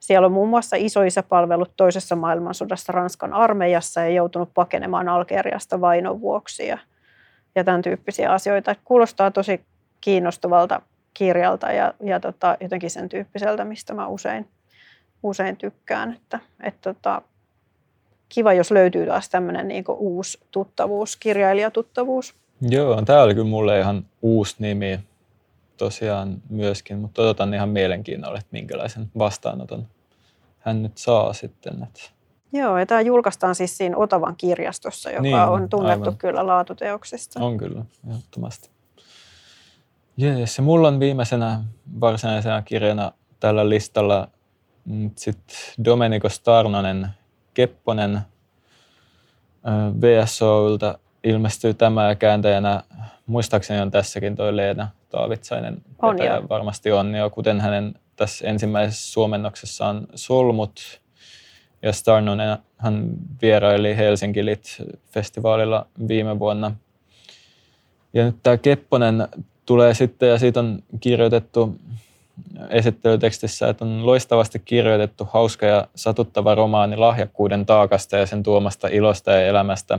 [0.00, 6.20] siellä on muun muassa isoisä palvelut toisessa maailmansodassa Ranskan armeijassa ja joutunut pakenemaan Algeriasta vainon
[6.20, 6.78] vuoksi ja,
[7.54, 8.76] ja tämän tyyppisiä asioita.
[8.84, 9.64] Kuulostaa tosi
[10.00, 10.80] kiinnostavalta
[11.14, 14.48] kirjalta ja, ja tota, jotenkin sen tyyppiseltä, mistä mä usein,
[15.24, 16.12] usein tykkään.
[16.12, 17.22] Että, et tota,
[18.28, 22.34] kiva, jos löytyy taas tämmöinen niin uusi tuttavuus, kirjailijatuttavuus.
[22.60, 25.00] Joo, tämä oli kyllä mulle ihan uusi nimi
[25.76, 29.86] tosiaan myöskin, mutta odotan ihan mielenkiinnolla, että minkälaisen vastaanoton
[30.58, 31.82] hän nyt saa sitten.
[31.82, 32.00] Että...
[32.52, 36.16] Joo, ja tämä julkaistaan siis siinä Otavan kirjastossa, joka niin, on tunnettu aivan.
[36.16, 37.44] kyllä laatuteoksista.
[37.44, 38.70] On kyllä, ehdottomasti.
[40.16, 41.64] Jees, ja mulla on viimeisenä
[42.00, 44.28] varsinaisena kirjana tällä listalla
[45.16, 47.08] sitten Domenico Starnonen
[47.54, 48.20] Kepponen
[50.00, 52.82] VSOilta ilmestyy tämä ja kääntäjänä,
[53.26, 56.48] muistaakseni on tässäkin toi Leena Taavitsainen on jo.
[56.48, 61.00] varmasti on jo, kuten hänen tässä ensimmäisessä suomennoksessaan Solmut.
[61.82, 63.10] Ja Starnonen hän
[63.42, 66.72] vieraili Helsinki Lit-festivaalilla viime vuonna.
[68.14, 69.28] Ja nyt tämä Kepponen
[69.66, 71.76] tulee sitten, ja siitä on kirjoitettu
[72.70, 79.32] esittelytekstissä, että on loistavasti kirjoitettu hauska ja satuttava romaani lahjakkuuden taakasta ja sen tuomasta ilosta
[79.32, 79.98] ja elämästä,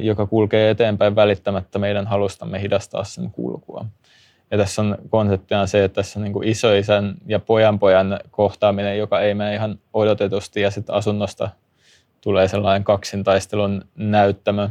[0.00, 3.84] joka kulkee eteenpäin välittämättä meidän halustamme hidastaa sen kulkua.
[4.50, 9.34] Ja tässä on konseptina se, että tässä on niin isoisän ja pojanpojan kohtaaminen, joka ei
[9.34, 11.50] mene ihan odotetusti, ja sitten asunnosta
[12.20, 14.68] tulee sellainen kaksintaistelun näyttämö.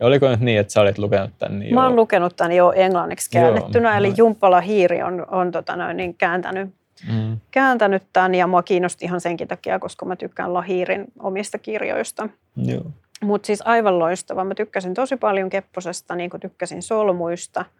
[0.00, 1.58] Ja oliko nyt niin, että sä olit lukenut tämän?
[1.58, 4.12] Niin Mä oon lukenut tämän jo englanniksi käännettynä, Joo, eli.
[4.16, 6.70] Jumpala Hiiri on, on tota noin, niin kääntänyt,
[7.12, 7.40] mm.
[7.50, 12.28] kääntänyt tämän, ja mua kiinnosti ihan senkin takia, koska mä tykkään Lahiirin omista kirjoista.
[13.22, 14.44] Mutta siis aivan loistava.
[14.44, 17.64] Mä tykkäsin tosi paljon Kepposesta, niin kuin tykkäsin Solmuista–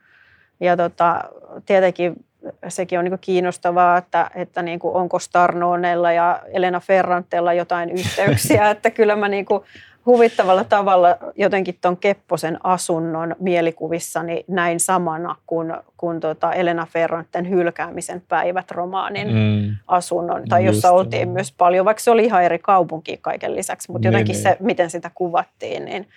[0.61, 1.25] ja tota,
[1.67, 2.25] tietenkin
[2.69, 8.71] sekin on niin kiinnostavaa, että, että niin kuin onko Starnonella ja Elena Ferrantella jotain yhteyksiä,
[8.71, 9.63] että kyllä mä niin kuin
[10.07, 18.23] huvittavalla tavalla jotenkin tuon Kepposen asunnon mielikuvissani näin samana kuin, kuin tota Elena Ferranten hylkäämisen
[18.29, 19.77] päivät romaanin mm.
[19.87, 21.29] asunnon, tai jossa Just oltiin niin.
[21.29, 24.43] myös paljon, vaikka se oli ihan eri kaupunki kaiken lisäksi, mutta niin, jotenkin niin.
[24.43, 26.09] se, miten sitä kuvattiin, niin,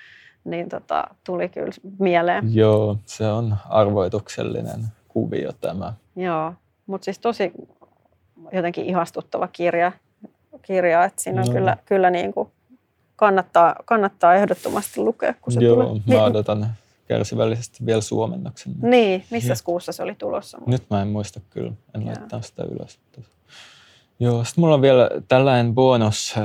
[0.43, 2.55] niin tota, tuli kyllä mieleen.
[2.55, 5.93] Joo, se on arvoituksellinen kuvio tämä.
[6.15, 6.53] Joo,
[6.85, 7.51] mutta siis tosi
[8.51, 9.91] jotenkin ihastuttava kirja,
[10.61, 11.53] kirja että siinä on no.
[11.53, 12.49] kyllä, kyllä niin kuin
[13.23, 15.93] kannattaa, kannattaa ehdottomasti lukea, kun se Joo, tulee.
[15.93, 16.21] mä niin.
[16.21, 16.67] odotan
[17.07, 18.73] kärsivällisesti vielä suomennoksen.
[18.81, 20.57] Niin, missä kuussa se oli tulossa?
[20.65, 22.99] Nyt mä en muista kyllä, en laittaa sitä ylös.
[24.19, 26.35] Joo, sitten mulla on vielä tällainen bonus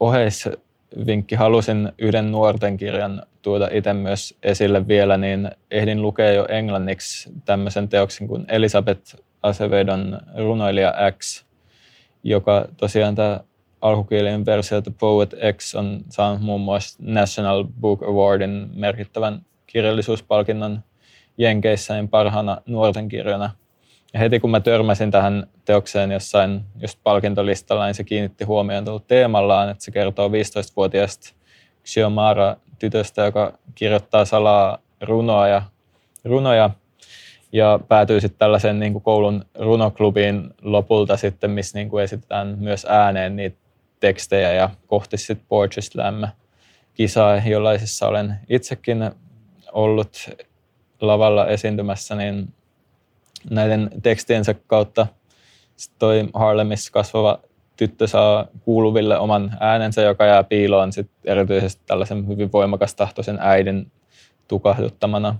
[0.00, 1.34] oheisvinkki.
[1.34, 7.88] Halusin yhden nuorten kirjan tuoda itse myös esille vielä, niin ehdin lukea jo englanniksi tämmöisen
[7.88, 11.44] teoksen kuin Elisabeth Acevedon runoilija X,
[12.22, 13.40] joka tosiaan tämä
[13.80, 20.80] alkukielinen versio The Poet X on saanut muun muassa National Book Awardin merkittävän kirjallisuuspalkinnon
[21.38, 23.50] Jenkeissä niin parhaana nuorten kirjana.
[24.12, 29.06] Ja heti kun mä törmäsin tähän teokseen jossain just palkintolistalla, niin se kiinnitti huomioon tullut
[29.06, 31.34] teemallaan, että se kertoo 15-vuotiaasta
[31.84, 35.62] Xiomara tytöstä, joka kirjoittaa salaa runoa ja,
[36.24, 36.70] runoja
[37.52, 43.36] ja päätyy sitten tällaisen niin kuin koulun runoklubiin lopulta sitten, missä niin esitetään myös ääneen
[43.36, 43.65] niitä
[44.00, 46.28] tekstejä ja kohti sitten Poetry Slam
[46.94, 49.10] kisaa, jollaisessa olen itsekin
[49.72, 50.30] ollut
[51.00, 52.54] lavalla esiintymässä, niin
[53.50, 55.06] näiden tekstiensä kautta
[55.98, 57.38] toi Harlemissa kasvava
[57.76, 63.92] tyttö saa kuuluville oman äänensä, joka jää piiloon sit erityisesti tällaisen hyvin voimakastahtoisen äidin
[64.48, 65.36] tukahduttamana.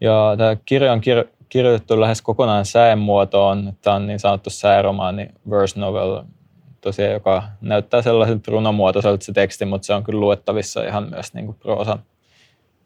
[0.00, 3.72] Ja tämä kirja on kir- kirjoitettu lähes kokonaan säen muotoon.
[3.82, 6.22] Tämä on niin sanottu sääromaani, verse novel,
[6.80, 11.46] tosiaan, joka näyttää sellaiselta runomuotoiselta se teksti, mutta se on kyllä luettavissa ihan myös niin
[11.46, 11.98] kuin proosa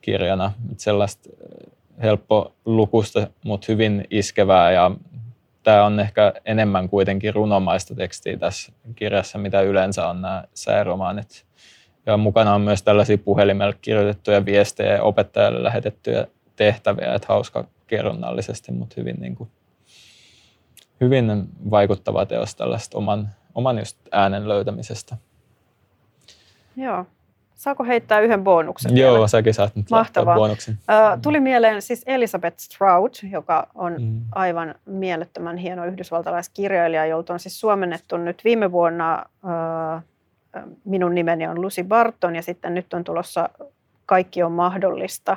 [0.01, 0.52] kirjana.
[0.70, 4.90] Että sellaista eh, helppo lukusta, mutta hyvin iskevää ja
[5.62, 11.47] tämä on ehkä enemmän kuitenkin runomaista tekstiä tässä kirjassa, mitä yleensä on nämä sääromaanit.
[12.06, 18.73] Ja mukana on myös tällaisia puhelimella kirjoitettuja viestejä ja opettajalle lähetettyjä tehtäviä, että hauska kerronnallisesti,
[18.73, 19.51] mutta hyvin, niin kuin,
[21.01, 25.16] hyvin vaikuttava teos tällaista oman oman just äänen löytämisestä.
[26.76, 27.06] Joo.
[27.54, 29.28] Saako heittää yhden bonuksen Joo, vielä?
[29.28, 30.34] säkin saat nyt Mahtavaa.
[30.34, 30.74] bonuksen.
[30.74, 34.20] Uh, tuli mieleen siis Elizabeth Stroud, joka on mm.
[34.32, 40.02] aivan mielettömän hieno yhdysvaltalaiskirjailija, jolta on siis suomennettu nyt viime vuonna uh,
[40.84, 43.48] Minun nimeni on Lucy Barton ja sitten nyt on tulossa
[44.06, 45.36] Kaikki on mahdollista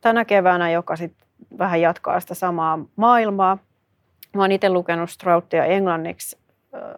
[0.00, 3.58] tänä keväänä, joka sitten vähän jatkaa sitä samaa maailmaa.
[4.34, 6.38] Mä oon itse lukenut Stroudia englanniksi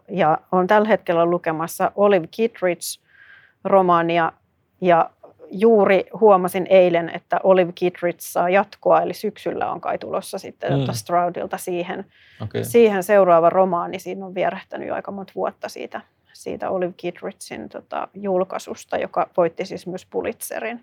[0.08, 4.32] ja on tällä hetkellä lukemassa Olive Kittredge-romaania
[4.80, 5.10] ja
[5.50, 10.92] juuri huomasin eilen, että Olive Kittredge saa jatkoa, eli syksyllä on kai tulossa sitten mm.
[10.92, 12.06] Stroudilta siihen,
[12.42, 12.64] okay.
[12.64, 13.98] siihen seuraava romaani.
[13.98, 16.00] Siinä on vierähtänyt jo aika monta vuotta siitä,
[16.32, 20.80] siitä Olive Kittredgein tota, julkaisusta, joka voitti siis myös Pulitzerin.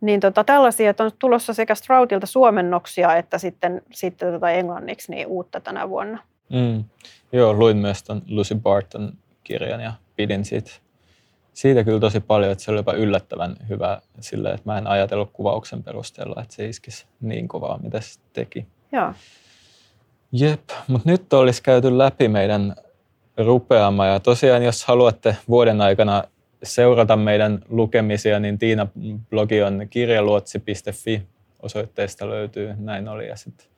[0.00, 5.26] Niin tota, tällaisia, että on tulossa sekä Stroudilta suomennoksia että sitten, sitten tota englanniksi niin
[5.26, 6.18] uutta tänä vuonna.
[6.50, 6.84] Mm.
[7.32, 9.12] Joo, luin myös ton Lucy Barton
[9.44, 10.70] kirjan ja pidin siitä,
[11.52, 15.30] siitä kyllä tosi paljon, että se oli jopa yllättävän hyvä sille, että mä en ajatellut
[15.32, 18.66] kuvauksen perusteella, että se iskisi niin kovaa, mitä se teki.
[18.92, 19.12] Joo.
[20.32, 22.74] Jep, mutta nyt olisi käyty läpi meidän
[23.36, 26.24] rupeama ja tosiaan jos haluatte vuoden aikana
[26.62, 28.86] seurata meidän lukemisia, niin Tiina
[29.30, 31.22] blogi on kirjaluotsi.fi
[31.62, 33.28] osoitteesta löytyy, näin oli.
[33.28, 33.70] Ja, sit,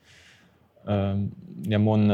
[1.68, 2.12] ja mun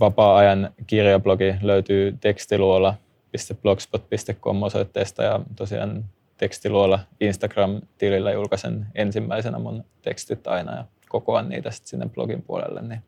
[0.00, 6.04] vapaa-ajan kirjablogi löytyy tekstiluola.blogspot.com osoitteesta ja tosiaan
[6.36, 13.02] tekstiluola Instagram-tilillä julkaisen ensimmäisenä mun tekstit aina ja kokoan niitä sitten sinne blogin puolelle, niin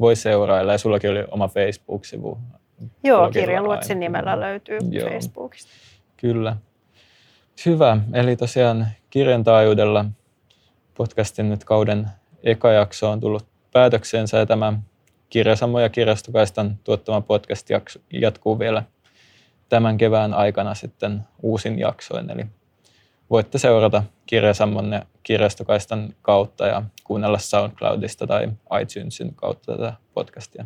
[0.00, 0.72] voi seurailla.
[0.72, 2.38] Ja sullakin oli oma Facebook-sivu.
[3.04, 5.10] Joo, kirjaluotsin nimellä löytyy Joo.
[5.10, 5.70] Facebookista.
[6.16, 6.56] Kyllä.
[7.66, 7.98] Hyvä.
[8.12, 10.04] Eli tosiaan kirjan taajuudella
[10.94, 12.06] podcastin nyt kauden
[12.42, 14.72] eka jakso on tullut päätökseensä ja tämä
[15.30, 17.68] Kirjasamo ja Kirjastokaistan tuottama podcast
[18.12, 18.82] jatkuu vielä
[19.68, 22.30] tämän kevään aikana sitten uusin jaksoin.
[22.30, 22.46] Eli
[23.30, 28.48] voitte seurata Kirjasammon ja Kirjastokaistan kautta ja kuunnella SoundCloudista tai
[28.82, 30.64] iTunesin kautta tätä podcastia.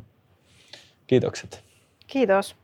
[1.07, 1.65] Kiitokset.
[2.07, 2.57] Kiitos.